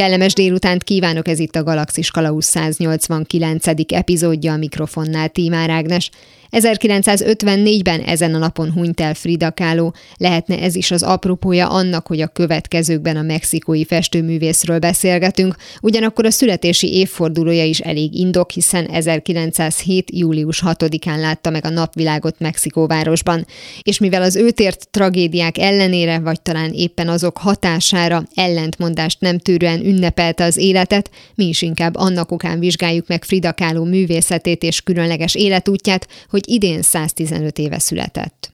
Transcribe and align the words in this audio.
Kellemes 0.00 0.32
délutánt 0.32 0.84
kívánok, 0.84 1.28
ez 1.28 1.38
itt 1.38 1.56
a 1.56 1.62
Galaxis 1.62 2.10
Kalauz 2.10 2.44
189. 2.44 3.66
epizódja 3.92 4.52
a 4.52 4.56
mikrofonnál 4.56 5.28
Tímár 5.28 5.70
Ágnes. 5.70 6.10
1954-ben 6.52 8.00
ezen 8.00 8.34
a 8.34 8.38
napon 8.38 8.72
hunyt 8.72 9.00
el 9.00 9.14
Frida 9.14 9.52
Kahlo, 9.52 9.90
lehetne 10.16 10.58
ez 10.58 10.74
is 10.74 10.90
az 10.90 11.02
apropója 11.02 11.68
annak, 11.68 12.06
hogy 12.06 12.20
a 12.20 12.26
következőkben 12.26 13.16
a 13.16 13.22
mexikói 13.22 13.84
festőművészről 13.84 14.78
beszélgetünk, 14.78 15.56
ugyanakkor 15.80 16.24
a 16.24 16.30
születési 16.30 16.94
évfordulója 16.94 17.64
is 17.64 17.78
elég 17.78 18.14
indok, 18.14 18.50
hiszen 18.50 18.86
1907. 18.86 20.10
július 20.12 20.62
6-án 20.66 21.20
látta 21.20 21.50
meg 21.50 21.64
a 21.64 21.70
napvilágot 21.70 22.38
Mexikóvárosban, 22.38 23.46
és 23.82 23.98
mivel 23.98 24.22
az 24.22 24.36
őt 24.36 24.60
ért 24.60 24.88
tragédiák 24.90 25.58
ellenére, 25.58 26.18
vagy 26.18 26.40
talán 26.40 26.72
éppen 26.72 27.08
azok 27.08 27.38
hatására 27.38 28.22
ellentmondást 28.34 29.20
nem 29.20 29.38
tűrően 29.38 29.80
ünnepelte 29.90 30.44
az 30.44 30.56
életet, 30.56 31.10
mi 31.34 31.44
is 31.44 31.62
inkább 31.62 31.96
annak 31.96 32.30
okán 32.30 32.58
vizsgáljuk 32.58 33.06
meg 33.06 33.24
Frida 33.24 33.52
Kahlo 33.52 33.84
művészetét 33.84 34.62
és 34.62 34.80
különleges 34.80 35.34
életútját, 35.34 36.08
hogy 36.28 36.42
idén 36.48 36.82
115 36.82 37.58
éve 37.58 37.78
született. 37.78 38.52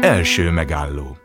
Első 0.00 0.50
megálló 0.50 1.16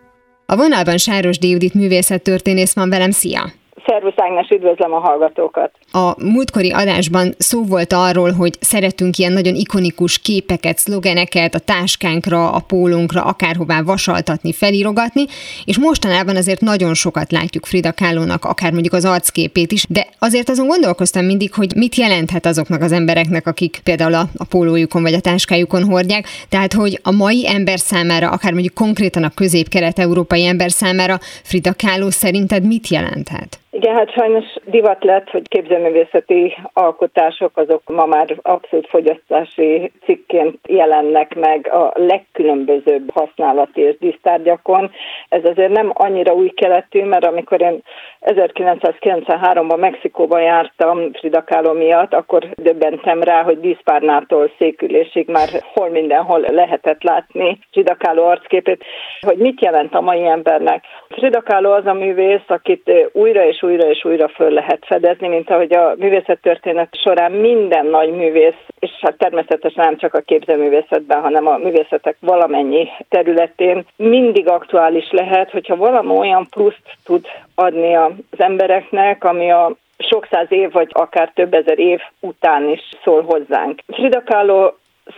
A 0.45 0.55
vonalban 0.55 0.97
Sáros 0.97 1.37
Déudit 1.37 1.73
művészettörténész 1.73 2.73
van 2.73 2.89
velem, 2.89 3.11
szia! 3.11 3.61
Szervusz 3.93 4.13
Ágnes, 4.15 4.49
üdvözlöm 4.49 4.93
a 4.93 4.99
hallgatókat! 4.99 5.71
A 5.91 6.23
múltkori 6.23 6.71
adásban 6.71 7.33
szó 7.37 7.63
volt 7.63 7.93
arról, 7.93 8.31
hogy 8.31 8.53
szeretünk 8.59 9.17
ilyen 9.17 9.33
nagyon 9.33 9.55
ikonikus 9.55 10.19
képeket, 10.19 10.77
szlogeneket 10.77 11.55
a 11.55 11.59
táskánkra, 11.59 12.51
a 12.51 12.59
pólónkra, 12.67 13.21
akárhová 13.21 13.81
vasaltatni, 13.81 14.53
felirogatni, 14.53 15.25
és 15.65 15.79
mostanában 15.79 16.35
azért 16.35 16.61
nagyon 16.61 16.93
sokat 16.93 17.31
látjuk 17.31 17.65
Frida 17.65 17.93
Kahlo-nak, 17.93 18.45
akár 18.45 18.71
mondjuk 18.71 18.93
az 18.93 19.05
arcképét 19.05 19.71
is, 19.71 19.85
de 19.89 20.07
azért 20.19 20.49
azon 20.49 20.67
gondolkoztam 20.67 21.25
mindig, 21.25 21.53
hogy 21.53 21.71
mit 21.75 21.95
jelenthet 21.95 22.45
azoknak 22.45 22.81
az 22.81 22.91
embereknek, 22.91 23.47
akik 23.47 23.81
például 23.83 24.13
a, 24.13 24.25
a 24.37 24.45
pólójukon 24.45 25.01
vagy 25.01 25.13
a 25.13 25.19
táskájukon 25.19 25.83
hordják, 25.83 26.25
tehát 26.49 26.73
hogy 26.73 26.99
a 27.03 27.11
mai 27.11 27.47
ember 27.47 27.79
számára, 27.79 28.29
akár 28.29 28.51
mondjuk 28.51 28.73
konkrétan 28.73 29.23
a 29.23 29.33
közép-kelet-európai 29.35 30.45
ember 30.45 30.71
számára 30.71 31.17
Frida 31.43 31.73
Kahlo 31.73 32.11
szerinted 32.11 32.65
mit 32.65 32.87
jelenthet? 32.87 33.57
Igen, 33.75 33.95
hát 33.95 34.11
sajnos 34.11 34.45
divat 34.65 35.03
lett, 35.03 35.29
hogy 35.29 35.47
képzőművészeti 35.47 36.57
alkotások 36.73 37.57
azok 37.57 37.81
ma 37.89 38.05
már 38.05 38.35
abszolút 38.41 38.87
fogyasztási 38.87 39.91
cikként 40.05 40.59
jelennek 40.67 41.35
meg 41.35 41.69
a 41.71 41.91
legkülönbözőbb 41.95 43.11
használati 43.11 43.81
és 43.81 43.97
dísztárgyakon. 43.97 44.91
Ez 45.29 45.45
azért 45.45 45.71
nem 45.71 45.91
annyira 45.93 46.33
új 46.33 46.49
keletű, 46.49 47.03
mert 47.03 47.25
amikor 47.25 47.61
én 47.61 47.81
1993-ban 48.21 49.79
Mexikóban 49.79 50.41
jártam 50.41 51.13
Frida 51.13 51.43
Kahlo 51.43 51.73
miatt, 51.73 52.13
akkor 52.13 52.49
döbbentem 52.55 53.21
rá, 53.21 53.43
hogy 53.43 53.59
díszpárnától 53.59 54.51
székülésig 54.57 55.29
már 55.29 55.49
hol 55.73 55.89
mindenhol 55.89 56.39
lehetett 56.39 57.03
látni 57.03 57.59
Frida 57.71 57.95
Kahlo 57.95 58.23
arcképét, 58.23 58.83
hogy 59.21 59.37
mit 59.37 59.61
jelent 59.61 59.93
a 59.93 60.01
mai 60.01 60.25
embernek. 60.25 60.83
Frida 61.09 61.41
Kahlo 61.41 61.71
az 61.71 61.85
a 61.85 61.93
művész, 61.93 62.47
akit 62.47 62.91
újra 63.11 63.45
és 63.45 63.61
újra 63.63 63.89
és 63.89 64.05
újra 64.05 64.27
föl 64.27 64.49
lehet 64.49 64.85
fedezni, 64.85 65.27
mint 65.27 65.49
ahogy 65.49 65.73
a 65.73 65.93
művészettörténet 65.97 66.95
során 66.95 67.31
minden 67.31 67.85
nagy 67.85 68.11
művész, 68.11 68.61
és 68.79 68.91
hát 69.01 69.17
természetesen 69.17 69.85
nem 69.85 69.97
csak 69.97 70.13
a 70.13 70.19
képzőművészetben, 70.19 71.21
hanem 71.21 71.47
a 71.47 71.57
művészetek 71.57 72.17
valamennyi 72.19 72.87
területén 73.09 73.85
mindig 73.95 74.47
aktuális 74.47 75.11
lehet, 75.11 75.51
hogyha 75.51 75.75
valami 75.75 76.17
olyan 76.17 76.47
pluszt 76.49 76.97
tud 77.05 77.25
adni 77.55 77.95
az 77.95 78.11
embereknek, 78.37 79.23
ami 79.23 79.51
a 79.51 79.71
sok 79.97 80.27
száz 80.31 80.51
év, 80.51 80.71
vagy 80.71 80.89
akár 80.91 81.31
több 81.33 81.53
ezer 81.53 81.79
év 81.79 81.99
után 82.19 82.69
is 82.69 82.81
szól 83.03 83.21
hozzánk. 83.21 83.79
Frida 83.87 84.23
Kahlo 84.23 84.71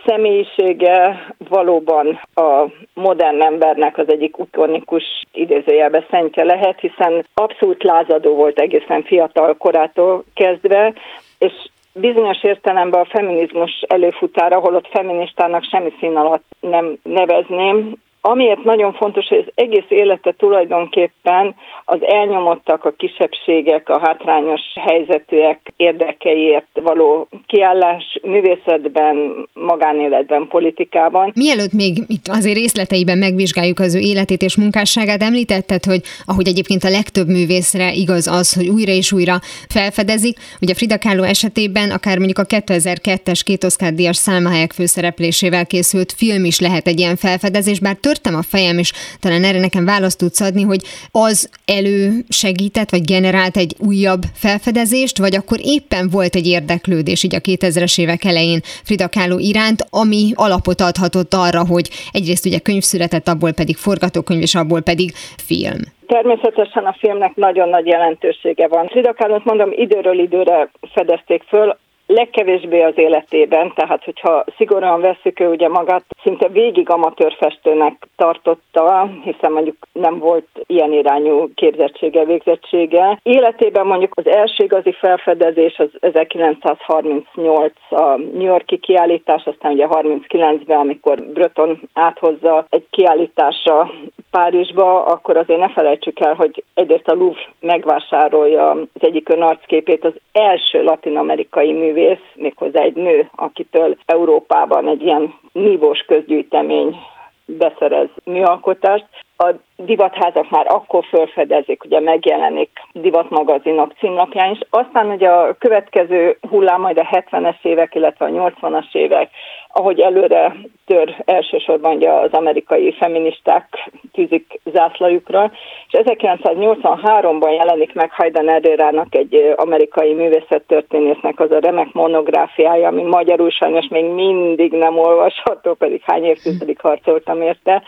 személyisége 0.06 1.26
valóban 1.48 2.20
a 2.34 2.64
modern 2.94 3.42
embernek 3.42 3.98
az 3.98 4.08
egyik 4.08 4.36
ikonikus 4.38 5.04
idézőjelbe 5.32 6.06
szentje 6.10 6.44
lehet, 6.44 6.80
hiszen 6.80 7.26
abszolút 7.34 7.82
lázadó 7.82 8.34
volt 8.34 8.58
egészen 8.60 9.02
fiatal 9.02 9.54
korától 9.56 10.24
kezdve, 10.34 10.92
és 11.38 11.52
bizonyos 11.92 12.42
értelemben 12.42 13.00
a 13.00 13.04
feminizmus 13.04 13.84
előfutára, 13.88 14.58
holott 14.58 14.88
feministának 14.88 15.64
semmi 15.64 15.92
szín 16.00 16.16
alatt 16.16 16.44
nem 16.60 16.98
nevezném, 17.02 17.94
Amiért 18.20 18.64
nagyon 18.64 18.92
fontos, 18.92 19.26
hogy 19.28 19.44
az 19.46 19.52
egész 19.54 19.88
élete 19.88 20.34
tulajdonképpen 20.38 21.54
az 21.84 21.98
elnyomottak, 22.02 22.84
a 22.84 22.90
kisebbségek, 22.90 23.88
a 23.88 23.98
hátrányos 23.98 24.60
helyzetűek 24.74 25.72
érdekeiért 25.76 26.68
való 26.82 27.28
kiállás 27.46 28.18
művészetben, 28.22 29.46
magánéletben, 29.52 30.46
politikában. 30.48 31.32
Mielőtt 31.34 31.72
még 31.72 31.96
itt 32.06 32.26
azért 32.28 32.56
részleteiben 32.56 33.18
megvizsgáljuk 33.18 33.78
az 33.78 33.94
ő 33.94 33.98
életét 33.98 34.42
és 34.42 34.56
munkásságát, 34.56 35.22
említetted, 35.22 35.84
hogy 35.84 36.00
ahogy 36.24 36.48
egyébként 36.48 36.84
a 36.84 36.90
legtöbb 36.90 37.26
művészre 37.26 37.92
igaz 37.92 38.26
az, 38.26 38.54
hogy 38.54 38.68
újra 38.68 38.92
és 38.92 39.12
újra 39.12 39.36
felfedezik, 39.68 40.36
hogy 40.58 40.70
a 40.70 40.74
Frida 40.74 40.98
Kahlo 40.98 41.22
esetében 41.22 41.90
akár 41.90 42.16
mondjuk 42.16 42.38
a 42.38 42.44
2002-es 42.44 43.40
két 43.44 43.64
Oscar 43.64 43.92
díjas 43.92 44.16
Salma 44.16 44.50
főszereplésével 44.74 45.66
készült 45.66 46.12
film 46.12 46.44
is 46.44 46.60
lehet 46.60 46.86
egy 46.86 46.98
ilyen 46.98 47.16
felfedezés, 47.16 47.80
bár 47.80 47.96
tört 47.96 48.15
törtem 48.16 48.40
a 48.40 48.42
fejem, 48.42 48.78
és 48.78 48.92
talán 49.20 49.44
erre 49.44 49.60
nekem 49.60 49.84
választ 49.84 50.18
tudsz 50.18 50.40
adni, 50.40 50.62
hogy 50.62 50.80
az 51.12 51.50
elő 51.78 52.00
segített, 52.28 52.90
vagy 52.90 53.04
generált 53.04 53.56
egy 53.56 53.72
újabb 53.88 54.22
felfedezést, 54.34 55.18
vagy 55.18 55.34
akkor 55.36 55.58
éppen 55.62 56.08
volt 56.10 56.34
egy 56.34 56.46
érdeklődés 56.46 57.22
így 57.24 57.34
a 57.34 57.38
2000-es 57.38 58.00
évek 58.00 58.24
elején 58.24 58.60
Frida 58.84 59.08
Kahlo 59.08 59.38
iránt, 59.38 59.80
ami 59.90 60.32
alapot 60.34 60.80
adhatott 60.80 61.32
arra, 61.34 61.62
hogy 61.66 61.86
egyrészt 62.12 62.46
ugye 62.46 62.58
könyv 62.58 62.82
született, 62.82 63.28
abból 63.28 63.52
pedig 63.52 63.76
forgatókönyv, 63.76 64.42
és 64.42 64.54
abból 64.54 64.82
pedig 64.82 65.10
film. 65.48 65.80
Természetesen 66.06 66.84
a 66.84 66.96
filmnek 66.98 67.34
nagyon 67.34 67.68
nagy 67.68 67.86
jelentősége 67.86 68.68
van. 68.68 68.88
Frida 68.88 69.12
Kahlo-t 69.14 69.44
mondom, 69.44 69.70
időről 69.72 70.18
időre 70.18 70.70
fedezték 70.94 71.42
föl, 71.48 71.76
legkevésbé 72.06 72.82
az 72.82 72.98
életében, 72.98 73.72
tehát 73.74 74.04
hogyha 74.04 74.44
szigorúan 74.56 75.00
veszük, 75.00 75.40
ő 75.40 75.48
ugye 75.48 75.68
magát 75.68 76.04
szinte 76.22 76.48
végig 76.48 76.90
amatőrfestőnek 76.90 78.08
tartotta, 78.16 79.10
hiszen 79.22 79.52
mondjuk 79.52 79.76
nem 79.92 80.18
volt 80.18 80.46
ilyen 80.66 80.92
irányú 80.92 81.50
képzettsége, 81.54 82.24
végzettsége. 82.24 83.18
Életében 83.22 83.86
mondjuk 83.86 84.12
az 84.14 84.26
első 84.26 84.64
igazi 84.64 84.92
felfedezés 84.92 85.78
az 85.78 85.88
1938 86.00 87.72
a 87.90 88.16
New 88.16 88.46
Yorki 88.46 88.78
kiállítás, 88.78 89.44
aztán 89.44 89.72
ugye 89.72 89.86
39-ben, 89.90 90.78
amikor 90.78 91.22
Breton 91.22 91.80
áthozza 91.92 92.66
egy 92.68 92.86
kiállításra 92.90 93.90
Párizsba, 94.30 95.04
akkor 95.04 95.36
azért 95.36 95.60
ne 95.60 95.68
felejtsük 95.68 96.20
el, 96.20 96.34
hogy 96.34 96.64
egyrészt 96.74 97.08
a 97.08 97.14
Louvre 97.14 97.48
megvásárolja 97.60 98.70
az 98.70 99.00
egyik 99.00 99.28
ön 99.28 99.42
arcképét, 99.42 100.04
az 100.04 100.12
első 100.32 100.82
latin-amerikai 100.82 101.72
művész, 101.96 102.32
méghozzá 102.34 102.80
egy 102.80 102.94
nő, 102.94 103.30
akitől 103.34 103.96
Európában 104.06 104.88
egy 104.88 105.02
ilyen 105.02 105.34
nívós 105.52 105.98
közgyűjtemény 106.00 106.96
beszerez 107.44 108.08
műalkotást. 108.24 109.06
A 109.36 109.50
divatházak 109.76 110.50
már 110.50 110.66
akkor 110.68 111.04
felfedezik, 111.04 111.84
ugye 111.84 112.00
megjelenik 112.00 112.70
divatmagazinok 112.92 113.92
címlapján 113.98 114.50
is. 114.50 114.58
Aztán 114.70 115.10
ugye 115.10 115.28
a 115.28 115.54
következő 115.58 116.38
hullám 116.50 116.80
majd 116.80 116.98
a 116.98 117.08
70-es 117.10 117.56
évek, 117.62 117.94
illetve 117.94 118.26
a 118.26 118.28
80-as 118.28 118.94
évek, 118.94 119.30
ahogy 119.68 120.00
előre 120.00 120.56
tör 120.86 121.14
elsősorban 121.24 121.96
ugye 121.96 122.10
az 122.10 122.32
amerikai 122.32 122.92
feministák 122.92 123.90
tűzik 124.12 124.60
zászlajukra, 124.64 125.50
és 125.88 126.00
1983-ban 126.04 127.56
jelenik 127.56 127.94
meg 127.94 128.10
Hayden 128.12 128.48
Herrera-nak 128.48 129.14
egy 129.14 129.54
amerikai 129.56 130.12
művészettörténésznek 130.12 131.40
az 131.40 131.50
a 131.50 131.58
remek 131.58 131.92
monográfiája, 131.92 132.88
ami 132.88 133.02
magyarul 133.02 133.50
sajnos 133.50 133.88
még 133.88 134.04
mindig 134.04 134.72
nem 134.72 134.98
olvasható, 134.98 135.74
pedig 135.74 136.02
hány 136.04 136.24
évtizedig 136.24 136.80
harcoltam 136.80 137.42
érte, 137.42 137.82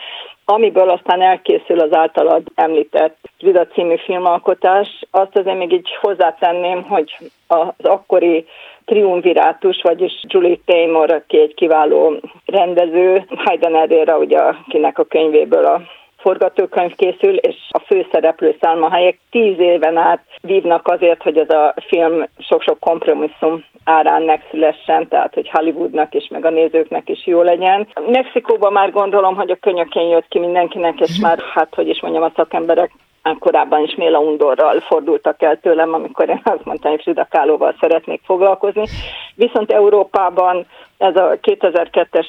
amiből 0.45 0.89
aztán 0.89 1.21
elkészül 1.21 1.78
az 1.79 1.93
általad 1.93 2.43
említett 2.55 3.17
Frida 3.37 3.67
című 3.67 3.95
filmalkotás. 3.97 4.87
Azt 5.11 5.37
azért 5.37 5.57
még 5.57 5.71
így 5.71 5.89
hozzátenném, 6.01 6.83
hogy 6.83 7.17
az 7.47 7.73
akkori 7.81 8.45
triumvirátus, 8.85 9.81
vagyis 9.81 10.11
Julie 10.27 10.57
Taymor, 10.65 11.11
aki 11.11 11.39
egy 11.39 11.53
kiváló 11.53 12.19
rendező, 12.45 13.25
Hayden 13.29 13.73
Herrera, 13.73 14.17
ugye, 14.17 14.37
akinek 14.37 14.99
a 14.99 15.03
könyvéből 15.03 15.65
a 15.65 15.81
forgatókönyv 16.19 16.95
készül, 16.95 17.35
és 17.35 17.55
a 17.69 17.79
főszereplő 17.79 18.55
Salma 18.61 18.89
Hayek 18.89 19.19
tíz 19.31 19.59
éven 19.59 19.97
át 19.97 20.23
vívnak 20.41 20.87
azért, 20.87 21.23
hogy 21.23 21.37
ez 21.37 21.49
a 21.49 21.73
film 21.87 22.25
sok-sok 22.37 22.79
kompromisszum 22.79 23.63
árán 23.83 24.21
megszülessen, 24.21 25.07
tehát 25.07 25.33
hogy 25.33 25.49
Hollywoodnak 25.49 26.13
is, 26.13 26.27
meg 26.27 26.45
a 26.45 26.49
nézőknek 26.49 27.09
is 27.09 27.27
jó 27.27 27.41
legyen. 27.41 27.87
Mexikóban 28.07 28.71
már 28.71 28.91
gondolom, 28.91 29.35
hogy 29.35 29.51
a 29.51 29.55
könyökén 29.61 30.07
jött 30.07 30.27
ki 30.27 30.39
mindenkinek, 30.39 30.99
és 30.99 31.19
már, 31.21 31.39
hát 31.53 31.75
hogy 31.75 31.87
is 31.87 32.01
mondjam, 32.01 32.23
a 32.23 32.31
szakemberek 32.35 32.91
korábban 33.39 33.83
is 33.83 33.95
Méla 33.95 34.19
Undorral 34.19 34.79
fordultak 34.79 35.41
el 35.41 35.59
tőlem, 35.59 35.93
amikor 35.93 36.29
én 36.29 36.41
azt 36.43 36.65
mondtam, 36.65 36.91
hogy 36.91 37.01
Frida 37.01 37.27
Kahlo-val 37.29 37.75
szeretnék 37.79 38.21
foglalkozni. 38.23 38.83
Viszont 39.35 39.71
Európában 39.71 40.65
ez 40.97 41.15
a 41.15 41.37
2002-es 41.41 42.27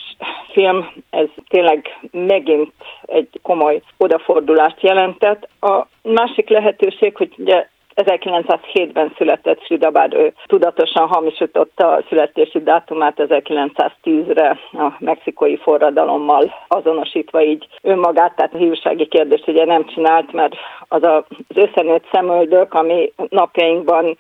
film, 0.53 0.91
ez 1.11 1.27
tényleg 1.49 1.99
megint 2.13 2.73
egy 3.03 3.29
komoly 3.43 3.83
odafordulást 3.97 4.83
jelentett. 4.83 5.49
A 5.61 5.87
másik 6.03 6.49
lehetőség, 6.49 7.17
hogy 7.17 7.35
ugye 7.39 7.67
1907-ben 7.97 9.13
született 9.17 9.63
Frida, 9.63 9.91
bár 9.91 10.15
ő 10.15 10.33
tudatosan 10.47 11.09
hamisította 11.09 11.93
a 11.93 12.03
születési 12.09 12.63
dátumát 12.63 13.15
1910-re 13.17 14.59
a 14.73 14.93
mexikói 14.99 15.57
forradalommal 15.57 16.55
azonosítva 16.69 17.43
így 17.43 17.67
önmagát, 17.83 18.37
tehát 18.37 18.55
a 18.55 18.59
hívsági 18.59 19.07
kérdést 19.07 19.49
ugye 19.49 19.65
nem 19.65 19.87
csinált, 19.87 20.33
mert 20.33 20.55
az 20.89 21.03
az 21.03 21.25
összenőtt 21.55 22.05
szemöldök, 22.13 22.75
ami 22.75 23.13
napjainkban 23.29 24.19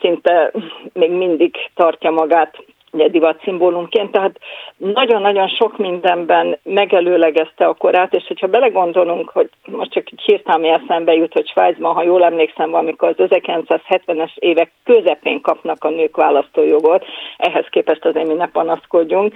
szinte 0.00 0.52
még 0.92 1.10
mindig 1.10 1.56
tartja 1.74 2.10
magát 2.10 2.64
divat 2.92 3.40
szimbólumként, 3.42 4.12
tehát 4.12 4.38
nagyon-nagyon 4.76 5.48
sok 5.48 5.78
mindenben 5.78 6.58
megelőlegezte 6.62 7.66
a 7.66 7.74
korát, 7.74 8.14
és 8.14 8.24
hogyha 8.26 8.46
belegondolunk, 8.46 9.30
hogy 9.30 9.50
most 9.66 9.90
csak 9.90 10.06
egy 10.10 10.20
hirtelmi 10.24 10.68
eszembe 10.68 11.12
jut, 11.12 11.32
hogy 11.32 11.48
Svájcban, 11.48 11.94
ha 11.94 12.02
jól 12.02 12.24
emlékszem, 12.24 12.70
valamikor 12.70 13.08
az 13.08 13.26
1970-es 13.28 14.30
évek 14.34 14.72
közepén 14.84 15.40
kapnak 15.40 15.84
a 15.84 15.88
nők 15.88 16.16
választójogot, 16.16 17.04
ehhez 17.36 17.66
képest 17.70 18.04
azért 18.04 18.26
mi 18.26 18.34
ne 18.34 18.48
panaszkodjunk, 18.48 19.34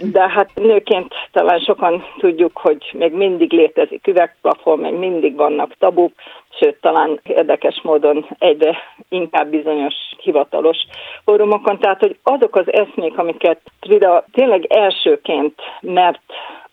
de 0.00 0.28
hát 0.28 0.50
nőként 0.54 1.14
talán 1.36 1.60
sokan 1.60 2.04
tudjuk, 2.18 2.58
hogy 2.58 2.90
még 2.92 3.12
mindig 3.12 3.52
létezik 3.52 4.06
üvegplafon, 4.06 4.78
még 4.78 4.94
mindig 4.94 5.36
vannak 5.36 5.74
tabuk, 5.78 6.12
sőt 6.60 6.80
talán 6.80 7.20
érdekes 7.22 7.80
módon 7.82 8.26
egyre 8.38 8.76
inkább 9.08 9.48
bizonyos 9.48 9.94
hivatalos 10.18 10.76
fórumokon. 11.24 11.78
Tehát, 11.78 12.00
hogy 12.00 12.18
azok 12.22 12.56
az 12.56 12.72
eszmék, 12.72 13.18
amiket 13.18 13.60
Frida 13.80 14.24
tényleg 14.32 14.64
elsőként 14.64 15.54
mert 15.80 16.22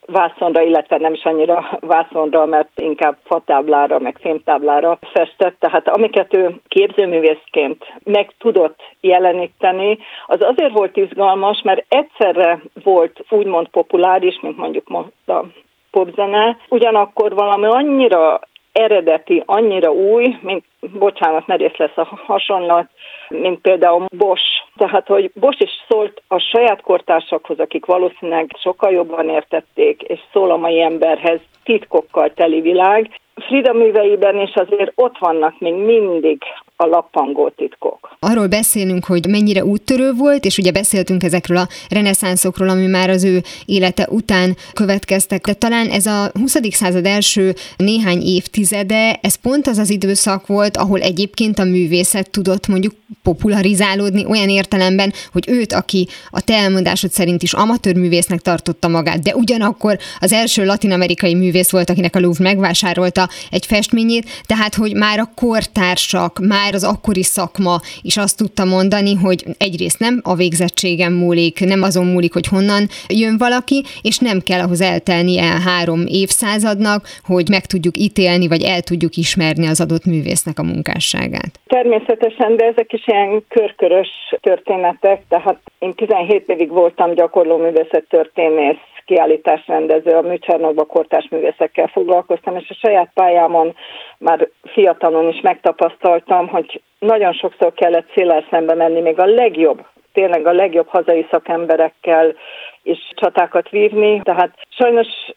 vászonra, 0.05 0.61
illetve 0.61 0.97
nem 0.97 1.13
is 1.13 1.23
annyira 1.23 1.77
vászonra, 1.79 2.45
mert 2.45 2.69
inkább 2.75 3.17
fatáblára, 3.23 3.99
meg 3.99 4.17
fémtáblára 4.21 4.99
festett. 5.13 5.59
Tehát 5.59 5.87
amiket 5.87 6.33
ő 6.33 6.55
képzőművészként 6.67 7.93
meg 8.03 8.33
tudott 8.37 8.79
jeleníteni, 9.01 9.97
az 10.25 10.41
azért 10.41 10.73
volt 10.73 10.97
izgalmas, 10.97 11.61
mert 11.61 11.85
egyszerre 11.89 12.61
volt 12.83 13.25
úgymond 13.29 13.67
populáris, 13.67 14.39
mint 14.41 14.57
mondjuk 14.57 14.87
most 14.87 15.11
a 15.27 15.45
popzene, 15.91 16.57
ugyanakkor 16.69 17.33
valami 17.33 17.65
annyira 17.65 18.39
eredeti, 18.73 19.43
annyira 19.45 19.91
új, 19.91 20.35
mint, 20.41 20.63
bocsánat, 20.79 21.47
merész 21.47 21.77
lesz 21.77 21.97
a 21.97 22.19
hasonlat, 22.25 22.89
mint 23.29 23.61
például 23.61 24.05
Bosch. 24.17 24.63
Tehát, 24.75 25.07
hogy 25.07 25.31
Bosch 25.33 25.61
is 25.61 25.71
szólt 25.89 26.21
a 26.27 26.39
saját 26.39 26.81
kortársakhoz, 26.81 27.59
akik 27.59 27.85
valószínűleg 27.85 28.55
sokkal 28.59 28.91
jobban 28.91 29.29
értették, 29.29 30.01
és 30.01 30.19
szól 30.31 30.51
a 30.51 30.57
mai 30.57 30.81
emberhez 30.81 31.39
titkokkal 31.63 32.33
teli 32.33 32.61
világ, 32.61 33.21
Frida 33.35 33.73
műveiben 33.73 34.39
is 34.39 34.53
azért 34.53 34.91
ott 34.95 35.17
vannak 35.17 35.59
még 35.59 35.73
mindig 35.73 36.43
a 36.83 36.87
lappangó 36.87 37.49
titkok. 37.49 38.15
Arról 38.19 38.47
beszélünk, 38.47 39.05
hogy 39.05 39.25
mennyire 39.27 39.65
úttörő 39.65 40.11
volt, 40.13 40.45
és 40.45 40.57
ugye 40.57 40.71
beszéltünk 40.71 41.23
ezekről 41.23 41.57
a 41.57 41.67
reneszánszokról, 41.89 42.69
ami 42.69 42.85
már 42.85 43.09
az 43.09 43.23
ő 43.23 43.41
élete 43.65 44.07
után 44.09 44.55
következtek, 44.73 45.45
de 45.45 45.53
talán 45.53 45.89
ez 45.89 46.05
a 46.05 46.31
20. 46.39 46.57
század 46.69 47.05
első 47.05 47.53
néhány 47.77 48.21
évtizede, 48.21 49.19
ez 49.21 49.35
pont 49.35 49.67
az 49.67 49.77
az 49.77 49.89
időszak 49.89 50.47
volt, 50.47 50.77
ahol 50.77 50.99
egyébként 50.99 51.59
a 51.59 51.63
művészet 51.63 52.29
tudott 52.29 52.67
mondjuk 52.67 52.93
popularizálódni 53.23 54.25
olyan 54.25 54.49
értelemben, 54.49 55.13
hogy 55.31 55.49
őt, 55.49 55.73
aki 55.73 56.07
a 56.29 56.41
te 56.41 56.53
elmondásod 56.53 57.11
szerint 57.11 57.43
is 57.43 57.53
amatőr 57.53 57.95
művésznek 57.95 58.39
tartotta 58.39 58.87
magát, 58.87 59.21
de 59.21 59.35
ugyanakkor 59.35 59.97
az 60.19 60.31
első 60.31 60.65
latinamerikai 60.65 61.33
művész 61.33 61.71
volt, 61.71 61.89
akinek 61.89 62.15
a 62.15 62.19
Louvre 62.19 62.43
megvásárolta 62.43 63.29
egy 63.51 63.65
festményét, 63.65 64.29
tehát 64.45 64.75
hogy 64.75 64.95
már 64.95 65.19
a 65.19 65.31
kortársak, 65.35 66.39
már 66.39 66.72
az 66.73 66.83
akkori 66.83 67.23
szakma 67.23 67.75
is 68.01 68.17
azt 68.17 68.37
tudta 68.37 68.65
mondani, 68.65 69.13
hogy 69.15 69.43
egyrészt 69.57 69.99
nem 69.99 70.19
a 70.23 70.35
végzettségem 70.35 71.13
múlik, 71.13 71.59
nem 71.65 71.81
azon 71.81 72.05
múlik, 72.05 72.33
hogy 72.33 72.47
honnan 72.47 72.87
jön 73.07 73.37
valaki, 73.37 73.83
és 74.01 74.17
nem 74.17 74.39
kell 74.39 74.59
ahhoz 74.59 74.81
eltelni 74.81 75.39
el 75.39 75.59
három 75.59 76.03
évszázadnak, 76.07 77.01
hogy 77.23 77.49
meg 77.49 77.65
tudjuk 77.65 77.97
ítélni, 77.97 78.47
vagy 78.47 78.63
el 78.63 78.81
tudjuk 78.81 79.15
ismerni 79.15 79.67
az 79.67 79.81
adott 79.81 80.05
művésznek 80.05 80.59
a 80.59 80.63
munkásságát. 80.63 81.59
Természetesen, 81.67 82.55
de 82.55 82.65
ezek 82.65 82.93
is 82.93 83.07
ilyen 83.07 83.43
körkörös 83.47 84.09
történetek, 84.41 85.21
tehát 85.29 85.59
én 85.79 85.93
17 85.93 86.43
évig 86.47 86.69
voltam 86.69 87.13
gyakorló 87.13 87.57
művészet 87.57 88.05
történész, 88.09 88.92
kiállításrendező, 89.05 90.11
a 90.11 90.21
műcsarnokban 90.21 90.87
kortárs 90.87 91.27
művészekkel 91.29 91.87
foglalkoztam, 91.87 92.55
és 92.55 92.69
a 92.69 92.87
saját 92.87 93.11
pályámon 93.13 93.75
már 94.17 94.49
fiatalon 94.63 95.27
is 95.27 95.41
megtapasztaltam, 95.41 96.47
hogy 96.47 96.81
nagyon 96.99 97.33
sokszor 97.33 97.73
kellett 97.73 98.11
széles 98.15 98.45
szembe 98.49 98.73
menni, 98.73 99.01
még 99.01 99.19
a 99.19 99.25
legjobb 99.25 99.85
tényleg 100.13 100.45
a 100.45 100.51
legjobb 100.51 100.87
hazai 100.87 101.27
szakemberekkel 101.31 102.35
is 102.83 103.11
csatákat 103.15 103.69
vívni. 103.69 104.21
Tehát 104.23 104.53
sajnos 104.69 105.07
és 105.07 105.33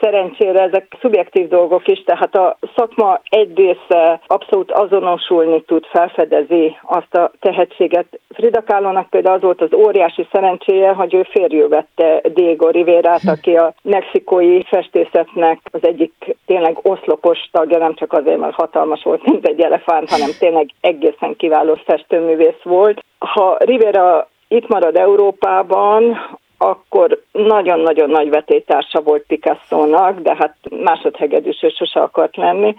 szerencsére 0.00 0.62
ezek 0.62 0.96
szubjektív 1.00 1.48
dolgok 1.48 1.88
is, 1.88 2.02
tehát 2.04 2.34
a 2.34 2.56
szakma 2.76 3.20
egy 3.28 3.56
része 3.56 4.20
abszolút 4.26 4.70
azonosulni 4.70 5.62
tud, 5.62 5.86
felfedezi 5.86 6.76
azt 6.82 7.14
a 7.14 7.30
tehetséget. 7.40 8.06
Frida 8.28 8.62
Kahlo-nak 8.62 9.10
például 9.10 9.34
az 9.34 9.42
volt 9.42 9.60
az 9.60 9.72
óriási 9.72 10.26
szerencséje, 10.32 10.92
hogy 10.92 11.14
ő 11.14 11.22
férjül 11.22 11.68
vette 11.68 12.20
Diego 12.28 12.68
Rivérát, 12.68 13.24
aki 13.26 13.56
a 13.56 13.74
mexikói 13.82 14.62
festészetnek 14.62 15.58
az 15.72 15.84
egyik 15.84 16.36
tényleg 16.46 16.78
oszlopos 16.82 17.48
tagja, 17.52 17.78
nem 17.78 17.94
csak 17.94 18.12
azért, 18.12 18.38
mert 18.38 18.54
hatalmas 18.54 19.02
volt, 19.02 19.24
mint 19.24 19.46
egy 19.46 19.60
elefánt, 19.60 20.10
hanem 20.10 20.30
tényleg 20.38 20.70
egészen 20.80 21.36
kiváló 21.36 21.74
festőművész 21.84 22.62
volt. 22.62 23.04
Ha 23.18 23.56
Rivera 23.58 24.28
itt 24.48 24.68
marad 24.68 24.96
Európában, 24.96 26.18
akkor 26.62 27.22
nagyon-nagyon 27.32 28.10
nagy 28.10 28.30
vetétársa 28.30 29.00
volt 29.00 29.24
Picasso-nak, 29.26 30.20
de 30.20 30.36
hát 30.38 30.56
másodhegedűs 30.70 31.62
ő 31.62 31.68
sose 31.68 32.00
akart 32.00 32.36
lenni. 32.36 32.74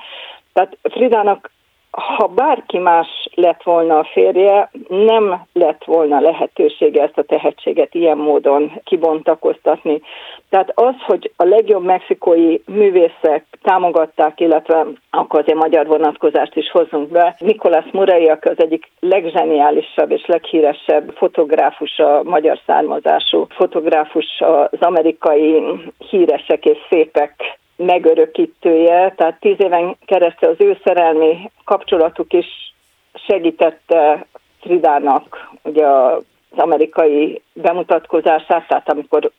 Tehát 0.53 0.77
Fridának 0.81 1.51
ha 1.91 2.27
bárki 2.27 2.77
más 2.77 3.07
lett 3.35 3.63
volna 3.63 3.97
a 3.97 4.07
férje, 4.11 4.71
nem 4.87 5.41
lett 5.53 5.83
volna 5.83 6.19
lehetősége 6.19 7.01
ezt 7.01 7.17
a 7.17 7.23
tehetséget 7.23 7.93
ilyen 7.93 8.17
módon 8.17 8.81
kibontakoztatni. 8.83 10.01
Tehát 10.49 10.71
az, 10.75 10.95
hogy 11.05 11.31
a 11.35 11.43
legjobb 11.43 11.83
mexikói 11.83 12.57
művészek 12.65 13.45
támogatták, 13.61 14.39
illetve 14.39 14.85
akkor 15.09 15.39
azért 15.39 15.57
magyar 15.57 15.87
vonatkozást 15.87 16.55
is 16.55 16.71
hozunk 16.71 17.09
be, 17.09 17.35
Nikolás 17.39 17.85
Murai, 17.91 18.27
aki 18.27 18.47
az 18.47 18.59
egyik 18.59 18.91
legzseniálisabb 18.99 20.11
és 20.11 20.25
leghíresebb 20.25 21.11
fotográfus, 21.15 21.99
a 21.99 22.21
magyar 22.23 22.59
származású 22.65 23.45
fotográfus 23.49 24.41
az 24.71 24.79
amerikai 24.79 25.63
híresek 26.09 26.65
és 26.65 26.77
szépek 26.89 27.59
megörökítője, 27.85 29.13
tehát 29.17 29.39
tíz 29.39 29.55
éven 29.57 29.95
keresztül 30.05 30.49
az 30.49 30.55
ő 30.59 30.79
szerelmi 30.83 31.51
kapcsolatuk 31.63 32.33
is 32.33 32.73
segítette 33.13 34.25
Fridának 34.61 35.49
ugye 35.63 35.85
az 35.87 36.23
amerikai 36.55 37.41
bemutatkozását, 37.53 38.67
tehát 38.67 38.89
amikor 38.89 39.31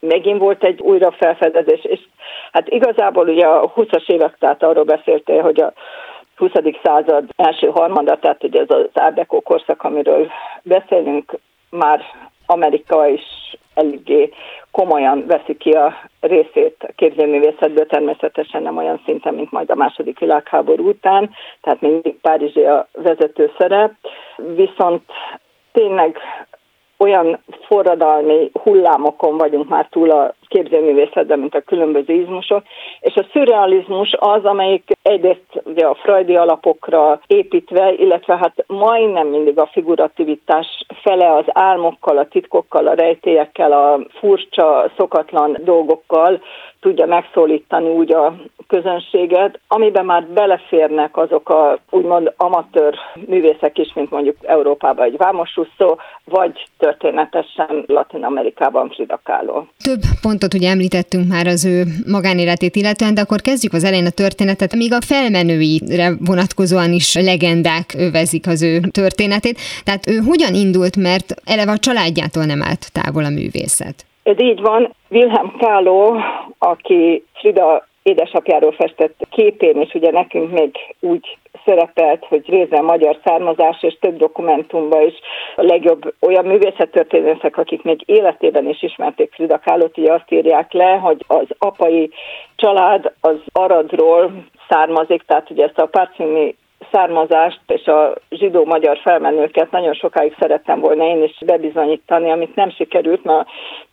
megint 0.00 0.38
volt 0.38 0.64
egy 0.64 0.80
újra 0.80 1.10
felfedezés, 1.10 1.84
és 1.84 2.00
hát 2.52 2.68
igazából 2.68 3.28
ugye 3.28 3.46
a 3.46 3.72
20-as 3.72 4.08
évek, 4.08 4.36
tehát 4.38 4.62
arról 4.62 4.84
beszéltél, 4.84 5.42
hogy 5.42 5.60
a 5.60 5.72
20. 6.36 6.50
század 6.82 7.24
első 7.36 7.66
harmada, 7.66 8.18
tehát 8.18 8.44
ugye 8.44 8.60
ez 8.60 8.70
az 8.70 8.88
Art 8.92 9.26
korszak, 9.26 9.82
amiről 9.82 10.30
beszélünk, 10.62 11.38
már 11.70 12.00
Amerika 12.50 13.06
is 13.08 13.56
eléggé 13.74 14.30
komolyan 14.70 15.26
veszi 15.26 15.56
ki 15.56 15.70
a 15.70 15.94
részét 16.20 16.76
a 16.78 16.92
képzőművészetből, 16.96 17.86
természetesen 17.86 18.62
nem 18.62 18.76
olyan 18.76 19.02
szinten, 19.04 19.34
mint 19.34 19.50
majd 19.50 19.70
a 19.70 19.74
második 19.74 20.18
világháború 20.18 20.88
után, 20.88 21.30
tehát 21.60 21.80
mindig 21.80 22.16
Párizsi 22.20 22.64
a 22.64 22.88
vezető 22.92 23.52
szerep, 23.58 23.92
viszont 24.36 25.02
tényleg 25.72 26.18
olyan 26.96 27.38
forradalmi 27.66 28.50
hullámokon 28.62 29.36
vagyunk 29.36 29.68
már 29.68 29.86
túl 29.90 30.10
a 30.10 30.34
képzőművészetben, 30.50 31.38
mint 31.38 31.54
a 31.54 31.60
különböző 31.60 32.14
izmusok, 32.14 32.62
és 33.00 33.14
a 33.14 33.26
szürrealizmus 33.32 34.14
az, 34.18 34.44
amelyik 34.44 34.90
egyrészt 35.02 35.62
ugye 35.64 35.86
a 35.86 35.94
frajdi 35.94 36.36
alapokra 36.36 37.20
építve, 37.26 37.92
illetve 37.92 38.36
hát 38.36 38.64
majdnem 38.66 39.26
mindig 39.26 39.58
a 39.58 39.70
figurativitás 39.72 40.66
fele 41.02 41.34
az 41.34 41.44
álmokkal, 41.46 42.18
a 42.18 42.28
titkokkal, 42.28 42.86
a 42.86 42.94
rejtélyekkel, 42.94 43.72
a 43.72 44.00
furcsa, 44.20 44.90
szokatlan 44.96 45.56
dolgokkal 45.64 46.40
tudja 46.80 47.06
megszólítani 47.06 47.88
úgy 47.88 48.12
a 48.12 48.34
közönséget, 48.66 49.60
amiben 49.68 50.04
már 50.04 50.26
beleférnek 50.26 51.16
azok 51.16 51.48
a 51.48 51.78
úgymond 51.90 52.32
amatőr 52.36 52.94
művészek 53.26 53.78
is, 53.78 53.92
mint 53.94 54.10
mondjuk 54.10 54.36
Európában 54.42 55.04
egy 55.04 55.16
Vámos 55.16 55.56
Russo, 55.56 55.96
vagy 56.24 56.66
történetesen 56.78 57.84
Latin 57.86 58.24
Amerikában 58.24 58.90
Frida 58.90 59.20
Kahlo. 59.24 59.64
Több 59.84 60.00
pontot 60.40 60.60
ugye 60.60 60.70
említettünk 60.70 61.28
már 61.28 61.46
az 61.46 61.64
ő 61.64 61.84
magánéletét 62.06 62.76
illetően, 62.76 63.14
de 63.14 63.20
akkor 63.20 63.40
kezdjük 63.40 63.72
az 63.72 63.84
elején 63.84 64.06
a 64.06 64.10
történetet. 64.22 64.74
Még 64.74 64.92
a 64.92 65.00
felmenőire 65.00 66.08
vonatkozóan 66.26 66.92
is 66.92 67.14
legendák 67.14 67.94
övezik 67.98 68.46
az 68.46 68.62
ő 68.62 68.80
történetét. 69.00 69.58
Tehát 69.84 70.06
ő 70.08 70.16
hogyan 70.16 70.54
indult, 70.54 70.96
mert 70.96 71.34
eleve 71.44 71.72
a 71.72 71.78
családjától 71.78 72.44
nem 72.44 72.62
állt 72.62 72.92
távol 72.92 73.24
a 73.24 73.30
művészet? 73.38 73.96
Ez 74.22 74.40
így 74.40 74.60
van. 74.60 74.94
Wilhelm 75.08 75.52
Kahlo, 75.58 76.14
aki 76.58 77.24
Frida 77.32 77.88
édesapjáról 78.10 78.72
festett 78.72 79.16
képén, 79.30 79.80
és 79.80 79.94
ugye 79.94 80.10
nekünk 80.10 80.50
még 80.50 80.70
úgy 81.00 81.38
szerepelt, 81.64 82.24
hogy 82.24 82.48
részben 82.48 82.84
magyar 82.84 83.18
származás, 83.24 83.82
és 83.82 83.98
több 84.00 84.16
dokumentumban 84.16 85.06
is 85.06 85.14
a 85.56 85.62
legjobb 85.62 86.14
olyan 86.20 86.44
művészettörténészek, 86.44 87.56
akik 87.56 87.82
még 87.82 88.02
életében 88.06 88.68
is 88.68 88.82
ismerték 88.82 89.32
Frida 89.32 89.58
Kahlo-t, 89.58 89.98
ugye 89.98 90.12
azt 90.12 90.30
írják 90.32 90.72
le, 90.72 90.90
hogy 90.92 91.24
az 91.26 91.46
apai 91.58 92.10
család 92.56 93.12
az 93.20 93.38
Aradról 93.52 94.32
származik, 94.68 95.22
tehát 95.22 95.50
ugye 95.50 95.64
ezt 95.64 95.78
a 95.78 95.86
Párcimi 95.86 96.56
származást 96.92 97.60
és 97.66 97.86
a 97.86 98.14
zsidó-magyar 98.30 98.98
felmenőket 98.98 99.70
nagyon 99.70 99.94
sokáig 99.94 100.36
szerettem 100.38 100.80
volna 100.80 101.04
én 101.04 101.22
is 101.22 101.38
bebizonyítani, 101.46 102.30
amit 102.30 102.54
nem 102.54 102.70
sikerült, 102.70 103.24
mert 103.24 103.48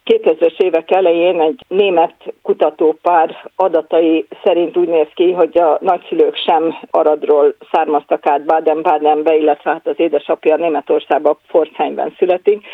2000-es 0.05 0.59
évek 0.59 0.91
elején 0.91 1.41
egy 1.41 1.61
német 1.67 2.15
kutatópár 2.41 3.49
adatai 3.55 4.27
szerint 4.43 4.77
úgy 4.77 4.87
néz 4.87 5.07
ki, 5.13 5.31
hogy 5.31 5.57
a 5.57 5.77
nagyszülők 5.81 6.35
sem 6.35 6.75
Aradról 6.91 7.55
származtak 7.71 8.27
át 8.27 8.45
Baden-Badenbe, 8.45 9.35
illetve 9.35 9.71
hát 9.71 9.87
az 9.87 9.99
édesapja 9.99 10.55
Németországban 10.55 11.37
Pforzheimben 11.47 12.15
születik, 12.17 12.65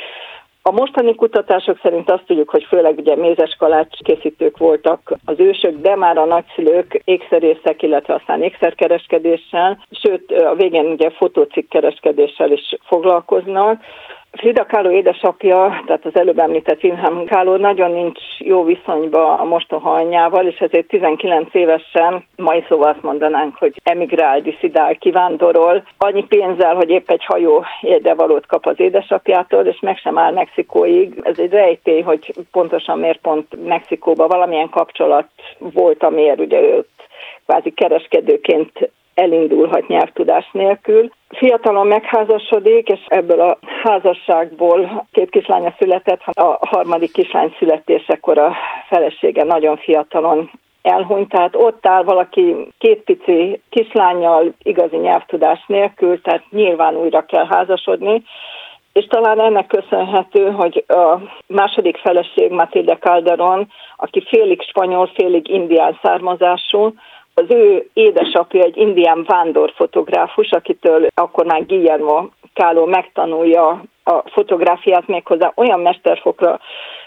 a 0.65 0.71
mostani 0.71 1.15
kutatások 1.15 1.79
szerint 1.81 2.09
azt 2.09 2.23
tudjuk, 2.25 2.49
hogy 2.49 2.63
főleg 2.63 2.97
ugye 2.97 3.15
mézes 3.15 3.55
kalács 3.59 3.97
készítők 3.97 4.57
voltak 4.57 5.13
az 5.25 5.39
ősök, 5.39 5.81
de 5.81 5.95
már 5.95 6.17
a 6.17 6.25
nagyszülők 6.25 7.01
ékszerészek, 7.03 7.81
illetve 7.81 8.13
aztán 8.13 8.43
ékszerkereskedéssel, 8.43 9.85
sőt 9.91 10.31
a 10.31 10.55
végén 10.55 10.85
ugye 10.85 11.09
fotócikkereskedéssel 11.09 12.51
is 12.51 12.75
foglalkoznak. 12.85 13.81
Frida 14.37 14.65
Kahlo 14.65 14.91
édesapja, 14.91 15.83
tehát 15.85 16.05
az 16.05 16.15
előbb 16.15 16.39
említett 16.39 16.83
Wilhelm 16.83 17.25
Kahlo 17.25 17.57
nagyon 17.57 17.91
nincs 17.91 18.19
jó 18.37 18.63
viszonyba 18.63 19.37
a 19.37 19.43
mostoha 19.43 19.93
anyjával, 19.93 20.45
és 20.45 20.59
ezért 20.59 20.87
19 20.87 21.53
évesen, 21.53 22.25
mai 22.35 22.65
szóval 22.67 22.89
azt 22.89 23.01
mondanánk, 23.01 23.55
hogy 23.55 23.73
emigrál, 23.83 24.41
diszidál, 24.41 24.95
kivándorol, 24.95 25.83
annyi 25.97 26.23
pénzzel, 26.23 26.75
hogy 26.75 26.89
épp 26.89 27.09
egy 27.09 27.25
hajó 27.25 27.65
jegyevalót 27.81 28.45
kap 28.45 28.65
az 28.65 28.79
édesapjától, 28.79 29.65
és 29.65 29.79
meg 29.79 29.97
sem 29.97 30.17
áll 30.17 30.33
Mexikóig. 30.33 31.21
Ez 31.23 31.39
egy 31.39 31.51
rejtély, 31.51 32.01
hogy 32.01 32.33
pontosan 32.51 32.99
miért 32.99 33.21
pont 33.21 33.65
Mexikóban 33.65 34.27
valamilyen 34.27 34.69
kapcsolat 34.69 35.27
volt, 35.57 36.03
amiért 36.03 36.39
ugye 36.39 36.61
őt 36.61 36.87
kvázi 37.45 37.71
kereskedőként 37.71 38.91
elindulhat 39.13 39.87
nyelvtudás 39.87 40.49
nélkül. 40.51 41.09
Fiatalon 41.29 41.87
megházasodik, 41.87 42.87
és 42.87 42.99
ebből 43.07 43.39
a 43.41 43.57
házasságból 43.83 45.05
két 45.11 45.29
kislánya 45.29 45.75
született, 45.79 46.21
a 46.25 46.57
harmadik 46.61 47.11
kislány 47.11 47.55
születésekor 47.59 48.37
a 48.37 48.55
felesége 48.87 49.43
nagyon 49.43 49.77
fiatalon 49.77 50.49
elhunyt, 50.81 51.29
tehát 51.29 51.55
ott 51.55 51.85
áll 51.85 52.03
valaki 52.03 52.55
két 52.77 53.01
pici 53.01 53.61
kislányjal, 53.69 54.53
igazi 54.63 54.97
nyelvtudás 54.97 55.63
nélkül, 55.67 56.21
tehát 56.21 56.43
nyilván 56.49 56.95
újra 56.95 57.25
kell 57.25 57.45
házasodni, 57.45 58.23
és 58.93 59.05
talán 59.05 59.39
ennek 59.39 59.67
köszönhető, 59.67 60.51
hogy 60.51 60.85
a 60.87 61.17
második 61.47 61.97
feleség 61.97 62.51
Matilde 62.51 62.97
Calderon, 62.97 63.67
aki 63.97 64.23
félig 64.27 64.61
spanyol, 64.61 65.11
félig 65.13 65.49
indián 65.49 65.99
származású, 66.01 66.93
az 67.33 67.45
ő 67.47 67.89
édesapja 67.93 68.63
egy 68.63 68.77
indián 68.77 69.23
vándorfotográfus, 69.27 70.51
akitől 70.51 71.07
akkor 71.15 71.45
már 71.45 71.65
Guillermo 71.65 72.27
Káló 72.53 72.85
megtanulja 72.85 73.83
a 74.03 74.21
fotográfiát 74.25 75.07
méghozzá 75.07 75.51
olyan 75.55 75.79
mesterfokra 75.79 76.59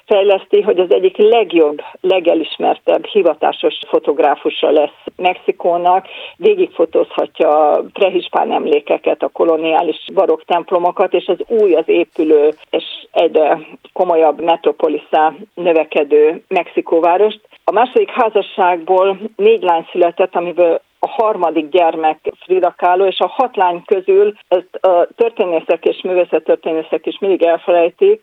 fejleszti, 0.06 0.60
hogy 0.60 0.78
az 0.78 0.92
egyik 0.92 1.16
legjobb, 1.16 1.82
legelismertebb 2.00 3.04
hivatásos 3.04 3.78
fotográfusa 3.86 4.70
lesz 4.70 5.04
Mexikónak. 5.16 6.06
Végigfotózhatja 6.36 7.82
prehispán 7.92 8.52
emlékeket, 8.52 9.22
a 9.22 9.28
koloniális 9.28 10.04
barokk 10.14 10.40
templomokat, 10.42 11.14
és 11.14 11.26
az 11.26 11.38
új, 11.48 11.74
az 11.74 11.88
épülő 11.88 12.54
és 12.70 12.84
egyre 13.12 13.58
komolyabb 13.92 14.40
metropoliszá 14.40 15.32
növekedő 15.54 16.42
Mexikóvárost. 16.48 17.40
A 17.64 17.72
második 17.72 18.10
házasságból 18.10 19.18
négy 19.36 19.62
lány 19.62 19.88
született, 19.92 20.34
amiből 20.34 20.80
a 20.98 21.08
harmadik 21.08 21.68
gyermek 21.68 22.18
Frida 22.44 22.74
Kahlo, 22.76 23.06
és 23.06 23.18
a 23.18 23.26
hat 23.26 23.56
lány 23.56 23.82
közül 23.84 24.34
ezt 24.48 24.74
a 24.80 25.08
történészek 25.16 25.84
és 25.84 26.02
művészettörténészek 26.02 27.06
is 27.06 27.18
mindig 27.18 27.42
elfelejtik, 27.42 28.22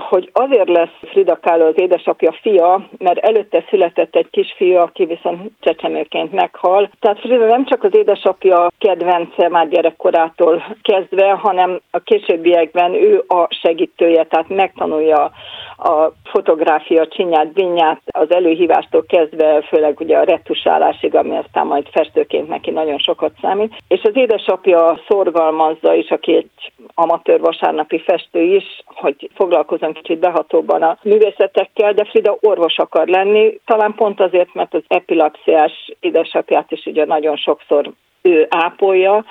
hogy 0.00 0.30
azért 0.32 0.68
lesz 0.68 0.96
Frida 1.02 1.38
Kahlo 1.40 1.66
az 1.66 1.78
édesapja 1.78 2.32
fia, 2.40 2.88
mert 2.98 3.18
előtte 3.18 3.64
született 3.68 4.16
egy 4.16 4.30
kisfiú, 4.30 4.76
aki 4.76 5.04
viszont 5.04 5.50
csecsemőként 5.60 6.32
meghal. 6.32 6.90
Tehát 7.00 7.20
Frida 7.20 7.46
nem 7.46 7.64
csak 7.66 7.84
az 7.84 7.96
édesapja 7.96 8.70
kedvence 8.78 9.48
már 9.48 9.68
gyerekkorától 9.68 10.76
kezdve, 10.82 11.30
hanem 11.30 11.80
a 11.90 11.98
későbbiekben 11.98 12.94
ő 12.94 13.24
a 13.28 13.46
segítője, 13.62 14.24
tehát 14.24 14.48
megtanulja 14.48 15.30
a 15.76 16.12
fotográfia 16.24 17.08
csinyát, 17.08 17.52
binyát 17.52 18.00
az 18.04 18.30
előhívástól 18.30 19.04
kezdve, 19.08 19.62
főleg 19.62 20.00
ugye 20.00 20.18
a 20.18 20.24
retusálásig, 20.24 21.14
ami 21.14 21.36
aztán 21.36 21.66
majd 21.66 21.86
festőként 21.90 22.48
neki 22.48 22.70
nagyon 22.70 22.98
sokat 22.98 23.32
számít. 23.40 23.74
És 23.88 24.02
az 24.02 24.16
édesapja 24.16 25.00
szorgalmazza 25.08 25.94
is, 25.94 26.10
aki 26.10 26.34
egy 26.34 26.72
amatőr 26.94 27.40
vasárnapi 27.40 27.98
festő 27.98 28.42
is, 28.42 28.82
hogy 28.84 29.30
foglalkozom 29.34 29.92
kicsit 29.92 30.18
behatóban 30.18 30.82
a 30.82 30.98
művészetekkel, 31.02 31.92
de 31.92 32.04
Frida 32.04 32.36
orvos 32.40 32.78
akar 32.78 33.06
lenni, 33.06 33.60
talán 33.64 33.94
pont 33.94 34.20
azért, 34.20 34.54
mert 34.54 34.74
az 34.74 34.82
epilepsziás 34.88 35.92
édesapját 36.00 36.72
is 36.72 36.86
ugye 36.86 37.04
nagyon 37.04 37.36
sokszor 37.36 37.90
ő 38.22 38.46
ápolja, 38.50 39.24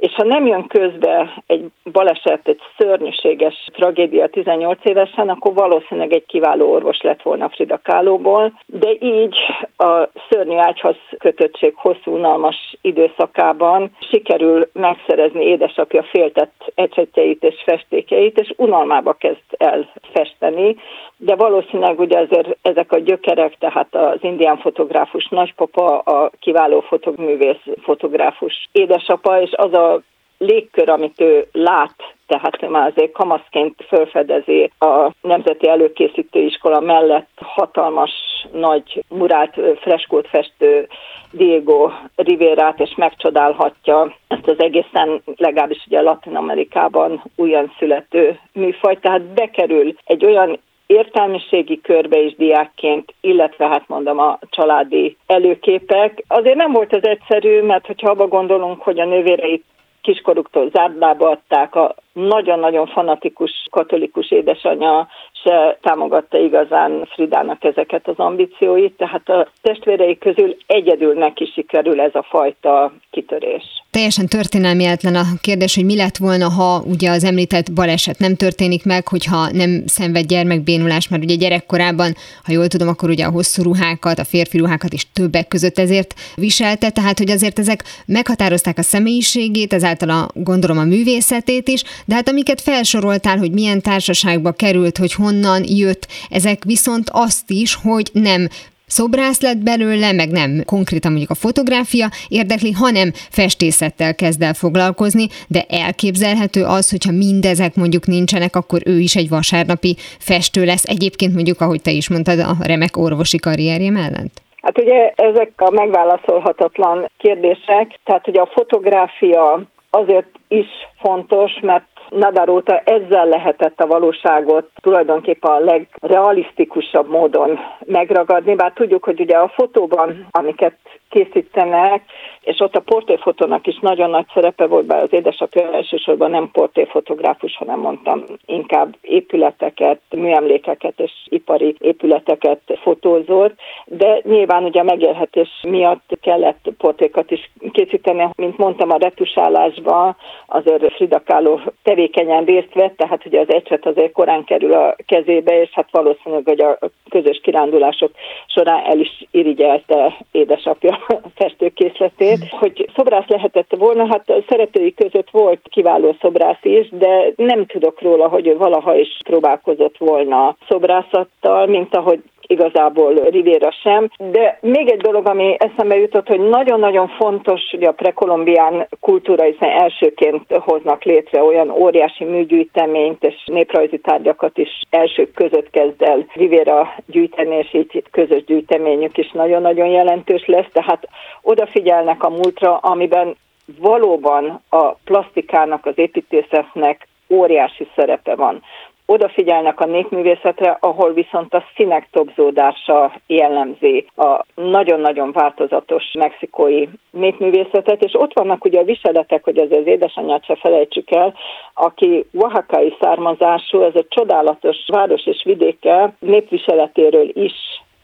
és 0.00 0.14
ha 0.14 0.24
nem 0.24 0.46
jön 0.46 0.66
közbe 0.66 1.42
egy 1.46 1.66
baleset, 1.92 2.48
egy 2.48 2.60
szörnyűséges 2.78 3.68
tragédia 3.72 4.28
18 4.28 4.78
évesen, 4.82 5.28
akkor 5.28 5.54
valószínűleg 5.54 6.12
egy 6.12 6.26
kiváló 6.26 6.72
orvos 6.72 7.00
lett 7.00 7.22
volna 7.22 7.48
Frida 7.48 7.80
Kahlo-ból, 7.82 8.52
de 8.66 8.90
így 9.00 9.36
a 9.76 10.08
szörnyű 10.28 10.56
ágyhoz 10.56 10.96
kötöttség 11.18 11.72
hosszú 11.76 12.14
unalmas 12.14 12.76
időszakában 12.80 13.90
sikerül 14.10 14.70
megszerezni 14.72 15.44
édesapja 15.44 16.02
féltett 16.02 16.72
ecsetjeit 16.74 17.42
és 17.42 17.62
festékeit, 17.64 18.38
és 18.38 18.52
unalmába 18.56 19.12
kezd 19.12 19.44
el 19.56 19.92
festeni, 20.12 20.76
de 21.16 21.34
valószínűleg 21.34 21.98
ugye 22.00 22.18
azért 22.18 22.56
ezek 22.62 22.92
a 22.92 22.98
gyökerek, 22.98 23.58
tehát 23.58 23.94
az 23.94 24.18
indián 24.20 24.56
fotográfus 24.58 25.28
nagypapa, 25.28 25.98
a 25.98 26.30
kiváló 26.40 26.80
fotogművész 26.80 27.64
fotográfus 27.82 28.68
édesapa, 28.72 29.40
és 29.40 29.50
az 29.52 29.72
a 29.72 29.89
légkör, 30.38 30.88
amit 30.88 31.20
ő 31.20 31.46
lát, 31.52 31.94
tehát 32.26 32.62
ő 32.62 32.68
már 32.68 32.90
azért 32.90 33.12
kamaszként 33.12 33.74
felfedezi 33.88 34.70
a 34.78 35.10
Nemzeti 35.20 35.68
Előkészítő 35.68 36.40
Iskola 36.40 36.80
mellett 36.80 37.28
hatalmas 37.36 38.10
nagy 38.52 39.04
murált 39.08 39.60
freskót 39.80 40.28
festő 40.28 40.88
Diego 41.30 41.90
Rivérát, 42.16 42.80
és 42.80 42.94
megcsodálhatja 42.96 44.16
ezt 44.28 44.46
az 44.46 44.60
egészen, 44.60 45.22
legalábbis 45.36 45.84
ugye 45.86 46.00
Latin 46.00 46.36
Amerikában 46.36 47.22
újon 47.36 47.72
születő 47.78 48.38
műfajt, 48.52 49.00
tehát 49.00 49.22
bekerül 49.22 49.94
egy 50.04 50.24
olyan 50.24 50.58
értelmiségi 50.86 51.80
körbe 51.80 52.18
is 52.18 52.34
diákként, 52.36 53.14
illetve 53.20 53.68
hát 53.68 53.88
mondom 53.88 54.18
a 54.18 54.38
családi 54.50 55.16
előképek. 55.26 56.24
Azért 56.28 56.56
nem 56.56 56.72
volt 56.72 56.92
ez 56.92 57.02
egyszerű, 57.02 57.62
mert 57.62 57.86
hogyha 57.86 58.10
abba 58.10 58.26
gondolunk, 58.26 58.82
hogy 58.82 59.00
a 59.00 59.04
nővéreit 59.04 59.64
kiskoruktól 60.02 60.70
zárdlába 60.72 61.30
adták, 61.30 61.74
a 61.74 61.94
nagyon-nagyon 62.12 62.86
fanatikus 62.86 63.50
katolikus 63.70 64.30
édesanyja 64.30 65.08
se 65.44 65.78
támogatta 65.82 66.38
igazán 66.38 67.08
Fridának 67.12 67.64
ezeket 67.64 68.08
az 68.08 68.16
ambícióit, 68.16 68.96
tehát 68.96 69.28
a 69.28 69.48
testvérei 69.62 70.18
közül 70.18 70.56
egyedül 70.66 71.14
neki 71.14 71.50
sikerül 71.54 72.00
ez 72.00 72.14
a 72.14 72.22
fajta 72.22 72.92
kitörés. 73.10 73.62
Teljesen 73.90 74.26
történelmietlen 74.26 75.14
a 75.14 75.24
kérdés, 75.40 75.74
hogy 75.74 75.84
mi 75.84 75.96
lett 75.96 76.16
volna, 76.16 76.48
ha 76.48 76.82
ugye 76.86 77.10
az 77.10 77.24
említett 77.24 77.72
baleset 77.72 78.18
nem 78.18 78.34
történik 78.34 78.84
meg, 78.84 79.08
hogyha 79.08 79.50
nem 79.52 79.82
szenved 79.86 80.26
gyermekbénulás, 80.26 81.08
mert 81.08 81.22
ugye 81.22 81.34
gyerekkorában, 81.34 82.12
ha 82.44 82.52
jól 82.52 82.66
tudom, 82.66 82.88
akkor 82.88 83.08
ugye 83.08 83.24
a 83.24 83.30
hosszú 83.30 83.62
ruhákat, 83.62 84.18
a 84.18 84.24
férfi 84.24 84.58
ruhákat 84.58 84.92
is 84.92 85.12
többek 85.12 85.48
között 85.48 85.78
ezért 85.78 86.14
viselte, 86.34 86.90
tehát 86.90 87.18
hogy 87.18 87.30
azért 87.30 87.58
ezek 87.58 87.82
meghatározták 88.06 88.78
a 88.78 88.82
személyiségét, 88.82 89.72
ezáltal 89.72 90.10
a, 90.10 90.28
gondolom 90.34 90.78
a 90.78 90.84
művészetét 90.84 91.68
is, 91.68 91.82
de 92.06 92.14
hát 92.14 92.28
amiket 92.28 92.60
felsoroltál, 92.60 93.38
hogy 93.38 93.52
milyen 93.52 93.80
társaságba 93.80 94.52
került, 94.52 94.98
hogy 94.98 95.12
honnan 95.12 95.62
jött, 95.66 96.06
ezek 96.30 96.64
viszont 96.64 97.10
azt 97.12 97.50
is, 97.50 97.74
hogy 97.74 98.10
nem 98.12 98.48
szobrász 98.90 99.40
lett 99.40 99.56
belőle, 99.56 100.12
meg 100.12 100.30
nem 100.30 100.62
konkrétan 100.66 101.10
mondjuk 101.10 101.30
a 101.30 101.42
fotográfia 101.44 102.08
érdekli, 102.28 102.72
hanem 102.72 103.10
festészettel 103.14 104.14
kezd 104.14 104.42
el 104.42 104.54
foglalkozni, 104.54 105.26
de 105.48 105.64
elképzelhető 105.68 106.64
az, 106.64 106.90
hogyha 106.90 107.12
mindezek 107.12 107.74
mondjuk 107.74 108.06
nincsenek, 108.06 108.56
akkor 108.56 108.80
ő 108.84 108.98
is 108.98 109.16
egy 109.16 109.28
vasárnapi 109.28 109.96
festő 110.18 110.64
lesz. 110.64 110.84
Egyébként 110.84 111.34
mondjuk, 111.34 111.60
ahogy 111.60 111.82
te 111.82 111.90
is 111.90 112.08
mondtad, 112.08 112.38
a 112.38 112.54
remek 112.62 112.96
orvosi 112.96 113.38
karrierje 113.38 113.90
mellett. 113.90 114.42
Hát 114.62 114.78
ugye 114.78 115.12
ezek 115.14 115.52
a 115.56 115.70
megválaszolhatatlan 115.70 117.10
kérdések, 117.18 117.98
tehát 118.04 118.24
hogy 118.24 118.38
a 118.38 118.50
fotográfia 118.52 119.62
azért 119.90 120.28
is 120.48 120.66
fontos, 120.98 121.58
mert 121.62 121.84
Nadar 122.08 122.48
óta 122.48 122.78
ezzel 122.78 123.26
lehetett 123.26 123.80
a 123.80 123.86
valóságot 123.86 124.70
tulajdonképpen 124.82 125.50
a 125.50 125.58
legrealisztikusabb 125.58 127.08
módon 127.08 127.58
megragadni, 127.86 128.54
bár 128.54 128.72
tudjuk, 128.72 129.04
hogy 129.04 129.20
ugye 129.20 129.36
a 129.36 129.48
fotóban, 129.48 130.26
amiket 130.30 130.76
készítenek, 131.10 132.02
és 132.42 132.60
ott 132.60 132.76
a 132.76 132.80
portréfotónak 132.80 133.66
is 133.66 133.78
nagyon 133.78 134.10
nagy 134.10 134.26
szerepe 134.34 134.66
volt, 134.66 134.86
bár 134.86 135.02
az 135.02 135.12
édesapja 135.12 135.72
elsősorban 135.72 136.30
nem 136.30 136.50
portréfotográfus, 136.52 137.56
hanem 137.56 137.78
mondtam 137.80 138.24
inkább 138.46 138.96
épületeket, 139.00 140.00
műemlékeket 140.10 141.00
és 141.00 141.12
ipari 141.24 141.74
épületeket 141.78 142.60
fotózott, 142.82 143.54
de 143.84 144.20
nyilván 144.22 144.64
ugye 144.64 144.80
a 144.80 144.84
megélhetés 144.84 145.48
miatt 145.62 146.18
kellett 146.22 146.68
portrékat 146.78 147.30
is 147.30 147.50
készíteni, 147.72 148.28
mint 148.36 148.58
mondtam 148.58 148.90
a 148.90 148.96
retusálásban, 148.96 150.16
azért 150.46 150.92
Frida 150.92 151.22
Kahlo 151.24 151.58
tevékenyen 151.82 152.44
részt 152.44 152.74
vett, 152.74 152.96
tehát 152.96 153.26
ugye 153.26 153.40
az 153.40 153.52
ecset 153.52 153.86
azért 153.86 154.12
korán 154.12 154.44
kerül 154.44 154.72
a 154.72 154.96
kezébe, 155.06 155.60
és 155.60 155.70
hát 155.72 155.88
valószínűleg, 155.90 156.44
hogy 156.44 156.60
a 156.60 156.78
közös 157.08 157.40
kirándulások 157.42 158.10
során 158.46 158.84
el 158.84 158.98
is 158.98 159.26
irigyelte 159.30 160.16
édesapja 160.32 160.98
festőkészletét. 161.34 162.39
Hogy 162.50 162.90
szobrász 162.96 163.26
lehetett 163.26 163.74
volna, 163.76 164.06
hát 164.06 164.30
a 164.30 164.44
szeretői 164.48 164.94
között 164.94 165.30
volt 165.30 165.60
kiváló 165.70 166.16
szobrász 166.20 166.62
is, 166.64 166.88
de 166.90 167.32
nem 167.36 167.66
tudok 167.66 168.00
róla, 168.00 168.28
hogy 168.28 168.46
ő 168.46 168.56
valaha 168.56 168.94
is 168.94 169.16
próbálkozott 169.24 169.98
volna 169.98 170.56
szobrászattal, 170.68 171.66
mint 171.66 171.94
ahogy 171.96 172.22
igazából 172.50 173.14
Riviera 173.14 173.70
sem. 173.70 174.10
De 174.18 174.58
még 174.60 174.90
egy 174.90 175.00
dolog, 175.00 175.26
ami 175.26 175.56
eszembe 175.58 175.96
jutott, 175.96 176.26
hogy 176.26 176.40
nagyon-nagyon 176.40 177.08
fontos, 177.08 177.60
hogy 177.70 177.84
a 177.84 177.92
prekolumbián 177.92 178.88
kultúra, 179.00 179.44
hiszen 179.44 179.70
elsőként 179.70 180.52
hoznak 180.52 181.02
létre 181.02 181.42
olyan 181.42 181.70
óriási 181.70 182.24
műgyűjteményt 182.24 183.24
és 183.24 183.34
néprajzi 183.44 183.98
tárgyakat 183.98 184.58
is 184.58 184.82
elsők 184.90 185.32
között 185.34 185.70
kezd 185.70 186.02
el 186.02 186.26
Riviera 186.34 186.94
gyűjteni, 187.06 187.56
és 187.56 187.74
így 187.74 188.04
közös 188.10 188.44
gyűjteményük 188.44 189.18
is 189.18 189.30
nagyon-nagyon 189.30 189.88
jelentős 189.88 190.46
lesz, 190.46 190.70
tehát 190.72 191.08
odafigyelnek 191.42 192.24
a 192.24 192.28
múltra, 192.28 192.76
amiben 192.76 193.36
valóban 193.78 194.62
a 194.68 194.92
plastikának, 195.04 195.86
az 195.86 195.92
építészetnek 195.96 197.08
óriási 197.30 197.88
szerepe 197.96 198.34
van 198.34 198.62
odafigyelnek 199.10 199.80
a 199.80 199.86
népművészetre, 199.86 200.76
ahol 200.80 201.12
viszont 201.12 201.54
a 201.54 201.64
színek 201.76 202.08
tobzódása 202.10 203.12
jellemzi 203.26 204.06
a 204.16 204.44
nagyon-nagyon 204.54 205.32
változatos 205.32 206.04
mexikói 206.18 206.86
népművészetet, 207.10 208.02
és 208.04 208.12
ott 208.14 208.32
vannak 208.32 208.64
ugye 208.64 208.80
a 208.80 208.84
viseletek, 208.84 209.44
hogy 209.44 209.58
az 209.58 209.70
az 209.70 209.86
édesanyját 209.86 210.44
se 210.44 210.54
felejtsük 210.54 211.10
el, 211.10 211.34
aki 211.74 212.24
oaxakai 212.34 212.96
származású, 213.00 213.82
ez 213.82 213.94
a 213.94 214.06
csodálatos 214.08 214.76
város 214.86 215.26
és 215.26 215.42
vidéke 215.44 216.12
népviseletéről 216.18 217.28
is 217.32 217.54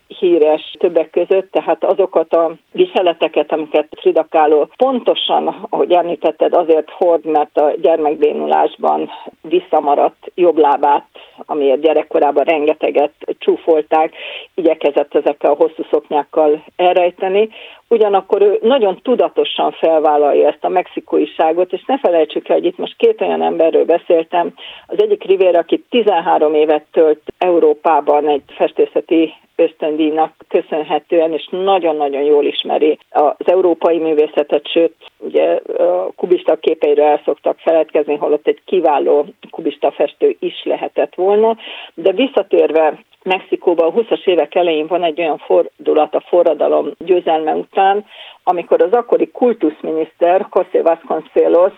híres 0.08 0.74
többek 0.78 1.10
között, 1.10 1.50
tehát 1.50 1.84
azokat 1.84 2.32
a 2.32 2.54
viseleteket, 2.72 3.52
amiket 3.52 3.88
Frida 4.00 4.26
Kahlo 4.30 4.66
pontosan, 4.76 5.66
ahogy 5.70 5.92
említetted, 5.92 6.54
azért 6.54 6.90
hord, 6.90 7.24
mert 7.24 7.56
a 7.56 7.74
gyermekbénulásban 7.80 9.10
visszamaradt 9.42 10.32
jobb 10.34 10.56
lábát, 10.58 11.06
amiért 11.36 11.80
gyerekkorában 11.80 12.44
rengeteget 12.44 13.12
csúfolták, 13.38 14.14
igyekezett 14.54 15.14
ezekkel 15.14 15.50
a 15.50 15.56
hosszú 15.56 15.82
szoknyákkal 15.90 16.64
elrejteni. 16.76 17.48
Ugyanakkor 17.88 18.42
ő 18.42 18.58
nagyon 18.62 18.98
tudatosan 19.02 19.72
felvállalja 19.72 20.48
ezt 20.48 20.64
a 20.64 20.68
mexikóiságot, 20.68 21.72
és 21.72 21.84
ne 21.86 21.98
felejtsük 21.98 22.48
el, 22.48 22.56
hogy 22.56 22.64
itt 22.64 22.78
most 22.78 22.96
két 22.96 23.20
olyan 23.20 23.42
emberről 23.42 23.84
beszéltem. 23.84 24.54
Az 24.86 25.02
egyik 25.02 25.24
Rivera, 25.24 25.58
aki 25.58 25.84
13 25.90 26.54
évet 26.54 26.84
tölt 26.92 27.20
Európában 27.38 28.28
egy 28.28 28.42
festészeti 28.46 29.32
ösztöndíjnak 29.56 30.32
köszönhetően, 30.48 31.32
és 31.32 31.48
nagyon-nagyon 31.50 32.22
jól 32.22 32.44
ismeri 32.44 32.98
az 33.10 33.34
európai 33.50 33.98
művészetet, 33.98 34.68
sőt, 34.68 34.94
ugye 35.18 35.60
a 35.78 36.12
kubista 36.16 36.56
képeiről 36.56 37.04
el 37.04 37.20
szoktak 37.24 37.58
feledkezni, 37.58 38.16
holott 38.16 38.46
egy 38.46 38.60
kiváló 38.64 39.26
kubista 39.50 39.90
festő 39.90 40.36
is 40.38 40.64
lehetett 40.64 41.14
volna, 41.14 41.56
de 41.94 42.12
visszatérve 42.12 42.98
Mexikóban 43.26 43.86
a 43.88 43.92
20-as 43.92 44.26
évek 44.26 44.54
elején 44.54 44.86
van 44.86 45.04
egy 45.04 45.20
olyan 45.20 45.38
fordulat 45.38 46.14
a 46.14 46.20
forradalom 46.20 46.90
győzelme 46.98 47.54
után, 47.54 48.04
amikor 48.42 48.82
az 48.82 48.92
akkori 48.92 49.30
kultuszminiszter 49.30 50.46
José 50.54 50.80
Vasconcelos 50.80 51.72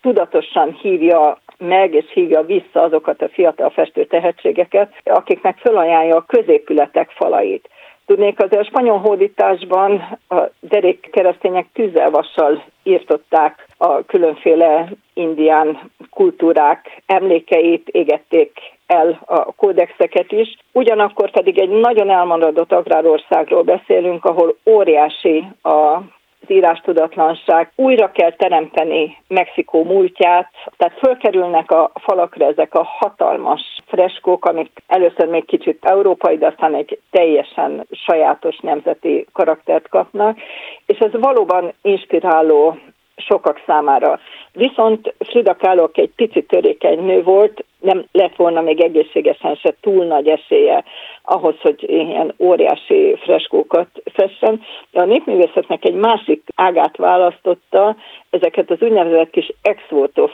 tudatosan 0.00 0.72
hívja 0.80 1.38
meg 1.58 1.94
és 1.94 2.04
hívja 2.12 2.42
vissza 2.42 2.82
azokat 2.82 3.22
a 3.22 3.28
fiatal 3.28 3.70
festő 3.70 4.04
tehetségeket, 4.04 4.92
akiknek 5.04 5.58
felajánlja 5.58 6.16
a 6.16 6.24
középületek 6.26 7.10
falait. 7.10 7.68
Tudnék, 8.06 8.40
azért 8.40 8.62
a 8.62 8.64
spanyol 8.64 8.98
hódításban 8.98 10.18
a 10.28 10.42
derék 10.60 11.08
keresztények 11.12 11.66
tűzelvassal 11.72 12.64
írtották 12.82 13.66
a 13.78 14.04
különféle 14.04 14.88
indián 15.14 15.90
kultúrák 16.10 17.02
emlékeit, 17.06 17.88
égették 17.88 18.60
el 18.86 19.20
a 19.24 19.52
kódexeket 19.52 20.32
is. 20.32 20.56
Ugyanakkor 20.72 21.30
pedig 21.30 21.58
egy 21.58 21.68
nagyon 21.68 22.10
elmaradott 22.10 22.72
agrárországról 22.72 23.62
beszélünk, 23.62 24.24
ahol 24.24 24.56
óriási 24.66 25.44
a 25.62 25.98
az 26.44 26.54
írástudatlanság, 26.54 27.72
újra 27.74 28.10
kell 28.10 28.32
teremteni 28.32 29.16
Mexikó 29.28 29.84
múltját, 29.84 30.50
tehát 30.76 30.98
fölkerülnek 30.98 31.70
a 31.70 31.90
falakra 31.94 32.46
ezek 32.46 32.74
a 32.74 32.82
hatalmas 32.82 33.60
freskók, 33.86 34.44
amik 34.44 34.82
először 34.86 35.28
még 35.28 35.44
kicsit 35.44 35.84
európai, 35.84 36.38
de 36.38 36.46
aztán 36.46 36.74
egy 36.74 36.98
teljesen 37.10 37.86
sajátos 37.90 38.58
nemzeti 38.58 39.26
karaktert 39.32 39.88
kapnak, 39.88 40.38
és 40.86 40.98
ez 40.98 41.12
valóban 41.12 41.72
inspiráló 41.82 42.78
sokak 43.16 43.62
számára. 43.66 44.20
Viszont 44.52 45.14
Frida 45.18 45.56
Kahlo 45.56 45.88
egy 45.92 46.10
picit 46.16 46.46
törékeny 46.46 47.04
nő 47.04 47.22
volt, 47.22 47.64
nem 47.80 48.04
lett 48.12 48.36
volna 48.36 48.60
még 48.60 48.80
egészségesen 48.80 49.54
se 49.54 49.74
túl 49.80 50.04
nagy 50.04 50.28
esélye 50.28 50.84
ahhoz, 51.22 51.54
hogy 51.60 51.90
ilyen 51.90 52.34
óriási 52.38 53.16
freskókat 53.20 53.88
fessen. 54.04 54.62
A 54.92 55.04
népművészetnek 55.04 55.84
egy 55.84 55.94
másik 55.94 56.42
ágát 56.54 56.96
választotta, 56.96 57.96
ezeket 58.30 58.70
az 58.70 58.80
úgynevezett 58.80 59.30
kis 59.30 59.52
ex 59.62 59.82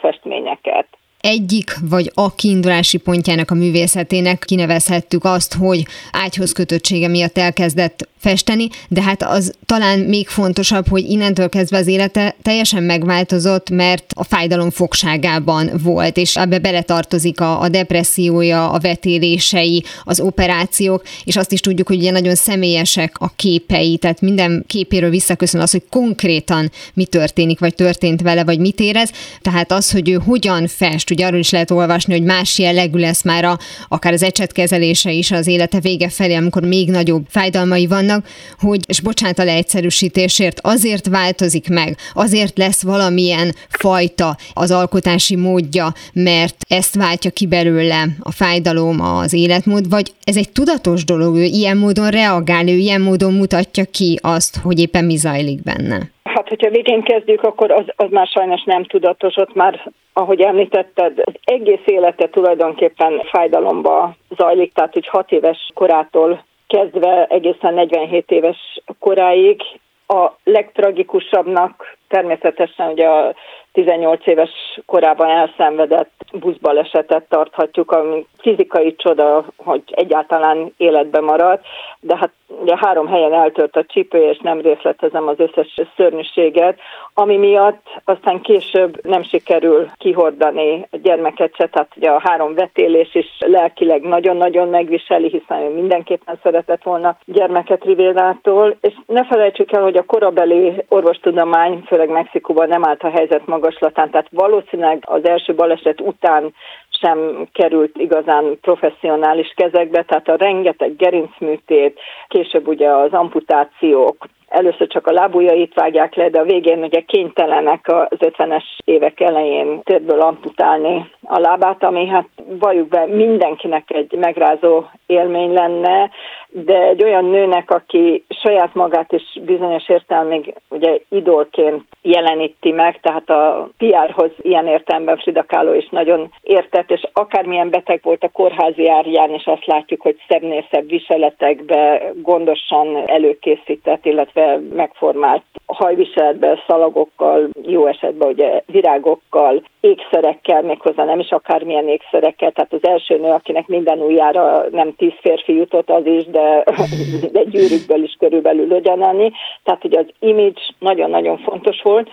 festményeket 0.00 0.86
egyik 1.20 1.76
vagy 1.82 2.10
a 2.14 2.34
kiindulási 2.34 2.96
pontjának 2.96 3.50
a 3.50 3.54
művészetének 3.54 4.42
kinevezhettük 4.46 5.24
azt, 5.24 5.54
hogy 5.54 5.86
ágyhoz 6.12 6.52
kötöttsége 6.52 7.08
miatt 7.08 7.38
elkezdett 7.38 8.08
festeni, 8.20 8.68
de 8.88 9.02
hát 9.02 9.22
az 9.22 9.52
talán 9.66 9.98
még 9.98 10.28
fontosabb, 10.28 10.88
hogy 10.88 11.10
innentől 11.10 11.48
kezdve 11.48 11.78
az 11.78 11.86
élete 11.86 12.36
teljesen 12.42 12.82
megváltozott, 12.82 13.70
mert 13.70 14.12
a 14.14 14.24
fájdalom 14.24 14.70
fogságában 14.70 15.70
volt, 15.82 16.16
és 16.16 16.36
ebbe 16.36 16.58
beletartozik 16.58 17.40
a, 17.40 17.60
a 17.60 17.68
depressziója, 17.68 18.70
a 18.70 18.78
vetélései, 18.78 19.84
az 20.04 20.20
operációk, 20.20 21.02
és 21.24 21.36
azt 21.36 21.52
is 21.52 21.60
tudjuk, 21.60 21.88
hogy 21.88 21.96
ugye 21.96 22.10
nagyon 22.10 22.34
személyesek 22.34 23.18
a 23.18 23.32
képei, 23.36 23.96
tehát 23.96 24.20
minden 24.20 24.64
képéről 24.66 25.10
visszaköszön 25.10 25.60
az, 25.60 25.70
hogy 25.70 25.82
konkrétan 25.90 26.70
mi 26.94 27.04
történik, 27.04 27.58
vagy 27.58 27.74
történt 27.74 28.22
vele, 28.22 28.44
vagy 28.44 28.58
mit 28.58 28.80
érez, 28.80 29.10
tehát 29.40 29.72
az, 29.72 29.90
hogy 29.90 30.10
ő 30.10 30.14
hogyan 30.14 30.66
fest, 30.66 31.09
most 31.10 31.20
ugye 31.20 31.26
arról 31.26 31.40
is 31.40 31.50
lehet 31.50 31.70
olvasni, 31.70 32.12
hogy 32.12 32.26
más 32.26 32.58
jellegű 32.58 32.98
lesz 32.98 33.24
már 33.24 33.44
a, 33.44 33.58
akár 33.88 34.12
az 34.12 34.22
ecsetkezelése 34.22 35.10
is 35.10 35.30
az 35.30 35.46
élete 35.46 35.80
vége 35.80 36.08
felé, 36.08 36.34
amikor 36.34 36.62
még 36.62 36.90
nagyobb 36.90 37.22
fájdalmai 37.28 37.86
vannak, 37.86 38.24
hogy, 38.58 38.80
és 38.86 39.00
bocsánat 39.00 39.38
a 39.38 39.44
leegyszerűsítésért, 39.44 40.60
azért 40.62 41.06
változik 41.06 41.68
meg, 41.68 41.96
azért 42.14 42.58
lesz 42.58 42.82
valamilyen 42.82 43.54
fajta 43.68 44.36
az 44.54 44.70
alkotási 44.70 45.36
módja, 45.36 45.92
mert 46.12 46.56
ezt 46.68 46.94
váltja 46.94 47.30
ki 47.30 47.46
belőle 47.46 48.04
a 48.20 48.32
fájdalom, 48.32 49.00
az 49.00 49.32
életmód, 49.32 49.88
vagy 49.88 50.12
ez 50.24 50.36
egy 50.36 50.52
tudatos 50.52 51.04
dolog, 51.04 51.36
ő 51.36 51.42
ilyen 51.42 51.76
módon 51.76 52.08
reagál, 52.08 52.68
ő 52.68 52.76
ilyen 52.76 53.00
módon 53.00 53.32
mutatja 53.32 53.84
ki 53.84 54.18
azt, 54.22 54.56
hogy 54.62 54.78
éppen 54.78 55.04
mi 55.04 55.16
zajlik 55.16 55.62
benne? 55.62 56.10
Hát, 56.34 56.48
hogyha 56.48 56.70
végén 56.70 57.02
kezdjük, 57.02 57.42
akkor 57.42 57.70
az, 57.70 57.84
az 57.96 58.10
már 58.10 58.26
sajnos 58.26 58.62
nem 58.64 58.84
tudatos, 58.84 59.36
ott 59.36 59.54
már, 59.54 59.92
ahogy 60.20 60.40
említetted, 60.40 61.22
az 61.24 61.34
egész 61.44 61.84
élete 61.84 62.28
tulajdonképpen 62.28 63.20
fájdalomba 63.30 64.14
zajlik, 64.36 64.72
tehát 64.72 64.92
hogy 64.92 65.06
hat 65.06 65.32
éves 65.32 65.70
korától 65.74 66.44
kezdve 66.66 67.26
egészen 67.26 67.74
47 67.74 68.30
éves 68.30 68.80
koráig. 68.98 69.62
A 70.06 70.30
legtragikusabbnak 70.44 71.96
természetesen 72.08 72.90
ugye 72.90 73.06
a 73.08 73.34
18 73.72 74.26
éves 74.26 74.50
korában 74.86 75.28
elszenvedett 75.28 76.12
buszbalesetet 76.32 77.28
tarthatjuk, 77.28 77.92
ami 77.92 78.26
fizikai 78.38 78.94
csoda, 78.96 79.44
hogy 79.56 79.82
egyáltalán 79.90 80.72
életbe 80.76 81.20
maradt, 81.20 81.64
de 82.00 82.16
hát 82.16 82.32
ugye 82.60 82.76
három 82.76 83.06
helyen 83.06 83.32
eltört 83.32 83.76
a 83.76 83.84
csípő, 83.84 84.18
és 84.18 84.38
nem 84.38 84.60
részletezem 84.60 85.28
az 85.28 85.38
összes 85.38 85.80
szörnyűséget, 85.96 86.78
ami 87.14 87.36
miatt 87.36 87.86
aztán 88.04 88.40
később 88.40 89.06
nem 89.06 89.22
sikerül 89.22 89.86
kihordani 89.96 90.86
a 90.90 90.96
gyermeket 90.96 91.56
se, 91.56 91.66
tehát 91.66 91.92
ugye 91.96 92.10
a 92.10 92.20
három 92.24 92.54
vetélés 92.54 93.14
is 93.14 93.26
lelkileg 93.38 94.02
nagyon-nagyon 94.02 94.68
megviseli, 94.68 95.28
hiszen 95.28 95.60
ő 95.60 95.74
mindenképpen 95.74 96.38
szeretett 96.42 96.82
volna 96.82 97.16
gyermeket 97.24 97.84
Rivérától, 97.84 98.76
és 98.80 98.94
ne 99.06 99.24
felejtsük 99.24 99.72
el, 99.72 99.82
hogy 99.82 99.96
a 99.96 100.04
korabeli 100.04 100.84
orvostudomány, 100.88 101.82
főleg 101.86 102.08
Mexikóban 102.08 102.68
nem 102.68 102.84
állt 102.84 103.02
a 103.02 103.10
helyzet 103.10 103.46
magaslatán, 103.46 104.10
tehát 104.10 104.28
valószínűleg 104.30 105.04
az 105.06 105.24
első 105.24 105.54
baleset 105.54 106.00
után 106.00 106.54
sem 107.00 107.48
került 107.52 107.96
igazán 107.96 108.58
professzionális 108.60 109.52
kezekbe, 109.56 110.02
tehát 110.04 110.28
a 110.28 110.36
rengeteg 110.36 110.96
gerincműtét, 110.96 112.00
később 112.28 112.66
ugye 112.68 112.90
az 112.90 113.12
amputációk, 113.12 114.26
először 114.50 114.86
csak 114.86 115.06
a 115.06 115.12
lábujjait 115.12 115.74
vágják 115.74 116.14
le, 116.14 116.28
de 116.28 116.38
a 116.38 116.44
végén 116.44 116.82
ugye 116.82 117.00
kénytelenek 117.00 117.88
az 117.88 118.18
50-es 118.18 118.64
évek 118.84 119.20
elején 119.20 119.80
térből 119.82 120.20
amputálni 120.20 121.10
a 121.22 121.38
lábát, 121.38 121.82
ami 121.82 122.06
hát 122.06 122.28
valljuk 122.58 122.88
be 122.88 123.06
mindenkinek 123.06 123.90
egy 123.90 124.16
megrázó 124.18 124.84
élmény 125.06 125.52
lenne, 125.52 126.10
de 126.48 126.82
egy 126.82 127.02
olyan 127.02 127.24
nőnek, 127.24 127.70
aki 127.70 128.24
saját 128.28 128.74
magát 128.74 129.12
is 129.12 129.40
bizonyos 129.42 129.88
értelmig 129.88 130.54
ugye 130.68 130.98
idolként 131.08 131.82
jeleníti 132.02 132.70
meg, 132.70 133.00
tehát 133.00 133.30
a 133.30 133.68
PR-hoz 133.78 134.30
ilyen 134.40 134.66
értelemben 134.66 135.16
Frida 135.16 135.44
Kahlo 135.44 135.72
is 135.74 135.88
nagyon 135.88 136.32
értett, 136.42 136.90
és 136.90 137.02
akármilyen 137.12 137.70
beteg 137.70 138.00
volt 138.02 138.24
a 138.24 138.28
kórházi 138.28 138.88
árján, 138.88 139.30
és 139.30 139.46
azt 139.46 139.66
látjuk, 139.66 140.00
hogy 140.00 140.16
szebbnél 140.28 140.64
szebb 140.70 140.88
viseletekbe 140.88 142.12
gondosan 142.14 143.02
előkészített, 143.06 144.04
illetve 144.04 144.39
megformált 144.74 145.42
hajviseletbe, 145.66 146.62
szalagokkal, 146.66 147.48
jó 147.62 147.86
esetben 147.86 148.28
ugye 148.28 148.62
virágokkal, 148.66 149.62
ékszerekkel, 149.80 150.62
méghozzá 150.62 151.04
nem 151.04 151.18
is 151.18 151.30
akármilyen 151.30 151.88
ékszerekkel, 151.88 152.50
tehát 152.50 152.72
az 152.72 152.86
első 152.86 153.18
nő, 153.18 153.30
akinek 153.30 153.66
minden 153.66 154.00
újjára 154.00 154.64
nem 154.70 154.94
tíz 154.96 155.14
férfi 155.20 155.54
jutott 155.54 155.90
az 155.90 156.06
is, 156.06 156.24
de, 156.24 156.64
de 157.32 157.42
gyűrűkből 157.42 158.02
is 158.02 158.16
körülbelül 158.18 158.70
ugyanannyi. 158.70 159.32
Tehát 159.62 159.84
ugye 159.84 159.98
az 159.98 160.06
image 160.18 160.60
nagyon-nagyon 160.78 161.38
fontos 161.38 161.82
volt, 161.82 162.08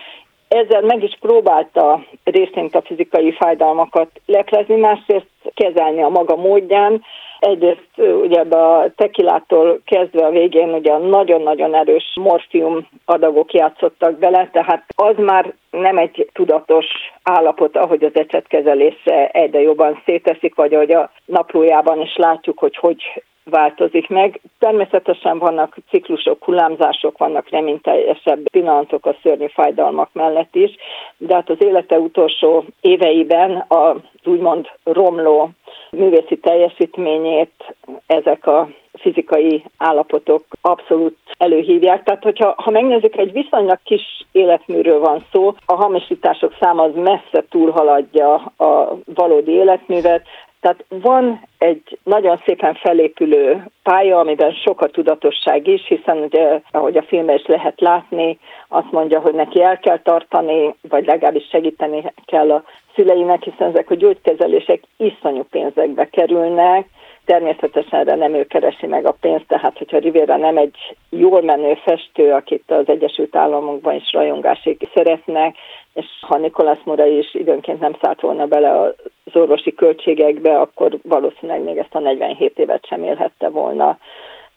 ezzel 0.48 0.80
meg 0.80 1.02
is 1.02 1.16
próbálta 1.20 2.04
részint 2.24 2.74
a 2.74 2.82
fizikai 2.82 3.32
fájdalmakat 3.32 4.10
leklezni, 4.26 4.76
másrészt 4.76 5.26
kezelni 5.54 6.02
a 6.02 6.08
maga 6.08 6.36
módján. 6.36 7.02
Egyrészt 7.38 7.90
ugye 7.96 8.40
a 8.40 8.90
tekilától 8.96 9.80
kezdve 9.84 10.26
a 10.26 10.30
végén 10.30 10.68
ugye 10.72 10.98
nagyon-nagyon 10.98 11.74
erős 11.74 12.04
morfium 12.14 12.88
adagok 13.04 13.52
játszottak 13.52 14.18
bele, 14.18 14.48
tehát 14.52 14.84
az 14.96 15.16
már 15.16 15.54
nem 15.70 15.98
egy 15.98 16.30
tudatos 16.32 16.86
állapot, 17.22 17.76
ahogy 17.76 18.04
az 18.04 18.14
ecsetkezelése 18.14 19.28
egyre 19.28 19.60
jobban 19.60 20.02
széteszik, 20.04 20.54
vagy 20.54 20.74
ahogy 20.74 20.92
a 20.92 21.10
naplójában 21.24 22.00
is 22.00 22.16
látjuk, 22.16 22.58
hogy 22.58 22.76
hogy 22.76 23.22
változik 23.50 24.08
meg. 24.08 24.40
Természetesen 24.58 25.38
vannak 25.38 25.76
ciklusok, 25.90 26.44
hullámzások, 26.44 27.18
vannak 27.18 27.50
reményteljesebb 27.50 28.48
pillanatok 28.50 29.06
a 29.06 29.16
szörnyű 29.22 29.46
fájdalmak 29.46 30.10
mellett 30.12 30.54
is, 30.54 30.76
de 31.16 31.34
hát 31.34 31.50
az 31.50 31.62
élete 31.62 31.98
utolsó 31.98 32.64
éveiben 32.80 33.64
az 33.68 33.96
úgymond 34.24 34.66
romló 34.84 35.50
művészi 35.90 36.36
teljesítményét 36.36 37.74
ezek 38.06 38.46
a 38.46 38.68
fizikai 38.92 39.64
állapotok 39.78 40.44
abszolút 40.60 41.16
előhívják. 41.38 42.02
Tehát, 42.02 42.22
hogyha 42.22 42.54
ha 42.56 42.70
megnézzük, 42.70 43.16
egy 43.16 43.32
viszonylag 43.32 43.78
kis 43.84 44.26
életműről 44.32 44.98
van 45.00 45.24
szó, 45.32 45.54
a 45.66 45.74
hamisítások 45.74 46.56
száma 46.60 46.82
az 46.82 46.94
messze 46.94 47.44
túlhaladja 47.50 48.34
a 48.56 48.98
valódi 49.14 49.52
életművet, 49.52 50.22
tehát 50.60 50.84
van 50.88 51.48
egy 51.58 51.98
nagyon 52.02 52.40
szépen 52.46 52.74
felépülő 52.74 53.64
pálya, 53.82 54.18
amiben 54.18 54.52
sok 54.52 54.80
a 54.80 54.88
tudatosság 54.88 55.66
is, 55.66 55.86
hiszen 55.86 56.16
ugye, 56.16 56.60
ahogy 56.70 56.96
a 56.96 57.02
filmben 57.02 57.36
is 57.36 57.46
lehet 57.46 57.80
látni, 57.80 58.38
azt 58.68 58.90
mondja, 58.90 59.20
hogy 59.20 59.34
neki 59.34 59.62
el 59.62 59.78
kell 59.78 59.98
tartani, 59.98 60.74
vagy 60.88 61.06
legalábbis 61.06 61.48
segíteni 61.48 62.12
kell 62.24 62.50
a 62.50 62.64
szüleinek, 62.94 63.42
hiszen 63.42 63.68
ezek 63.68 63.90
a 63.90 63.94
gyógykezelések 63.94 64.82
iszonyú 64.96 65.42
pénzekbe 65.50 66.08
kerülnek, 66.08 66.86
természetesen 67.28 68.00
erre 68.00 68.14
nem 68.14 68.34
ő 68.34 68.46
keresi 68.46 68.86
meg 68.86 69.06
a 69.06 69.16
pénzt, 69.20 69.46
tehát 69.46 69.78
hogyha 69.78 69.98
Rivera 69.98 70.36
nem 70.36 70.56
egy 70.56 70.96
jól 71.10 71.42
menő 71.42 71.74
festő, 71.74 72.32
akit 72.32 72.70
az 72.70 72.88
Egyesült 72.88 73.36
Államokban 73.36 73.94
is 73.94 74.12
rajongásig 74.12 74.88
szeretnek, 74.94 75.56
és 75.94 76.06
ha 76.20 76.36
Nikolász 76.36 76.84
Mura 76.84 77.06
is 77.06 77.34
időnként 77.34 77.80
nem 77.80 77.96
szállt 78.02 78.20
volna 78.20 78.46
bele 78.46 78.80
az 78.80 79.36
orvosi 79.36 79.74
költségekbe, 79.74 80.60
akkor 80.60 80.98
valószínűleg 81.02 81.62
még 81.62 81.76
ezt 81.76 81.94
a 81.94 81.98
47 81.98 82.58
évet 82.58 82.86
sem 82.86 83.04
élhette 83.04 83.48
volna. 83.48 83.98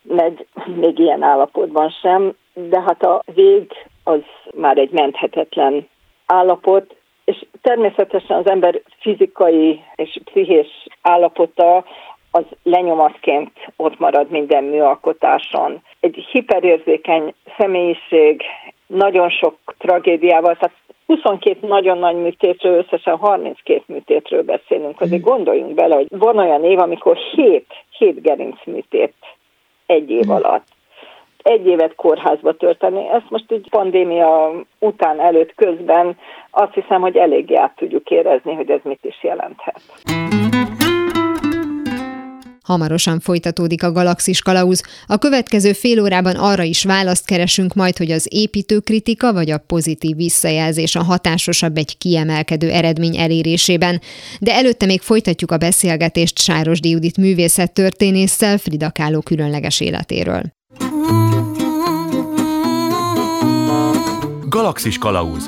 Meg 0.02 0.46
még 0.76 1.00
ilyen 1.00 1.24
állapotban 1.24 1.90
sem, 1.90 2.36
de 2.54 2.82
hát 2.82 3.04
a 3.04 3.22
vég 3.34 3.72
az 4.04 4.22
már 4.56 4.78
egy 4.78 4.92
menthetetlen 4.92 5.88
állapot, 6.26 6.96
és 7.26 7.46
természetesen 7.62 8.38
az 8.38 8.50
ember 8.50 8.82
fizikai 9.00 9.84
és 9.96 10.20
pszichés 10.24 10.88
állapota 11.02 11.86
az 12.32 12.44
lenyomatként 12.64 13.52
ott 13.76 14.00
marad 14.00 14.30
minden 14.30 14.64
műalkotáson. 14.64 15.82
Egy 16.00 16.16
hiperérzékeny 16.32 17.34
személyiség, 17.58 18.42
nagyon 18.88 19.30
sok 19.30 19.58
tragédiával, 19.78 20.56
tehát 20.56 20.76
22 21.06 21.68
nagyon 21.68 21.98
nagy 21.98 22.16
műtétről, 22.16 22.78
összesen 22.78 23.18
32 23.18 23.84
műtétről 23.86 24.44
beszélünk. 24.44 25.02
Azért 25.02 25.24
hmm. 25.24 25.34
gondoljunk 25.34 25.74
bele, 25.74 25.96
hogy 25.96 26.08
van 26.10 26.38
olyan 26.38 26.64
év, 26.64 26.80
amikor 26.80 27.18
7, 27.18 27.66
7 27.98 28.22
gerincműtét 28.22 29.14
egy 29.86 30.10
év 30.10 30.24
hmm. 30.24 30.32
alatt 30.32 30.68
egy 31.44 31.66
évet 31.66 31.96
kórházba 31.96 32.54
tölteni. 32.54 33.08
Ezt 33.08 33.30
most 33.30 33.52
így 33.52 33.70
pandémia 33.70 34.52
után, 34.80 35.20
előtt, 35.20 35.56
közben 35.56 36.18
azt 36.52 36.74
hiszem, 36.74 37.02
hogy 37.02 37.18
eléggé 37.18 37.56
át 37.56 37.76
tudjuk 37.76 38.10
érezni, 38.10 38.54
hogy 38.54 38.70
ez 38.70 38.80
mit 38.84 39.06
is 39.06 39.24
jelenthet. 39.24 39.82
Hamarosan 42.64 43.20
folytatódik 43.20 43.84
a 43.84 43.92
Galaxis 43.92 44.42
Kalauz. 44.42 44.82
A 45.08 45.18
következő 45.18 45.74
fél 45.74 46.02
órában 46.02 46.36
arra 46.36 46.64
is 46.64 46.84
választ 46.84 47.26
keresünk 47.26 47.74
majd, 47.74 47.98
hogy 47.98 48.12
az 48.12 48.28
építőkritika 48.30 49.34
vagy 49.34 49.52
a 49.52 49.58
pozitív 49.58 50.16
visszajelzés 50.16 50.96
a 50.96 51.04
hatásosabb 51.04 51.78
egy 51.78 51.98
kiemelkedő 51.98 52.70
eredmény 52.70 53.18
elérésében. 53.18 54.02
De 54.40 54.54
előtte 54.54 54.86
még 54.86 55.02
folytatjuk 55.02 55.52
a 55.52 55.58
beszélgetést 55.58 56.40
Sáros 56.40 56.80
Judit 56.82 57.18
művészettörténésszel 57.18 58.58
Frida 58.58 58.92
Kahlo 58.92 59.22
különleges 59.22 59.80
életéről. 59.80 60.42
Galaxis 64.50 64.98
Kalauz 64.98 65.46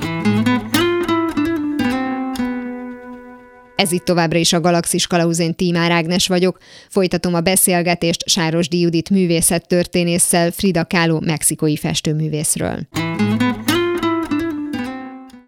Ez 3.75 3.91
itt 3.91 4.03
továbbra 4.03 4.37
is 4.37 4.53
a 4.53 4.59
Galaxis 4.59 5.07
Kalauzén 5.07 5.55
Tímár 5.55 5.91
Ágnes 5.91 6.27
vagyok. 6.27 6.57
Folytatom 6.89 7.33
a 7.33 7.41
beszélgetést 7.41 8.29
Sáros 8.29 8.67
Judit 8.69 9.09
művészettörténésszel 9.09 10.51
Frida 10.51 10.85
Kahlo 10.85 11.19
mexikói 11.19 11.77
festőművészről. 11.77 12.79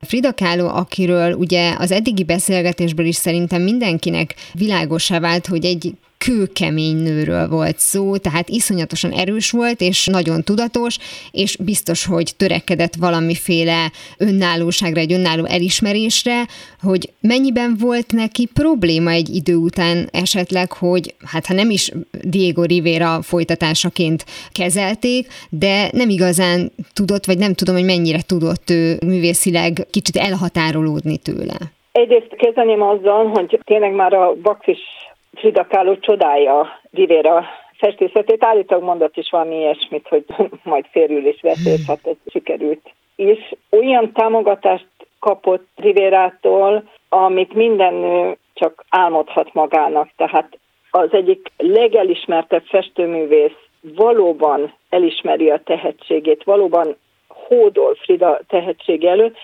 Frida 0.02 0.34
Kahlo, 0.34 0.66
akiről 0.66 1.34
ugye 1.34 1.76
az 1.78 1.92
eddigi 1.92 2.24
beszélgetésből 2.24 3.06
is 3.06 3.16
szerintem 3.16 3.62
mindenkinek 3.62 4.36
világosá 4.54 5.20
vált, 5.20 5.48
hogy 5.48 5.66
egy 5.66 5.94
kőkemény 6.26 6.96
nőről 6.96 7.48
volt 7.48 7.78
szó, 7.78 8.18
tehát 8.18 8.50
iszonyatosan 8.50 9.12
erős 9.12 9.52
volt, 9.52 9.82
és 9.82 10.06
nagyon 10.06 10.44
tudatos, 10.44 10.98
és 11.32 11.58
biztos, 11.58 12.06
hogy 12.06 12.36
törekedett 12.38 12.96
valamiféle 13.00 13.92
önállóságra, 14.18 15.00
egy 15.00 15.14
önálló 15.14 15.46
elismerésre, 15.46 16.46
hogy 16.82 17.10
mennyiben 17.22 17.76
volt 17.80 18.12
neki 18.12 18.50
probléma 18.54 19.10
egy 19.10 19.30
idő 19.30 19.56
után 19.56 20.08
esetleg, 20.12 20.72
hogy 20.72 21.14
hát 21.26 21.46
ha 21.46 21.54
nem 21.54 21.70
is 21.70 21.92
Diego 22.22 22.64
Rivera 22.64 23.22
folytatásaként 23.22 24.26
kezelték, 24.52 25.28
de 25.50 25.90
nem 25.92 26.10
igazán 26.10 26.72
tudott, 26.94 27.26
vagy 27.26 27.38
nem 27.38 27.54
tudom, 27.54 27.76
hogy 27.76 27.86
mennyire 27.86 28.22
tudott 28.28 28.70
ő 28.70 28.98
művészileg 29.06 29.88
kicsit 29.92 30.16
elhatárolódni 30.16 31.18
tőle. 31.18 31.58
Egyrészt 31.92 32.36
kezdeném 32.36 32.82
azzal, 32.82 33.28
hogy 33.28 33.60
tényleg 33.64 33.94
már 33.94 34.14
a 34.14 34.34
Bakfis 34.42 34.80
Frida 35.36 35.68
Kahlo 35.68 35.98
csodálja 36.00 36.80
Rivera 36.92 37.46
festészetét. 37.78 38.44
Állítólag 38.44 38.84
mondott 38.84 39.18
is 39.18 39.30
valami 39.30 39.56
ilyesmit, 39.56 40.08
hogy 40.08 40.26
majd 40.64 40.86
férül 40.92 41.28
és 41.28 41.42
vesz, 41.42 41.66
és 41.66 41.86
hát 41.88 42.08
ez 42.08 42.16
sikerült. 42.32 42.94
És 43.16 43.56
olyan 43.72 44.12
támogatást 44.12 44.88
kapott 45.20 45.68
Riverától, 45.76 46.84
amit 47.10 47.54
minden 47.54 47.94
nő 47.94 48.38
csak 48.54 48.86
álmodhat 48.90 49.54
magának. 49.54 50.10
Tehát 50.16 50.58
az 50.92 51.10
egyik 51.12 51.52
legelismertebb 51.58 52.64
festőművész 52.64 53.60
valóban 53.82 54.74
elismeri 54.90 55.50
a 55.50 55.62
tehetségét, 55.64 56.44
valóban 56.44 56.96
hódol 57.28 57.96
Frida 57.96 58.40
tehetség 58.48 59.06
előtt, 59.06 59.36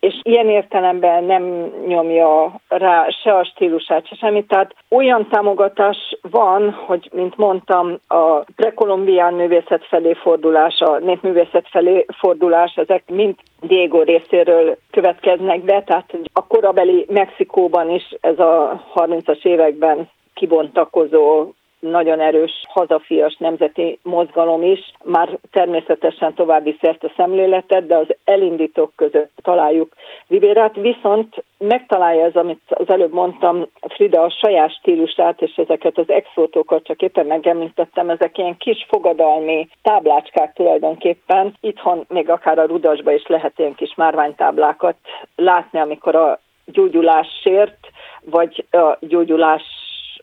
és 0.00 0.20
ilyen 0.22 0.48
értelemben 0.48 1.24
nem 1.24 1.72
nyomja 1.86 2.60
rá 2.68 3.08
se 3.22 3.34
a 3.34 3.44
stílusát, 3.44 4.06
se 4.06 4.14
semmit. 4.14 4.48
Tehát 4.48 4.74
olyan 4.90 5.28
támogatás 5.28 5.96
van, 6.30 6.70
hogy, 6.70 7.10
mint 7.12 7.36
mondtam, 7.36 7.98
a 8.08 8.38
prekolumbián 8.56 9.34
művészet 9.34 9.84
felé 9.84 10.12
fordulás, 10.12 10.80
a 10.80 10.98
népművészet 10.98 11.68
felé 11.70 12.04
fordulás, 12.18 12.74
ezek 12.76 13.02
mind 13.10 13.34
Diego 13.60 14.02
részéről 14.02 14.76
következnek 14.90 15.60
be, 15.64 15.82
tehát 15.82 16.12
a 16.32 16.46
korabeli 16.46 17.06
Mexikóban 17.08 17.90
is 17.90 18.14
ez 18.20 18.38
a 18.38 18.84
30-as 18.94 19.44
években 19.44 20.08
kibontakozó 20.34 21.50
nagyon 21.80 22.20
erős 22.20 22.52
hazafias 22.68 23.36
nemzeti 23.38 23.98
mozgalom 24.02 24.62
is. 24.62 24.92
Már 25.04 25.38
természetesen 25.50 26.34
további 26.34 26.76
szert 26.80 27.04
a 27.04 27.12
szemléletet, 27.16 27.86
de 27.86 27.96
az 27.96 28.06
elindítók 28.24 28.92
között 28.96 29.30
találjuk 29.42 29.94
Rivérát, 30.28 30.74
viszont 30.74 31.44
megtalálja 31.58 32.24
ez, 32.24 32.34
amit 32.34 32.60
az 32.68 32.88
előbb 32.88 33.12
mondtam, 33.12 33.66
Frida 33.88 34.22
a 34.22 34.30
saját 34.30 34.72
stílusát, 34.72 35.42
és 35.42 35.56
ezeket 35.56 35.98
az 35.98 36.10
exótókat 36.10 36.84
csak 36.84 37.02
éppen 37.02 37.26
megemlítettem, 37.26 38.10
ezek 38.10 38.38
ilyen 38.38 38.56
kis 38.56 38.86
fogadalmi 38.88 39.68
táblácskák 39.82 40.52
tulajdonképpen. 40.52 41.54
Itthon 41.60 42.04
még 42.08 42.30
akár 42.30 42.58
a 42.58 42.66
Rudasba 42.66 43.12
is 43.12 43.26
lehet 43.26 43.58
ilyen 43.58 43.74
kis 43.74 43.94
márványtáblákat 43.94 44.96
látni, 45.36 45.78
amikor 45.78 46.14
a 46.14 46.40
gyógyulásért, 46.64 47.78
vagy 48.24 48.64
a 48.70 48.96
gyógyulás 49.00 49.62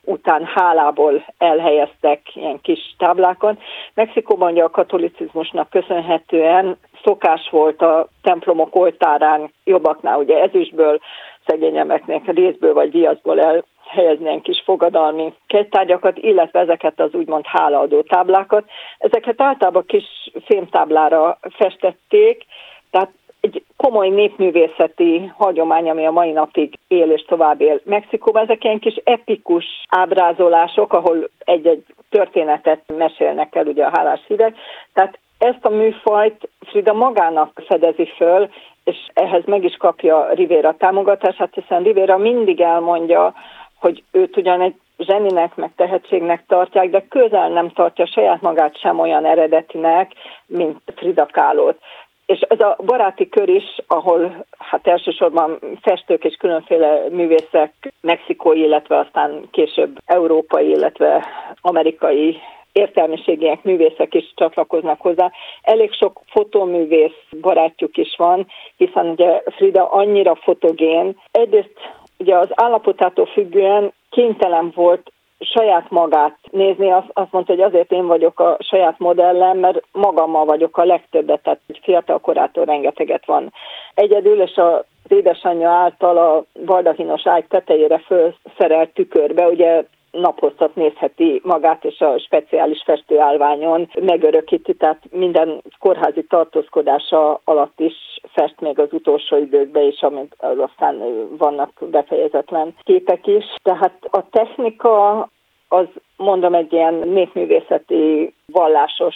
után 0.04 0.46
hálából 0.46 1.26
elhelyeztek 1.38 2.36
ilyen 2.36 2.62
kis 2.62 2.96
táblákon. 2.98 3.60
Mexikóban 3.94 4.58
a 4.60 4.70
katolicizmusnak 4.70 5.70
köszönhetően 5.70 6.78
szokás 7.04 7.50
volt 7.52 7.82
a 7.82 8.08
templomok 8.22 8.76
oltárán 8.76 9.52
jobbaknál 9.64 10.18
ugye 10.18 10.42
ezüstből, 10.42 11.00
szegényemeknek 11.46 12.26
részből 12.26 12.74
vagy 12.74 12.92
viaszból 12.92 13.42
el 13.42 13.64
helyezni 13.88 14.26
ilyen 14.26 14.42
kis 14.42 14.62
fogadalmi 14.66 15.34
kegytárgyakat, 15.48 16.18
illetve 16.18 16.60
ezeket 16.60 17.00
az 17.00 17.14
úgymond 17.14 17.46
hálaadó 17.48 18.02
táblákat. 18.02 18.70
Ezeket 18.98 19.42
általában 19.42 19.86
kis 19.86 20.32
fémtáblára 20.46 21.40
festették, 21.50 22.46
tehát 22.92 23.12
egy 23.44 23.64
komoly 23.78 24.10
népművészeti 24.10 25.32
hagyomány, 25.38 25.90
ami 25.90 26.06
a 26.06 26.12
mai 26.12 26.32
napig 26.32 26.80
él 26.88 27.12
és 27.12 27.22
tovább 27.22 27.62
él 27.62 27.80
Mexikóban. 27.84 28.44
Ezek 28.44 28.64
ilyen 28.64 28.80
kis 28.80 28.96
epikus 29.04 29.66
ábrázolások, 29.90 30.94
ahol 30.94 31.30
egy-egy 31.46 31.84
történetet 32.10 32.82
mesélnek 32.98 33.56
el 33.56 33.66
ugye 33.68 33.86
a 33.86 33.92
hálás 33.94 34.22
hívek. 34.28 34.56
Tehát 34.94 35.20
ezt 35.38 35.66
a 35.66 35.70
műfajt 35.70 36.50
Frida 36.60 36.94
magának 36.94 37.62
fedezi 37.68 38.06
föl, 38.16 38.50
és 38.84 38.98
ehhez 39.14 39.44
meg 39.46 39.64
is 39.64 39.76
kapja 39.76 40.30
Rivera 40.34 40.76
támogatását, 40.78 41.54
hiszen 41.54 41.84
Rivera 41.84 42.18
mindig 42.18 42.62
elmondja, 42.62 43.34
hogy 43.80 44.04
őt 44.12 44.38
ugyan 44.38 44.62
egy 44.62 44.76
zseninek, 44.98 45.56
meg 45.56 45.72
tehetségnek 45.76 46.44
tartják, 46.48 46.90
de 46.90 47.06
közel 47.10 47.50
nem 47.50 47.70
tartja 47.70 48.06
saját 48.06 48.42
magát 48.42 48.80
sem 48.80 49.00
olyan 49.00 49.26
eredetinek, 49.26 50.12
mint 50.46 50.80
Frida 50.96 51.28
Kahlo-t. 51.32 51.78
És 52.26 52.40
ez 52.40 52.60
a 52.60 52.78
baráti 52.86 53.30
kör 53.30 53.50
is, 53.50 53.64
ahol 53.88 54.46
hát 54.58 54.88
elsősorban 54.88 55.60
festők 55.82 56.24
és 56.24 56.36
különféle 56.36 57.10
művészek, 57.10 57.94
mexikói, 58.02 58.60
illetve 58.60 58.98
aztán 58.98 59.48
később 59.52 59.98
európai, 60.06 60.70
illetve 60.70 61.26
amerikai 61.62 62.40
értelmiségiek, 62.72 63.64
művészek 63.64 64.14
is 64.14 64.34
csatlakoznak 64.36 65.02
hozzá. 65.02 65.32
Elég 65.62 65.94
sok 65.94 66.22
fotóművész 66.26 67.20
barátjuk 67.42 67.98
is 67.98 68.16
van, 68.18 68.48
hiszen 68.78 69.08
ugye 69.08 69.42
Frida 69.46 69.92
annyira 69.92 70.36
fotogén. 70.36 71.18
Egyrészt 71.32 71.78
ugye 72.18 72.38
az 72.38 72.50
állapotától 72.54 73.26
függően 73.26 73.94
kénytelen 74.10 74.72
volt 74.76 75.12
saját 75.40 75.90
magát 75.90 76.38
nézni, 76.52 76.92
azt, 76.92 77.10
azt 77.14 77.32
mondta, 77.32 77.54
hogy 77.54 77.62
azért 77.62 77.92
én 77.92 78.08
vagyok 78.08 78.40
a 78.40 78.58
saját 78.60 79.00
modellem, 79.00 79.58
mert 79.58 79.84
magammal 79.92 80.46
vagyok 80.46 80.78
a 80.78 80.86
legtöbbet, 80.86 81.44
tehát 81.44 81.60
fiatal 81.82 82.20
korától 82.20 82.66
rengeteget 82.66 83.26
van 83.26 83.54
egyedül, 83.94 84.42
és 84.42 84.56
a 84.56 84.86
az 85.04 85.12
édesanyja 85.12 85.70
által 85.70 86.18
a 86.18 86.44
baldahinos 86.66 87.28
ágy 87.28 87.46
tetejére 87.46 87.98
felszerelt 87.98 88.94
tükörbe, 88.94 89.48
ugye 89.48 89.84
naphosszat 90.14 90.76
nézheti 90.76 91.42
magát, 91.44 91.86
és 91.86 92.00
a 92.00 92.20
speciális 92.20 92.82
festőállványon 92.86 93.90
megörökíti, 94.02 94.74
tehát 94.74 95.02
minden 95.12 95.62
kórházi 95.80 96.24
tartózkodása 96.24 97.42
alatt 97.44 97.80
is 97.80 97.94
fest 98.34 98.60
még 98.60 98.80
az 98.80 98.94
utolsó 98.94 99.38
időkben 99.38 99.84
is, 99.84 100.02
amint 100.02 100.36
aztán 100.40 101.02
vannak 101.38 101.72
befejezetlen 101.80 102.76
képek 102.84 103.28
is. 103.28 103.46
Tehát 103.64 104.08
a 104.12 104.30
technika 104.30 105.30
az 105.68 105.86
mondom 106.18 106.54
egy 106.54 106.74
ilyen 106.74 106.94
népművészeti, 106.94 108.34
vallásos, 108.46 109.16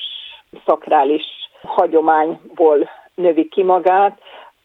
szakrális 0.65 1.23
hagyományból 1.61 2.89
növi 3.15 3.47
ki 3.47 3.63
magát. 3.63 4.19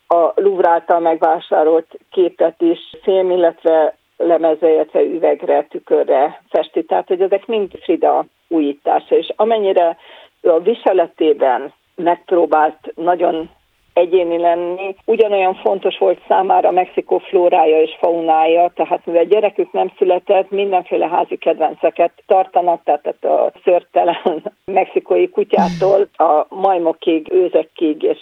A 0.09 0.33
Louvre 0.35 0.69
által 0.69 1.01
megvásárolt 1.01 1.99
képet 2.11 2.61
is 2.61 2.79
film, 3.03 3.31
illetve 3.31 3.97
lemeze, 4.27 4.71
illetve 4.71 5.03
üvegre, 5.03 5.67
tükörre 5.71 6.43
festi. 6.49 6.85
Tehát, 6.85 7.09
hogy 7.09 7.21
ezek 7.21 7.47
mind 7.47 7.71
Frida 7.83 8.25
újítása, 8.49 9.17
és 9.17 9.33
amennyire 9.37 9.97
a 10.43 10.59
viseletében 10.59 11.73
megpróbált 11.95 12.93
nagyon 12.95 13.51
egyéni 13.93 14.39
lenni. 14.39 14.95
Ugyanolyan 15.05 15.55
fontos 15.55 15.99
volt 15.99 16.21
számára 16.29 16.71
Mexikó 16.71 17.19
flórája 17.19 17.81
és 17.81 17.97
faunája, 17.99 18.73
tehát 18.75 19.07
mivel 19.07 19.25
gyerekük 19.25 19.73
nem 19.73 19.93
született, 19.99 20.51
mindenféle 20.51 21.09
házi 21.09 21.37
kedvenceket 21.37 22.13
tartanak, 22.27 22.83
tehát 22.85 23.25
a 23.25 23.53
szörtelen 23.65 24.43
mexikói 24.65 25.29
kutyától 25.29 26.09
a 26.17 26.47
majmokig, 26.49 27.33
őzekig 27.33 28.03
és 28.03 28.19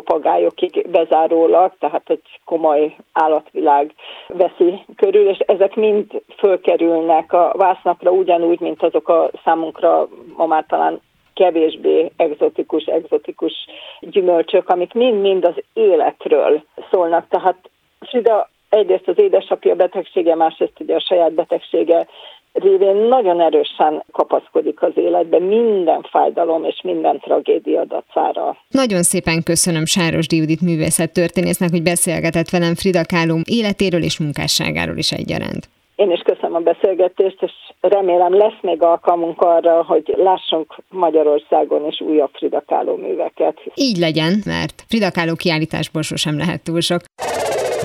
papagájokig 0.00 0.90
bezárólag, 0.90 1.72
tehát 1.78 2.10
egy 2.10 2.40
komoly 2.44 2.96
állatvilág 3.12 3.94
veszi 4.28 4.84
körül, 4.96 5.28
és 5.28 5.38
ezek 5.38 5.74
mind 5.74 6.22
fölkerülnek 6.36 7.32
a 7.32 7.52
vásznapra 7.56 8.10
ugyanúgy, 8.10 8.60
mint 8.60 8.82
azok 8.82 9.08
a 9.08 9.30
számunkra 9.44 10.08
ma 10.36 10.46
már 10.46 10.64
talán 10.68 11.00
kevésbé 11.34 12.12
egzotikus, 12.16 12.84
egzotikus 12.84 13.52
gyümölcsök, 14.00 14.68
amik 14.68 14.92
mind-mind 14.92 15.44
az 15.44 15.62
életről 15.72 16.62
szólnak. 16.90 17.28
Tehát 17.28 17.70
Frida 18.00 18.48
egyrészt 18.68 19.08
az 19.08 19.18
édesapja 19.18 19.74
betegsége, 19.74 20.34
másrészt 20.34 20.80
ugye 20.80 20.94
a 20.94 21.00
saját 21.08 21.32
betegsége 21.32 22.06
révén 22.54 22.96
nagyon 22.96 23.40
erősen 23.40 24.04
kapaszkodik 24.12 24.82
az 24.82 24.92
életbe 24.94 25.38
minden 25.38 26.06
fájdalom 26.10 26.64
és 26.64 26.80
minden 26.82 27.20
tragédia 27.20 27.84
dacára. 27.84 28.56
Nagyon 28.68 29.02
szépen 29.02 29.42
köszönöm 29.42 29.84
Sáros 29.84 30.26
Judit 30.28 30.60
művészettörténésznek, 30.60 31.70
hogy 31.70 31.82
beszélgetett 31.82 32.50
velem 32.50 32.74
Frida 32.74 33.04
Kahlo 33.04 33.36
életéről 33.44 34.02
és 34.02 34.18
munkásságáról 34.18 34.96
is 34.96 35.12
egyaránt. 35.12 35.68
Én 35.96 36.10
is 36.10 36.20
köszönöm 36.20 36.54
a 36.54 36.58
beszélgetést, 36.58 37.36
és 37.40 37.52
remélem 37.80 38.36
lesz 38.36 38.60
még 38.60 38.82
alkalmunk 38.82 39.40
arra, 39.40 39.84
hogy 39.84 40.14
lássunk 40.16 40.74
Magyarországon 40.88 41.86
is 41.86 42.00
újabb 42.00 42.30
Frida 42.32 42.62
Kahlo 42.66 42.96
műveket. 42.96 43.60
Így 43.74 43.96
legyen, 43.96 44.32
mert 44.44 44.84
Frida 44.88 45.10
Kahlo 45.10 45.34
kiállításból 45.34 46.02
sosem 46.02 46.38
lehet 46.38 46.64
túl 46.64 46.80
sok. 46.80 47.00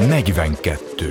42. 0.10 1.06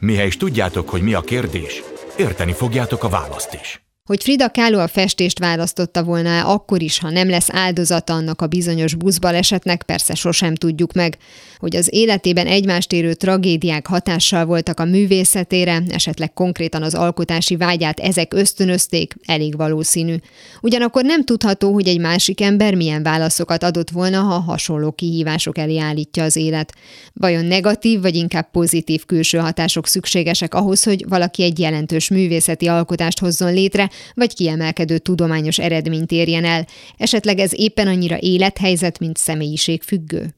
Mihely 0.00 0.26
is 0.26 0.36
tudjátok, 0.36 0.88
hogy 0.88 1.02
mi 1.02 1.14
a 1.14 1.20
kérdés, 1.20 1.82
érteni 2.18 2.52
fogjátok 2.52 3.04
a 3.04 3.08
választ 3.08 3.54
is. 3.54 3.87
Hogy 4.08 4.22
Frida 4.22 4.50
Kahlo 4.50 4.78
a 4.78 4.88
festést 4.88 5.38
választotta 5.38 6.02
volna 6.02 6.44
akkor 6.44 6.82
is, 6.82 6.98
ha 6.98 7.10
nem 7.10 7.28
lesz 7.28 7.48
áldozata 7.50 8.12
annak 8.12 8.42
a 8.42 8.46
bizonyos 8.46 8.94
buszbalesetnek, 8.94 9.82
persze 9.82 10.14
sosem 10.14 10.54
tudjuk 10.54 10.92
meg. 10.92 11.18
Hogy 11.58 11.76
az 11.76 11.88
életében 11.92 12.46
egymást 12.46 12.92
érő 12.92 13.14
tragédiák 13.14 13.86
hatással 13.86 14.44
voltak 14.44 14.80
a 14.80 14.84
művészetére, 14.84 15.82
esetleg 15.88 16.32
konkrétan 16.32 16.82
az 16.82 16.94
alkotási 16.94 17.56
vágyát 17.56 18.00
ezek 18.00 18.34
ösztönözték, 18.34 19.14
elég 19.26 19.56
valószínű. 19.56 20.14
Ugyanakkor 20.60 21.04
nem 21.04 21.24
tudható, 21.24 21.72
hogy 21.72 21.88
egy 21.88 22.00
másik 22.00 22.40
ember 22.40 22.74
milyen 22.74 23.02
válaszokat 23.02 23.62
adott 23.62 23.90
volna, 23.90 24.20
ha 24.20 24.38
hasonló 24.38 24.92
kihívások 24.92 25.58
elé 25.58 25.78
állítja 25.78 26.22
az 26.22 26.36
élet. 26.36 26.74
Vajon 27.12 27.44
negatív 27.44 28.00
vagy 28.00 28.14
inkább 28.14 28.50
pozitív 28.50 29.04
külső 29.04 29.38
hatások 29.38 29.86
szükségesek 29.86 30.54
ahhoz, 30.54 30.84
hogy 30.84 31.04
valaki 31.08 31.42
egy 31.42 31.58
jelentős 31.58 32.08
művészeti 32.08 32.66
alkotást 32.66 33.18
hozzon 33.18 33.52
létre, 33.52 33.90
vagy 34.14 34.34
kiemelkedő 34.34 34.98
tudományos 34.98 35.58
eredményt 35.58 36.12
érjen 36.12 36.44
el. 36.44 36.66
Esetleg 36.96 37.38
ez 37.38 37.52
éppen 37.54 37.86
annyira 37.86 38.16
élethelyzet, 38.18 38.98
mint 38.98 39.16
személyiség 39.16 39.82
függő. 39.82 40.34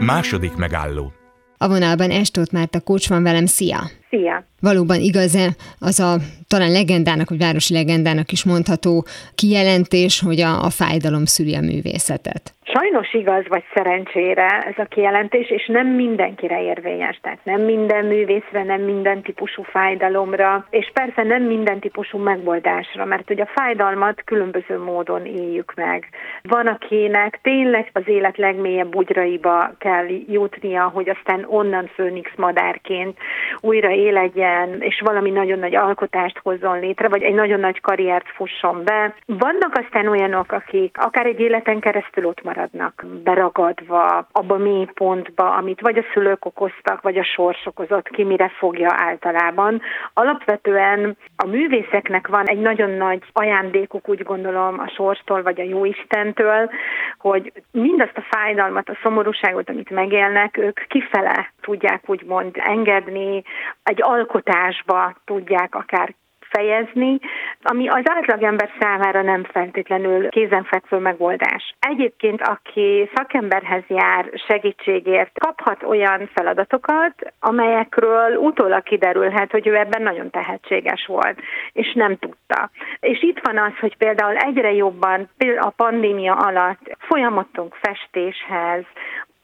Második 0.00 0.52
megálló. 0.52 1.12
A 1.56 1.68
vonalban 1.68 2.10
Estót 2.10 2.50
Márta 2.50 2.80
Kocs 2.80 3.08
van 3.08 3.22
velem, 3.22 3.46
szia! 3.46 3.90
Szia! 4.10 4.44
Valóban 4.60 5.00
igaz-e 5.00 5.48
az 5.80 6.00
a 6.00 6.16
talán 6.48 6.70
legendának, 6.70 7.28
vagy 7.28 7.38
városi 7.38 7.74
legendának 7.74 8.32
is 8.32 8.44
mondható 8.44 9.04
kijelentés, 9.34 10.20
hogy 10.20 10.40
a, 10.40 10.64
a 10.64 10.70
fájdalom 10.70 11.24
szüli 11.24 11.54
a 11.54 11.60
művészetet? 11.60 12.52
Sajnos 12.62 13.14
igaz, 13.14 13.44
vagy 13.48 13.64
szerencsére 13.74 14.46
ez 14.46 14.74
a 14.76 14.84
kijelentés, 14.84 15.50
és 15.50 15.66
nem 15.66 15.86
mindenkire 15.86 16.62
érvényes, 16.62 17.18
tehát 17.22 17.44
nem 17.44 17.60
minden 17.60 18.04
művészre, 18.04 18.62
nem 18.62 18.80
minden 18.80 19.22
típusú 19.22 19.62
fájdalomra, 19.62 20.66
és 20.70 20.90
persze 20.92 21.22
nem 21.22 21.42
minden 21.42 21.78
típusú 21.78 22.18
megoldásra, 22.18 23.04
mert 23.04 23.30
ugye 23.30 23.42
a 23.42 23.50
fájdalmat 23.54 24.22
különböző 24.24 24.78
módon 24.78 25.26
éljük 25.26 25.72
meg. 25.74 26.08
Van, 26.42 26.66
akinek 26.66 27.38
tényleg 27.42 27.90
az 27.92 28.02
élet 28.06 28.36
legmélyebb 28.36 28.90
bugyraiba 28.90 29.74
kell 29.78 30.06
jutnia, 30.26 30.90
hogy 30.94 31.08
aztán 31.08 31.46
onnan 31.48 31.90
főnix 31.94 32.30
madárként 32.36 33.18
újra 33.60 33.90
élegyen, 33.98 34.80
és 34.80 35.00
valami 35.04 35.30
nagyon 35.30 35.58
nagy 35.58 35.74
alkotást 35.74 36.40
hozzon 36.42 36.80
létre, 36.80 37.08
vagy 37.08 37.22
egy 37.22 37.34
nagyon 37.34 37.60
nagy 37.60 37.80
karriert 37.80 38.28
fusson 38.28 38.84
be. 38.84 39.14
Vannak 39.26 39.72
aztán 39.82 40.06
olyanok, 40.06 40.52
akik 40.52 40.96
akár 40.98 41.26
egy 41.26 41.40
életen 41.40 41.80
keresztül 41.80 42.26
ott 42.26 42.42
maradnak, 42.42 43.04
beragadva 43.24 44.26
abba 44.32 44.54
a 44.54 44.58
mély 44.58 44.86
pontba, 44.94 45.54
amit 45.54 45.80
vagy 45.80 45.98
a 45.98 46.04
szülők 46.12 46.44
okoztak, 46.44 47.00
vagy 47.02 47.18
a 47.18 47.24
sors 47.24 47.66
okozott, 47.66 48.08
ki 48.08 48.24
mire 48.24 48.48
fogja 48.48 48.94
általában. 48.96 49.80
Alapvetően 50.14 51.16
a 51.36 51.46
művészeknek 51.46 52.26
van 52.26 52.44
egy 52.46 52.60
nagyon 52.60 52.90
nagy 52.90 53.22
ajándékuk, 53.32 54.08
úgy 54.08 54.22
gondolom, 54.22 54.78
a 54.78 54.88
sorstól, 54.88 55.42
vagy 55.42 55.60
a 55.60 55.64
jóistentől, 55.64 56.70
hogy 57.18 57.52
mindazt 57.70 58.16
a 58.16 58.26
fájdalmat, 58.30 58.88
a 58.88 58.98
szomorúságot, 59.02 59.68
amit 59.68 59.90
megélnek, 59.90 60.56
ők 60.56 60.80
kifele 60.88 61.52
tudják 61.60 62.02
úgymond 62.06 62.56
engedni, 62.58 63.42
egy 63.88 64.02
alkotásba 64.02 65.14
tudják 65.24 65.74
akár 65.74 66.14
fejezni, 66.50 67.18
ami 67.62 67.88
az 67.88 68.02
átlagember 68.04 68.70
számára 68.80 69.22
nem 69.22 69.44
feltétlenül 69.44 70.28
kézenfekvő 70.28 70.98
megoldás. 70.98 71.74
Egyébként, 71.78 72.42
aki 72.42 73.10
szakemberhez 73.14 73.82
jár 73.86 74.30
segítségért, 74.46 75.38
kaphat 75.38 75.82
olyan 75.82 76.30
feladatokat, 76.34 77.32
amelyekről 77.40 78.36
utólag 78.36 78.82
kiderülhet, 78.82 79.50
hogy 79.50 79.66
ő 79.66 79.76
ebben 79.76 80.02
nagyon 80.02 80.30
tehetséges 80.30 81.06
volt, 81.06 81.40
és 81.72 81.92
nem 81.94 82.16
tudta. 82.16 82.70
És 83.00 83.22
itt 83.22 83.40
van 83.42 83.58
az, 83.58 83.72
hogy 83.80 83.96
például 83.96 84.36
egyre 84.36 84.72
jobban 84.72 85.28
a 85.58 85.70
pandémia 85.70 86.34
alatt 86.34 86.96
folyamodtunk 86.98 87.74
festéshez, 87.74 88.84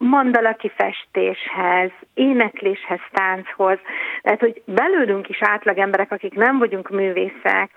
mandala 0.04 0.52
kifestéshez, 0.52 1.90
énekléshez, 2.14 3.00
tánchoz. 3.12 3.78
Tehát, 4.22 4.40
hogy 4.40 4.62
belőlünk 4.64 5.28
is 5.28 5.38
átlag 5.40 5.78
emberek, 5.78 6.12
akik 6.12 6.34
nem 6.34 6.58
vagyunk 6.58 6.90
művészek, 6.90 7.70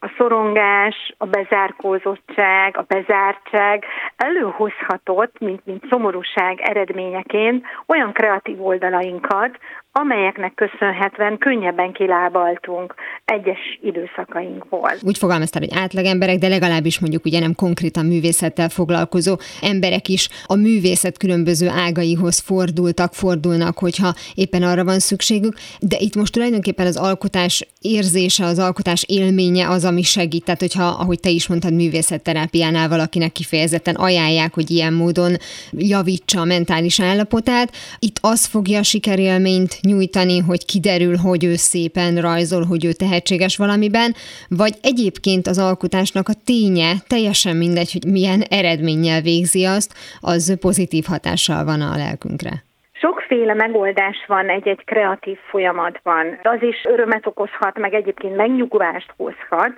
a 0.00 0.12
szorongás, 0.16 1.14
a 1.18 1.26
bezárkózottság, 1.26 2.76
a 2.76 2.84
bezártság 2.88 3.84
előhozhatott, 4.16 5.38
mint, 5.38 5.66
mint 5.66 5.84
szomorúság 5.90 6.60
eredményeként 6.60 7.64
olyan 7.86 8.12
kreatív 8.12 8.64
oldalainkat, 8.64 9.58
amelyeknek 9.96 10.54
köszönhetően 10.54 11.38
könnyebben 11.38 11.92
kilábaltunk 11.92 12.94
egyes 13.24 13.78
időszakainkból. 13.80 14.90
Úgy 15.02 15.18
fogalmaztál, 15.18 15.62
hogy 15.62 15.78
átlagemberek, 15.78 16.38
de 16.38 16.48
legalábbis 16.48 17.00
mondjuk 17.00 17.24
ugye 17.24 17.40
nem 17.40 17.54
konkrétan 17.54 18.06
művészettel 18.06 18.68
foglalkozó 18.68 19.36
emberek 19.62 20.08
is 20.08 20.28
a 20.46 20.54
művészet 20.54 21.18
különböző 21.18 21.68
ágaihoz 21.68 22.38
fordultak, 22.40 23.12
fordulnak, 23.12 23.78
hogyha 23.78 24.14
éppen 24.34 24.62
arra 24.62 24.84
van 24.84 24.98
szükségük, 24.98 25.54
de 25.80 25.96
itt 25.98 26.14
most 26.14 26.32
tulajdonképpen 26.32 26.86
az 26.86 26.96
alkotás 26.96 27.66
érzése, 27.84 28.44
az 28.44 28.58
alkotás 28.58 29.04
élménye 29.06 29.68
az, 29.68 29.84
ami 29.84 30.02
segít. 30.02 30.44
Tehát, 30.44 30.60
hogyha, 30.60 30.84
ahogy 30.84 31.20
te 31.20 31.28
is 31.28 31.46
mondtad, 31.46 31.72
művészetterápiánál 31.72 32.88
valakinek 32.88 33.32
kifejezetten 33.32 33.94
ajánlják, 33.94 34.54
hogy 34.54 34.70
ilyen 34.70 34.92
módon 34.92 35.36
javítsa 35.70 36.40
a 36.40 36.44
mentális 36.44 37.00
állapotát, 37.00 37.72
itt 37.98 38.18
az 38.20 38.44
fogja 38.44 38.78
a 38.78 38.82
sikerélményt 38.82 39.78
nyújtani, 39.80 40.38
hogy 40.38 40.64
kiderül, 40.64 41.16
hogy 41.16 41.44
ő 41.44 41.56
szépen 41.56 42.20
rajzol, 42.20 42.64
hogy 42.64 42.84
ő 42.84 42.92
tehetséges 42.92 43.56
valamiben, 43.56 44.14
vagy 44.48 44.74
egyébként 44.80 45.46
az 45.46 45.58
alkotásnak 45.58 46.28
a 46.28 46.34
ténye, 46.44 47.02
teljesen 47.06 47.56
mindegy, 47.56 47.92
hogy 47.92 48.04
milyen 48.04 48.42
eredménnyel 48.42 49.20
végzi 49.20 49.64
azt, 49.64 49.92
az 50.20 50.56
pozitív 50.60 51.04
hatással 51.04 51.64
van 51.64 51.80
a 51.80 51.96
lelkünkre. 51.96 52.63
Sokféle 53.04 53.54
megoldás 53.54 54.24
van 54.26 54.48
egy-egy 54.48 54.84
kreatív 54.84 55.38
folyamatban. 55.38 56.38
Az 56.42 56.62
is 56.62 56.84
örömet 56.84 57.26
okozhat, 57.26 57.78
meg 57.78 57.94
egyébként 57.94 58.36
megnyugvást 58.36 59.14
hozhat. 59.16 59.72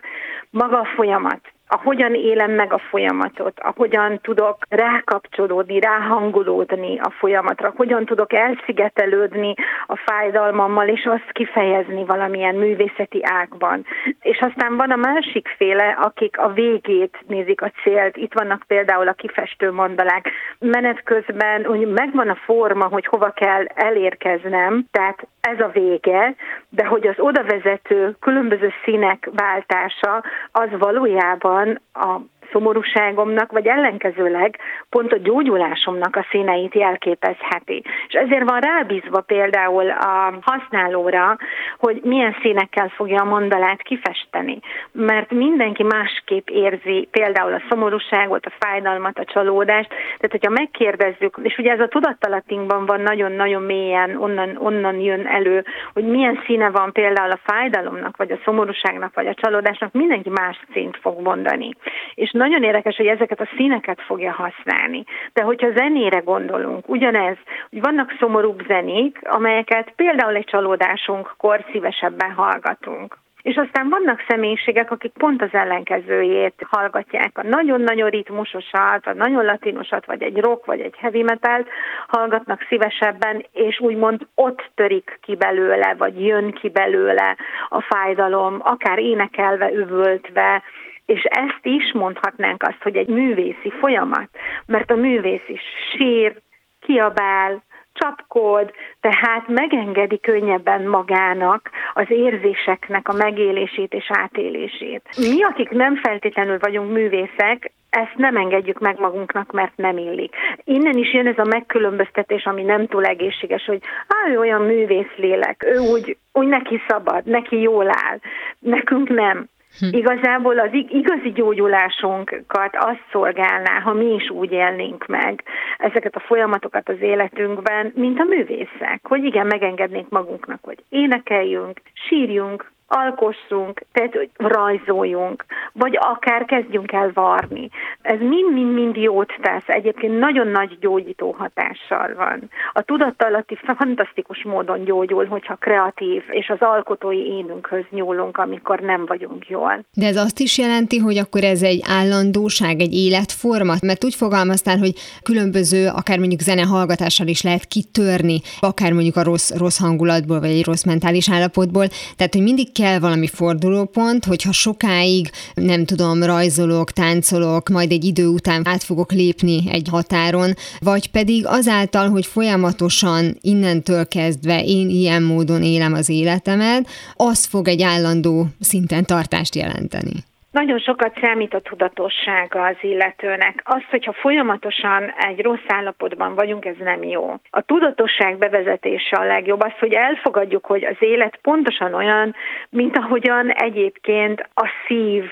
Maga 0.50 0.78
a 0.80 0.88
folyamat 0.94 1.40
ahogyan 1.68 2.14
élem 2.14 2.50
meg 2.50 2.72
a 2.72 2.78
folyamatot, 2.78 3.60
ahogyan 3.60 4.20
tudok 4.22 4.56
rákapcsolódni, 4.68 5.80
ráhangolódni 5.80 6.98
a 6.98 7.10
folyamatra, 7.10 7.72
hogyan 7.76 8.04
tudok 8.04 8.32
elszigetelődni 8.32 9.54
a 9.86 9.96
fájdalmammal, 9.96 10.88
és 10.88 11.04
azt 11.04 11.32
kifejezni 11.32 12.04
valamilyen 12.04 12.54
művészeti 12.54 13.20
ágban. 13.24 13.84
És 14.20 14.38
aztán 14.40 14.76
van 14.76 14.90
a 14.90 14.96
másik 14.96 15.48
féle, 15.56 15.96
akik 16.00 16.38
a 16.38 16.52
végét 16.52 17.18
nézik 17.26 17.62
a 17.62 17.72
célt. 17.82 18.16
Itt 18.16 18.32
vannak 18.32 18.62
például 18.66 19.08
a 19.08 19.12
kifestő 19.12 19.70
mandalák. 19.70 20.30
Menet 20.58 21.02
közben 21.02 21.66
úgy 21.66 21.86
megvan 21.86 22.28
a 22.28 22.38
forma, 22.44 22.84
hogy 22.84 23.06
hova 23.06 23.30
kell 23.30 23.64
elérkeznem, 23.74 24.86
tehát 24.90 25.26
ez 25.40 25.60
a 25.60 25.70
vége, 25.72 26.34
de 26.68 26.84
hogy 26.84 27.06
az 27.06 27.14
oda 27.18 27.44
vezető 27.44 28.16
különböző 28.20 28.72
színek 28.84 29.28
váltása, 29.32 30.24
az 30.52 30.68
valójában 30.78 31.55
a 31.94 32.20
szomorúságomnak, 32.52 33.52
vagy 33.52 33.66
ellenkezőleg 33.66 34.58
pont 34.90 35.12
a 35.12 35.18
gyógyulásomnak 35.18 36.16
a 36.16 36.26
színeit 36.30 36.74
jelképezheti. 36.74 37.82
És 38.08 38.14
ezért 38.14 38.50
van 38.50 38.60
rábízva 38.60 39.20
például 39.20 39.90
a 39.90 40.32
használóra, 40.40 41.36
hogy 41.78 42.00
milyen 42.02 42.36
színekkel 42.42 42.88
fogja 42.88 43.20
a 43.22 43.24
mandalát 43.24 43.82
kifesteni. 43.82 44.58
Mert 44.92 45.30
mindenki 45.30 45.82
másképp 45.82 46.48
érzi 46.48 47.08
például 47.10 47.52
a 47.52 47.62
szomorúságot, 47.68 48.46
a 48.46 48.52
fájdalmat, 48.58 49.18
a 49.18 49.24
csalódást. 49.24 49.88
Tehát, 49.88 50.30
hogyha 50.30 50.50
megkérdezzük, 50.50 51.38
és 51.42 51.58
ugye 51.58 51.72
ez 51.72 51.80
a 51.80 51.88
tudattalattinkban 51.88 52.86
van 52.86 53.00
nagyon-nagyon 53.00 53.62
mélyen, 53.62 54.16
onnan, 54.16 54.56
onnan 54.58 55.00
jön 55.00 55.26
elő, 55.26 55.64
hogy 55.92 56.04
milyen 56.04 56.42
színe 56.46 56.70
van 56.70 56.92
például 56.92 57.30
a 57.30 57.40
fájdalomnak, 57.44 58.16
vagy 58.16 58.30
a 58.30 58.38
szomorúságnak, 58.44 59.14
vagy 59.14 59.26
a 59.26 59.34
csalódásnak, 59.34 59.92
mindenki 59.92 60.30
más 60.30 60.60
színt 60.72 60.96
fog 61.00 61.20
mondani. 61.20 61.70
És 62.14 62.30
nagyon 62.36 62.62
érdekes, 62.62 62.96
hogy 62.96 63.06
ezeket 63.06 63.40
a 63.40 63.48
színeket 63.56 64.00
fogja 64.00 64.32
használni. 64.32 65.04
De 65.32 65.42
hogyha 65.42 65.72
zenére 65.76 66.18
gondolunk, 66.18 66.88
ugyanez, 66.88 67.36
hogy 67.70 67.80
vannak 67.80 68.16
szomorúbb 68.18 68.62
zenék, 68.66 69.18
amelyeket 69.22 69.92
például 69.96 70.36
egy 70.36 70.44
csalódásunkkor 70.44 71.64
szívesebben 71.70 72.32
hallgatunk. 72.32 73.16
És 73.46 73.56
aztán 73.56 73.88
vannak 73.88 74.24
személyiségek, 74.28 74.90
akik 74.90 75.12
pont 75.12 75.42
az 75.42 75.48
ellenkezőjét 75.52 76.54
hallgatják. 76.70 77.38
A 77.38 77.42
nagyon-nagyon 77.42 78.10
ritmusosat, 78.10 79.06
a 79.06 79.14
nagyon 79.14 79.44
latinosat, 79.44 80.06
vagy 80.06 80.22
egy 80.22 80.36
rock, 80.40 80.66
vagy 80.66 80.80
egy 80.80 80.94
heavy 80.98 81.22
metal 81.22 81.66
hallgatnak 82.06 82.66
szívesebben, 82.68 83.46
és 83.52 83.80
úgymond 83.80 84.26
ott 84.34 84.70
törik 84.74 85.18
ki 85.22 85.36
belőle, 85.36 85.94
vagy 85.98 86.26
jön 86.26 86.52
ki 86.52 86.68
belőle 86.68 87.36
a 87.68 87.80
fájdalom, 87.80 88.56
akár 88.62 88.98
énekelve, 88.98 89.72
üvöltve, 89.72 90.62
és 91.06 91.22
ezt 91.22 91.60
is 91.62 91.92
mondhatnánk 91.92 92.62
azt, 92.62 92.82
hogy 92.82 92.96
egy 92.96 93.08
művészi 93.08 93.72
folyamat, 93.80 94.28
mert 94.66 94.90
a 94.90 94.96
művész 94.96 95.48
is 95.48 95.62
sír, 95.92 96.40
kiabál, 96.80 97.62
csapkod, 97.92 98.72
tehát 99.00 99.48
megengedi 99.48 100.20
könnyebben 100.20 100.82
magának 100.82 101.70
az 101.94 102.06
érzéseknek 102.08 103.08
a 103.08 103.12
megélését 103.12 103.92
és 103.92 104.06
átélését. 104.08 105.02
Mi, 105.16 105.42
akik 105.42 105.70
nem 105.70 105.96
feltétlenül 105.96 106.58
vagyunk 106.58 106.92
művészek, 106.92 107.72
ezt 107.90 108.16
nem 108.16 108.36
engedjük 108.36 108.78
meg 108.78 108.98
magunknak, 108.98 109.52
mert 109.52 109.76
nem 109.76 109.98
illik. 109.98 110.34
Innen 110.64 110.96
is 110.96 111.12
jön 111.12 111.26
ez 111.26 111.38
a 111.38 111.44
megkülönböztetés, 111.44 112.44
ami 112.44 112.62
nem 112.62 112.86
túl 112.86 113.04
egészséges, 113.04 113.64
hogy 113.64 113.80
á, 114.08 114.30
ő 114.30 114.38
olyan 114.38 114.62
művész 114.62 115.14
lélek, 115.16 115.64
ő 115.66 115.78
úgy, 115.78 116.16
úgy 116.32 116.46
neki 116.46 116.80
szabad, 116.88 117.24
neki 117.24 117.60
jól 117.60 117.88
áll, 117.88 118.18
nekünk 118.58 119.08
nem. 119.08 119.48
Hm. 119.78 119.96
Igazából 119.96 120.58
az 120.58 120.70
igazi 120.72 121.32
gyógyulásunkat 121.32 122.76
azt 122.76 123.04
szolgálná, 123.12 123.80
ha 123.80 123.92
mi 123.92 124.14
is 124.14 124.30
úgy 124.30 124.52
élnénk 124.52 125.06
meg 125.06 125.42
ezeket 125.78 126.16
a 126.16 126.20
folyamatokat 126.20 126.88
az 126.88 127.00
életünkben, 127.00 127.92
mint 127.94 128.20
a 128.20 128.24
művészek, 128.24 129.00
hogy 129.02 129.24
igen, 129.24 129.46
megengednénk 129.46 130.08
magunknak, 130.08 130.58
hogy 130.62 130.84
énekeljünk, 130.88 131.80
sírjunk, 132.08 132.74
alkossunk, 132.86 133.82
tehát 133.92 134.14
hogy 134.14 134.30
rajzoljunk, 134.36 135.44
vagy 135.72 135.98
akár 136.00 136.44
kezdjünk 136.44 136.92
el 136.92 137.10
varni. 137.14 137.68
Ez 138.02 138.18
mind-mind-mind 138.18 138.96
jót 138.96 139.32
tesz, 139.40 139.64
egyébként 139.66 140.18
nagyon 140.18 140.48
nagy 140.48 140.78
gyógyító 140.80 141.34
hatással 141.38 142.14
van. 142.16 142.50
A 142.72 142.82
tudattalatti 142.82 143.58
fantasztikus 143.76 144.44
módon 144.44 144.84
gyógyul, 144.84 145.26
hogyha 145.26 145.54
kreatív 145.54 146.22
és 146.28 146.48
az 146.48 146.60
alkotói 146.60 147.26
énünkhöz 147.26 147.84
nyúlunk, 147.90 148.36
amikor 148.36 148.80
nem 148.80 149.06
vagyunk 149.06 149.48
jól. 149.48 149.84
De 149.94 150.06
ez 150.06 150.16
azt 150.16 150.40
is 150.40 150.58
jelenti, 150.58 150.98
hogy 150.98 151.18
akkor 151.18 151.44
ez 151.44 151.62
egy 151.62 151.82
állandóság, 151.88 152.80
egy 152.80 152.94
életforma? 152.94 153.74
Mert 153.82 154.04
úgy 154.04 154.14
fogalmaztál, 154.14 154.78
hogy 154.78 154.92
különböző, 155.22 155.88
akár 155.88 156.18
mondjuk 156.18 156.40
zenehallgatással 156.40 157.26
is 157.26 157.42
lehet 157.42 157.64
kitörni, 157.64 158.40
akár 158.60 158.92
mondjuk 158.92 159.16
a 159.16 159.22
rossz, 159.22 159.56
rossz 159.58 159.80
hangulatból, 159.80 160.40
vagy 160.40 160.50
egy 160.50 160.64
rossz 160.64 160.84
mentális 160.84 161.30
állapotból. 161.30 161.86
Tehát, 162.16 162.34
hogy 162.34 162.42
mindig 162.42 162.72
kell 162.76 162.98
valami 162.98 163.26
fordulópont, 163.26 164.24
hogyha 164.24 164.52
sokáig, 164.52 165.30
nem 165.54 165.84
tudom, 165.84 166.22
rajzolok, 166.22 166.92
táncolok, 166.92 167.68
majd 167.68 167.92
egy 167.92 168.04
idő 168.04 168.26
után 168.26 168.62
át 168.68 168.82
fogok 168.82 169.12
lépni 169.12 169.64
egy 169.70 169.88
határon, 169.88 170.54
vagy 170.78 171.10
pedig 171.10 171.46
azáltal, 171.46 172.08
hogy 172.08 172.26
folyamatosan 172.26 173.38
innentől 173.40 174.06
kezdve 174.08 174.64
én 174.64 174.88
ilyen 174.88 175.22
módon 175.22 175.62
élem 175.62 175.92
az 175.92 176.08
életemet, 176.08 176.88
az 177.14 177.44
fog 177.44 177.68
egy 177.68 177.82
állandó 177.82 178.46
szinten 178.60 179.04
tartást 179.04 179.54
jelenteni. 179.54 180.24
Nagyon 180.62 180.78
sokat 180.78 181.18
számít 181.20 181.54
a 181.54 181.60
tudatossága 181.60 182.62
az 182.62 182.76
illetőnek. 182.80 183.62
Az, 183.64 183.82
hogyha 183.90 184.12
folyamatosan 184.12 185.12
egy 185.18 185.40
rossz 185.40 185.68
állapotban 185.68 186.34
vagyunk, 186.34 186.64
ez 186.64 186.76
nem 186.78 187.02
jó. 187.02 187.34
A 187.50 187.60
tudatosság 187.60 188.38
bevezetése 188.38 189.16
a 189.16 189.24
legjobb. 189.24 189.60
Az, 189.60 189.72
hogy 189.78 189.92
elfogadjuk, 189.92 190.66
hogy 190.66 190.84
az 190.84 190.96
élet 190.98 191.38
pontosan 191.42 191.94
olyan, 191.94 192.34
mint 192.70 192.96
ahogyan 192.96 193.50
egyébként 193.50 194.48
a 194.54 194.68
szív 194.86 195.24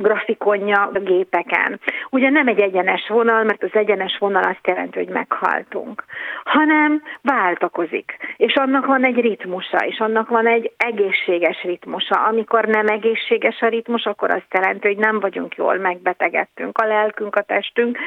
grafikonja 0.00 0.90
a 0.94 0.98
gépeken. 0.98 1.80
Ugye 2.10 2.30
nem 2.30 2.48
egy 2.48 2.60
egyenes 2.60 3.08
vonal, 3.08 3.44
mert 3.44 3.62
az 3.62 3.70
egyenes 3.72 4.16
vonal 4.18 4.42
azt 4.42 4.66
jelenti, 4.66 4.98
hogy 4.98 5.08
meghaltunk, 5.08 6.04
hanem 6.44 7.02
váltakozik, 7.22 8.16
és 8.36 8.54
annak 8.54 8.86
van 8.86 9.04
egy 9.04 9.20
ritmusa, 9.20 9.76
és 9.76 9.98
annak 9.98 10.28
van 10.28 10.46
egy 10.46 10.72
egészséges 10.76 11.62
ritmusa. 11.62 12.14
Amikor 12.14 12.64
nem 12.64 12.86
egészséges 12.86 13.60
a 13.60 13.68
ritmus, 13.68 14.04
akkor 14.04 14.30
azt 14.30 14.54
jelenti, 14.54 14.86
hogy 14.86 14.96
nem 14.96 15.20
vagyunk 15.20 15.54
jól, 15.54 15.74
megbetegedtünk 15.74 16.78
a 16.78 16.86
lelkünk, 16.86 17.36
a 17.36 17.42
testünk, 17.42 17.98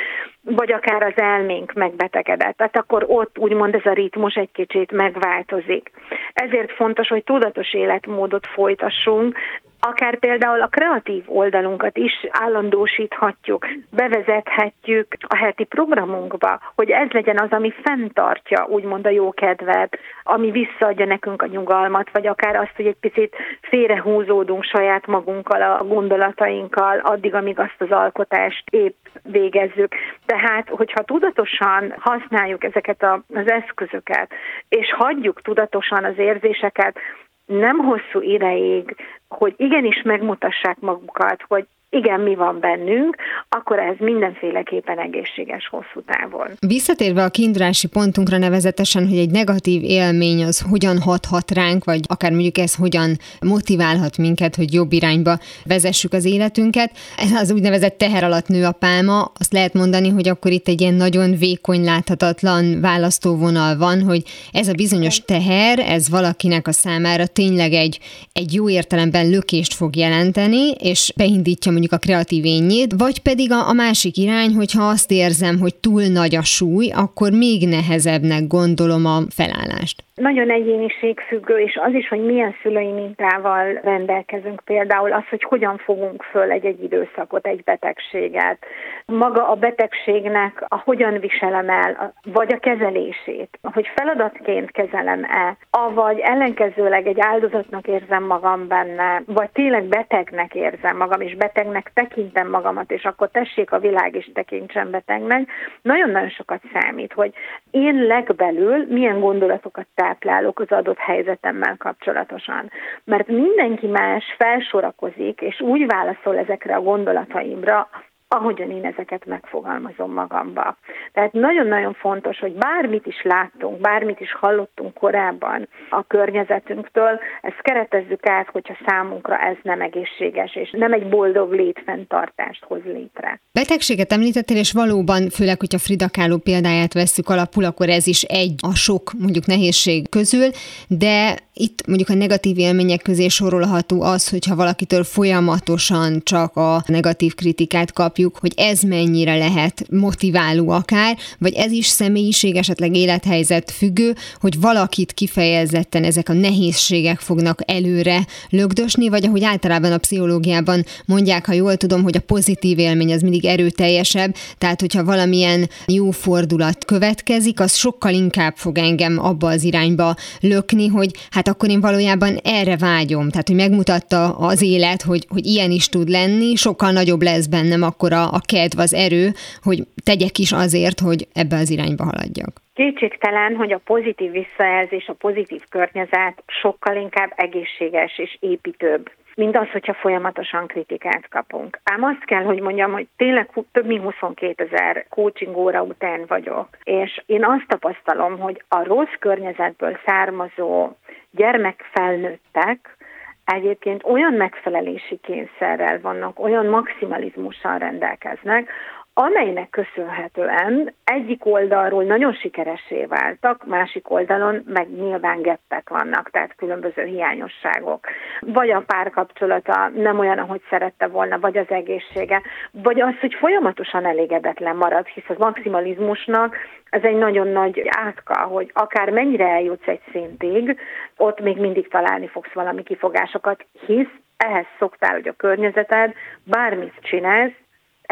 vagy 0.42 0.72
akár 0.72 1.04
az 1.04 1.14
elménk 1.16 1.74
megbetegedett. 1.74 2.58
Tehát 2.58 2.78
akkor 2.78 3.06
ott 3.08 3.38
úgymond 3.38 3.76
ez 3.76 3.86
a 3.86 3.94
ritmus 3.94 4.36
egy 4.36 4.52
kicsit 4.52 4.92
megváltozik. 4.92 5.92
Ezért 6.34 6.72
fontos, 6.72 7.08
hogy 7.08 7.24
tudatos 7.24 7.74
életmódot 7.74 8.48
folytassunk, 8.48 9.38
akár 9.86 10.20
például 10.20 10.62
a 10.62 10.68
kreatív 10.68 11.24
oldalunkat 11.28 11.98
is 11.98 12.28
állandósíthatjuk, 12.30 13.68
bevezethetjük 13.90 15.08
a 15.28 15.36
heti 15.36 15.64
programunkba, 15.64 16.60
hogy 16.76 16.90
ez 16.90 17.10
legyen 17.10 17.40
az, 17.40 17.52
ami 17.52 17.74
fenntartja 17.84 18.66
úgymond 18.68 19.06
a 19.06 19.10
jó 19.10 19.32
kedvet, 19.32 19.98
ami 20.24 20.52
visszaadja 20.52 21.06
nekünk 21.06 21.42
a 21.42 21.46
nyugalmat, 21.46 22.10
vagy 22.12 22.28
akár 22.28 22.56
azt, 22.56 22.76
hogy 22.76 22.86
egy 22.86 23.00
picit 23.00 23.36
félrehúzódunk 23.62 24.64
saját 24.64 25.08
magunkkal, 25.08 25.62
a 25.62 25.84
gondolatainkkal, 25.84 27.00
addig, 27.00 27.34
amíg 27.34 27.60
azt 27.60 27.76
az 27.82 27.92
alkotást 27.92 28.64
épp 28.70 28.96
végezzük. 29.24 29.96
Tehát, 30.26 30.70
hogyha 30.70 31.04
tudatosan 31.04 31.94
használjuk 32.00 32.64
ezeket 32.64 33.04
az 33.34 33.52
eszközöket, 33.52 34.32
és 34.70 34.94
hagyjuk 34.98 35.42
tudatosan 35.42 36.04
az 36.04 36.18
érzéseket, 36.18 36.98
nem 37.46 37.78
hosszú 37.78 38.22
ideig, 38.22 38.96
hogy 39.28 39.54
igenis 39.58 40.02
megmutassák 40.02 40.80
magukat, 40.80 41.42
hogy 41.48 41.68
igen, 41.94 42.20
mi 42.20 42.36
van 42.36 42.60
bennünk, 42.60 43.16
akkor 43.50 43.80
ez 43.80 43.96
mindenféleképpen 44.00 45.00
egészséges 45.00 45.68
hosszú 45.68 46.02
távon. 46.06 46.48
Visszatérve 46.68 47.24
a 47.24 47.30
kiindulási 47.30 47.88
pontunkra 47.88 48.38
nevezetesen, 48.38 49.08
hogy 49.08 49.18
egy 49.18 49.32
negatív 49.32 49.84
élmény 49.84 50.44
az 50.44 50.66
hogyan 50.70 51.00
hathat 51.00 51.52
ránk, 51.52 51.84
vagy 51.84 52.00
akár 52.08 52.32
mondjuk 52.32 52.58
ez 52.58 52.76
hogyan 52.76 53.18
motiválhat 53.42 54.18
minket, 54.18 54.56
hogy 54.56 54.74
jobb 54.74 54.92
irányba 54.92 55.38
vezessük 55.66 56.14
az 56.14 56.26
életünket. 56.26 56.92
Ez 57.18 57.32
az 57.32 57.52
úgynevezett 57.52 57.98
teher 57.98 58.24
alatt 58.24 58.48
nő 58.48 58.66
a 58.66 58.72
pálma. 58.72 59.32
Azt 59.40 59.54
lehet 59.54 59.74
mondani, 59.74 60.10
hogy 60.10 60.30
akkor 60.30 60.52
itt 60.52 60.68
egy 60.68 60.82
ilyen 60.82 60.94
nagyon 60.94 61.36
vékony, 61.36 61.84
láthatatlan 61.84 62.82
választóvonal 62.82 63.78
van, 63.78 64.02
hogy 64.02 64.22
ez 64.52 64.68
a 64.68 64.74
bizonyos 64.74 65.22
teher, 65.22 65.80
ez 65.80 66.10
valakinek 66.10 66.68
a 66.68 66.72
számára 66.72 67.26
tényleg 67.26 67.74
egy, 67.74 68.00
egy 68.34 68.54
jó 68.54 68.70
értelemben 68.70 69.30
lökést 69.30 69.74
fog 69.74 69.96
jelenteni, 69.96 70.72
és 70.72 71.14
beindítja 71.16 71.72
mondjuk 71.84 72.02
a 72.02 72.08
kreatív 72.08 72.46
ényét, 72.46 72.92
vagy 72.98 73.18
pedig 73.22 73.52
a, 73.52 73.70
a 73.70 73.74
másik 73.74 74.16
irány, 74.18 74.54
hogyha 74.56 74.84
azt 74.84 75.12
érzem, 75.12 75.56
hogy 75.60 75.76
túl 75.76 76.04
nagy 76.20 76.36
a 76.36 76.44
súly, 76.44 76.88
akkor 77.04 77.32
még 77.32 77.68
nehezebbnek 77.68 78.48
gondolom 78.48 79.06
a 79.06 79.18
felállást. 79.30 80.04
Nagyon 80.16 80.50
egyéniségfüggő, 80.52 81.58
és 81.58 81.80
az 81.86 81.94
is, 81.94 82.08
hogy 82.08 82.26
milyen 82.26 82.56
szülői 82.62 82.92
mintával 82.92 83.80
rendelkezünk. 83.84 84.62
Például 84.66 85.14
az, 85.14 85.24
hogy 85.30 85.44
hogyan 85.44 85.78
fogunk 85.78 86.24
föl 86.24 86.52
egy-egy 86.52 86.84
időszakot, 86.84 87.48
egy 87.48 87.64
betegséget. 87.64 88.58
Maga 89.06 89.50
a 89.50 89.56
betegségnek 89.56 90.66
a 90.68 90.82
hogyan 90.84 91.20
viselem 91.20 91.70
el, 91.70 92.14
vagy 92.24 92.54
a 92.54 92.60
kezelését. 92.60 93.60
Hogy 93.62 93.88
feladatként 93.96 94.72
kezelem-e, 94.72 95.58
avagy 95.70 96.20
ellenkezőleg 96.20 97.08
egy 97.08 97.20
áldozatnak 97.20 97.88
érzem 97.88 98.24
magam 98.24 98.68
benne, 98.68 99.24
vagy 99.26 99.50
tényleg 99.50 99.84
betegnek 99.84 100.56
érzem 100.56 100.98
magam, 100.98 101.22
és 101.22 101.36
betegnek 101.74 101.92
tekintem 101.94 102.50
magamat, 102.50 102.92
és 102.92 103.04
akkor 103.04 103.30
tessék 103.30 103.72
a 103.72 103.80
világ 103.80 104.16
is 104.16 104.32
tekintsen 104.34 104.92
betegnek. 104.92 105.50
Nagyon-nagyon 105.82 106.30
sokat 106.30 106.62
számít, 106.74 107.14
hogy 107.14 107.34
én 107.72 107.96
legbelül 107.96 108.86
milyen 108.90 109.20
gondolatokat 109.20 109.88
táplálok 109.96 110.60
az 110.60 110.72
adott 110.72 110.98
helyzetemmel 110.98 111.76
kapcsolatosan. 111.78 112.72
Mert 113.04 113.28
mindenki 113.28 113.88
más 113.88 114.36
felsorakozik, 114.38 115.42
és 115.42 115.62
úgy 115.62 115.86
válaszol 115.86 116.38
ezekre 116.38 116.76
a 116.76 116.82
gondolataimra, 116.82 117.90
ahogyan 118.34 118.72
én 118.72 118.86
ezeket 118.86 119.26
megfogalmazom 119.26 120.14
magamba. 120.14 120.78
Tehát 121.14 121.34
nagyon-nagyon 121.34 121.94
fontos, 121.94 122.40
hogy 122.40 122.54
bármit 122.54 123.06
is 123.06 123.22
láttunk, 123.24 123.80
bármit 123.80 124.20
is 124.20 124.34
hallottunk 124.34 124.94
korábban 124.94 125.68
a 125.90 126.04
környezetünktől, 126.08 127.20
ezt 127.42 127.62
keretezzük 127.62 128.28
át, 128.28 128.50
hogyha 128.52 128.76
számunkra 128.86 129.38
ez 129.38 129.56
nem 129.64 129.82
egészséges, 129.82 130.56
és 130.56 130.70
nem 130.72 130.94
egy 130.94 131.10
boldog 131.10 131.54
létfenntartást 131.54 132.64
hoz 132.64 132.82
létre. 132.84 133.40
Betegséget 133.52 134.12
említettél, 134.12 134.58
és 134.58 134.72
valóban, 134.72 135.30
főleg, 135.30 135.60
hogyha 135.60 135.78
Frida 135.78 136.10
Kahlo 136.12 136.38
példáját 136.38 136.94
veszük 136.94 137.30
alapul, 137.30 137.64
akkor 137.64 137.90
ez 137.90 138.08
is 138.08 138.22
egy 138.22 138.54
a 138.72 138.76
sok 138.76 139.12
mondjuk 139.20 139.46
nehézség 139.46 140.10
közül, 140.10 140.50
de 140.88 141.36
itt 141.54 141.88
mondjuk 141.88 142.10
a 142.10 142.14
negatív 142.14 142.58
élmények 142.58 143.02
közé 143.02 143.28
sorolható 143.28 144.02
az, 144.02 144.30
hogyha 144.30 144.56
valakitől 144.56 145.04
folyamatosan 145.04 146.22
csak 146.24 146.56
a 146.56 146.82
negatív 146.88 147.36
kritikát 147.36 147.94
kapjuk, 147.94 148.23
hogy 148.32 148.54
ez 148.56 148.82
mennyire 148.82 149.36
lehet 149.36 149.86
motiváló 149.90 150.70
akár, 150.70 151.18
vagy 151.40 151.54
ez 151.54 151.72
is 151.72 151.86
személyiség, 151.86 152.56
esetleg 152.56 152.96
élethelyzet 152.96 153.72
függő, 153.72 154.16
hogy 154.40 154.60
valakit 154.60 155.12
kifejezetten 155.12 156.04
ezek 156.04 156.30
a 156.30 156.34
nehézségek 156.34 157.20
fognak 157.20 157.60
előre 157.66 158.26
lögdösni, 158.50 159.10
vagy 159.10 159.26
ahogy 159.26 159.44
általában 159.44 159.92
a 159.92 159.98
pszichológiában 159.98 160.86
mondják, 161.06 161.46
ha 161.46 161.54
jól 161.54 161.76
tudom, 161.76 162.04
hogy 162.04 162.18
a 162.18 162.22
pozitív 162.22 162.80
élmény 162.80 163.14
az 163.14 163.22
mindig 163.22 163.46
erőteljesebb, 163.46 164.36
tehát 164.58 164.80
hogyha 164.80 165.04
valamilyen 165.04 165.70
jó 165.88 166.12
fordulat 166.12 166.86
következik, 166.86 167.60
az 167.60 167.76
sokkal 167.76 168.14
inkább 168.14 168.56
fog 168.56 168.78
engem 168.78 169.20
abba 169.20 169.48
az 169.48 169.64
irányba 169.64 170.16
lökni, 170.40 170.88
hogy 170.88 171.12
hát 171.30 171.48
akkor 171.48 171.70
én 171.70 171.82
valójában 171.82 172.40
erre 172.44 172.78
vágyom. 172.78 173.30
Tehát, 173.30 173.48
hogy 173.48 173.58
megmutatta 173.58 174.38
az 174.38 174.62
élet, 174.62 175.02
hogy, 175.02 175.26
hogy 175.30 175.46
ilyen 175.46 175.72
is 175.72 175.90
tud 175.90 176.10
lenni, 176.10 176.56
sokkal 176.56 176.92
nagyobb 176.92 177.22
lesz 177.22 177.46
bennem 177.46 177.82
akkor 177.82 178.13
akkora 178.14 178.38
a 178.38 178.42
kedv, 178.46 178.80
az 178.80 178.94
erő, 178.94 179.32
hogy 179.62 179.80
tegyek 180.04 180.38
is 180.38 180.52
azért, 180.52 181.00
hogy 181.00 181.28
ebbe 181.34 181.56
az 181.56 181.70
irányba 181.70 182.04
haladjak. 182.04 182.62
Kétségtelen, 182.74 183.56
hogy 183.56 183.72
a 183.72 183.82
pozitív 183.86 184.32
visszajelzés, 184.32 185.08
a 185.08 185.14
pozitív 185.14 185.62
környezet 185.70 186.44
sokkal 186.46 186.96
inkább 186.96 187.34
egészséges 187.36 188.18
és 188.18 188.38
építőbb 188.40 189.12
mint 189.36 189.58
az, 189.58 189.70
hogyha 189.72 189.94
folyamatosan 189.94 190.68
kritikát 190.68 191.28
kapunk. 191.30 191.80
Ám 191.84 192.04
azt 192.04 192.26
kell, 192.26 192.44
hogy 192.44 192.60
mondjam, 192.60 192.92
hogy 192.92 193.08
tényleg 193.18 193.50
több 193.72 193.86
mint 193.86 194.04
22 194.04 194.64
ezer 194.64 195.06
coaching 195.10 195.58
óra 195.58 195.82
után 195.82 196.26
vagyok, 196.28 196.68
és 196.84 197.22
én 197.26 197.46
azt 197.46 197.68
tapasztalom, 197.68 198.40
hogy 198.40 198.64
a 198.68 198.84
rossz 198.84 199.16
környezetből 199.20 199.98
származó 200.06 200.90
gyermekfelnőttek, 201.32 202.98
egyébként 203.46 204.04
olyan 204.04 204.34
megfelelési 204.34 205.20
kényszerrel 205.22 206.00
vannak, 206.02 206.40
olyan 206.40 206.66
maximalizmussal 206.66 207.78
rendelkeznek, 207.78 208.70
amelynek 209.14 209.70
köszönhetően 209.70 210.94
egyik 211.04 211.46
oldalról 211.46 212.04
nagyon 212.04 212.34
sikeresé 212.34 213.06
váltak, 213.06 213.66
másik 213.66 214.12
oldalon 214.12 214.64
meg 214.68 214.90
nyilván 214.90 215.42
geppek 215.42 215.90
vannak, 215.90 216.30
tehát 216.30 216.56
különböző 216.56 217.04
hiányosságok. 217.04 218.08
Vagy 218.40 218.70
a 218.70 218.84
párkapcsolata 218.88 219.90
nem 219.96 220.20
olyan, 220.20 220.38
ahogy 220.38 220.62
szerette 220.70 221.08
volna, 221.08 221.40
vagy 221.40 221.58
az 221.58 221.70
egészsége, 221.70 222.42
vagy 222.72 223.02
az, 223.02 223.20
hogy 223.20 223.34
folyamatosan 223.34 224.06
elégedetlen 224.06 224.76
marad, 224.76 225.08
hisz 225.08 225.30
az 225.30 225.38
maximalizmusnak 225.38 226.56
ez 226.94 227.04
egy 227.04 227.16
nagyon 227.16 227.48
nagy 227.48 227.82
átka, 227.90 228.44
hogy 228.44 228.72
akár 228.74 229.10
mennyire 229.10 229.48
eljutsz 229.48 229.88
egy 229.88 230.02
szintig, 230.12 230.80
ott 231.18 231.40
még 231.40 231.58
mindig 231.58 231.88
találni 231.88 232.28
fogsz 232.28 232.54
valami 232.54 232.84
kifogásokat, 232.84 233.66
hisz 233.86 234.14
ehhez 234.38 234.66
szoktál, 234.80 235.14
hogy 235.14 235.28
a 235.28 235.34
környezeted 235.38 236.14
bármit 236.44 236.94
csinálsz, 237.02 237.63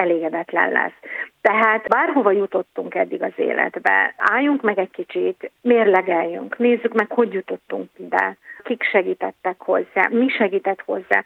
elégedetlen 0.02 0.72
lesz. 0.72 1.00
Tehát 1.42 1.88
bárhova 1.88 2.32
jutottunk 2.32 2.96
eddig 2.96 3.22
az 3.22 3.34
életbe, 3.36 4.14
álljunk 4.18 4.62
meg 4.62 4.80
egy 4.80 4.92
kicsit, 4.92 5.52
mérlegeljünk, 5.62 6.58
nézzük 6.58 6.94
meg, 6.94 7.12
hogy 7.12 7.34
jutottunk 7.34 7.90
ide, 7.98 8.38
kik 8.64 8.84
segítettek 8.84 9.56
hozzá, 9.60 10.08
mi 10.10 10.30
segített 10.30 10.82
hozzá, 10.86 11.24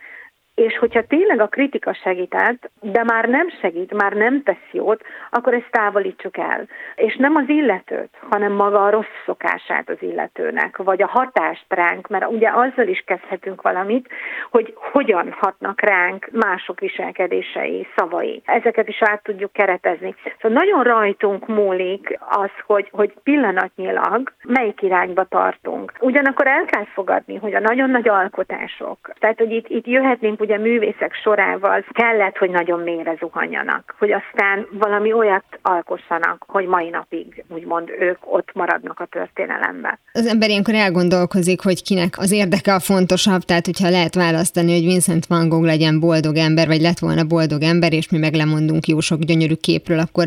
és 0.56 0.78
hogyha 0.78 1.08
tényleg 1.08 1.40
a 1.40 1.48
kritika 1.48 1.94
segített, 1.94 2.70
de 2.82 3.04
már 3.04 3.26
nem 3.26 3.50
segít, 3.62 3.94
már 3.94 4.14
nem 4.14 4.44
tesz 4.44 4.70
jót, 4.72 5.02
akkor 5.30 5.54
ezt 5.54 5.72
távolítsuk 5.72 6.38
el. 6.38 6.68
És 6.96 7.16
nem 7.16 7.36
az 7.36 7.44
illetőt, 7.48 8.10
hanem 8.30 8.52
maga 8.52 8.84
a 8.84 8.90
rossz 8.90 9.16
szokását 9.26 9.90
az 9.90 9.98
illetőnek, 10.00 10.78
vagy 10.78 11.02
a 11.02 11.08
hatást 11.08 11.66
ránk, 11.68 12.08
mert 12.08 12.28
ugye 12.28 12.50
azzal 12.50 12.88
is 12.88 13.04
kezdhetünk 13.06 13.62
valamit, 13.62 14.10
hogy 14.52 14.74
hogyan 14.76 15.36
hatnak 15.40 15.82
ránk 15.82 16.30
mások 16.32 16.80
viselkedései, 16.80 17.88
szavai. 17.96 18.42
Ezeket 18.46 18.88
is 18.88 19.02
át 19.02 19.24
tudjuk 19.24 19.52
keretezni. 19.52 20.16
Szóval 20.42 20.58
nagyon 20.64 20.84
rajtunk 20.84 21.48
múlik 21.48 22.20
az, 22.30 22.52
hogy, 22.66 22.90
hogy 22.92 23.14
pillanatnyilag 23.24 24.34
melyik 24.44 24.82
irányba 24.82 25.24
tartunk. 25.24 25.92
Ugyanakkor 26.00 26.48
el 26.48 26.66
kell 26.66 26.86
fogadni, 26.86 27.36
hogy 27.36 27.54
a 27.54 27.60
nagyon 27.60 27.90
nagy 27.90 28.10
alkotások, 28.10 28.98
tehát 29.20 29.38
hogy 29.38 29.52
itt, 29.52 29.70
itt 29.70 29.88
jöhetnénk 29.88 30.44
ugye 30.46 30.58
művészek 30.58 31.14
sorával 31.24 31.86
kellett, 31.92 32.38
hogy 32.38 32.50
nagyon 32.50 32.80
mélyre 32.80 33.16
zuhanjanak, 33.20 33.96
hogy 34.00 34.12
aztán 34.12 34.68
valami 34.72 35.14
olyat 35.14 35.46
alkossanak, 35.62 36.46
hogy 36.48 36.66
mai 36.68 36.90
napig 36.90 37.44
úgymond 37.50 37.90
ők 38.00 38.18
ott 38.22 38.50
maradnak 38.54 39.00
a 39.00 39.06
történelemben. 39.06 40.00
Az 40.14 40.28
ember 40.28 40.50
ilyenkor 40.50 40.74
elgondolkozik, 40.74 41.62
hogy 41.62 41.84
kinek 41.84 42.14
az 42.18 42.32
érdeke 42.32 42.74
a 42.74 42.80
fontosabb, 42.80 43.42
tehát 43.42 43.66
hogyha 43.66 43.90
lehet 43.90 44.16
választani, 44.16 44.72
hogy 44.74 44.86
Vincent 44.86 45.26
van 45.26 45.50
Gogh 45.50 45.66
legyen 45.66 46.00
boldog 46.00 46.36
ember, 46.36 46.68
vagy 46.68 46.82
lett 46.82 47.00
volna 47.00 47.24
boldog 47.24 47.62
ember, 47.62 47.94
és 47.94 48.10
mi 48.10 48.18
meg 48.18 48.34
lemondunk 48.34 48.88
jó 48.88 49.00
sok 49.00 49.20
gyönyörű 49.20 49.54
képről, 49.54 50.00
akkor 50.00 50.26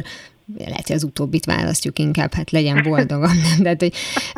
lehet, 0.56 0.86
hogy 0.86 0.96
az 0.96 1.04
utóbbit 1.04 1.44
választjuk 1.44 1.98
inkább, 1.98 2.34
hát 2.34 2.50
legyen 2.50 2.82
boldogam. 2.82 3.32
De, 3.58 3.74
de, 3.74 3.90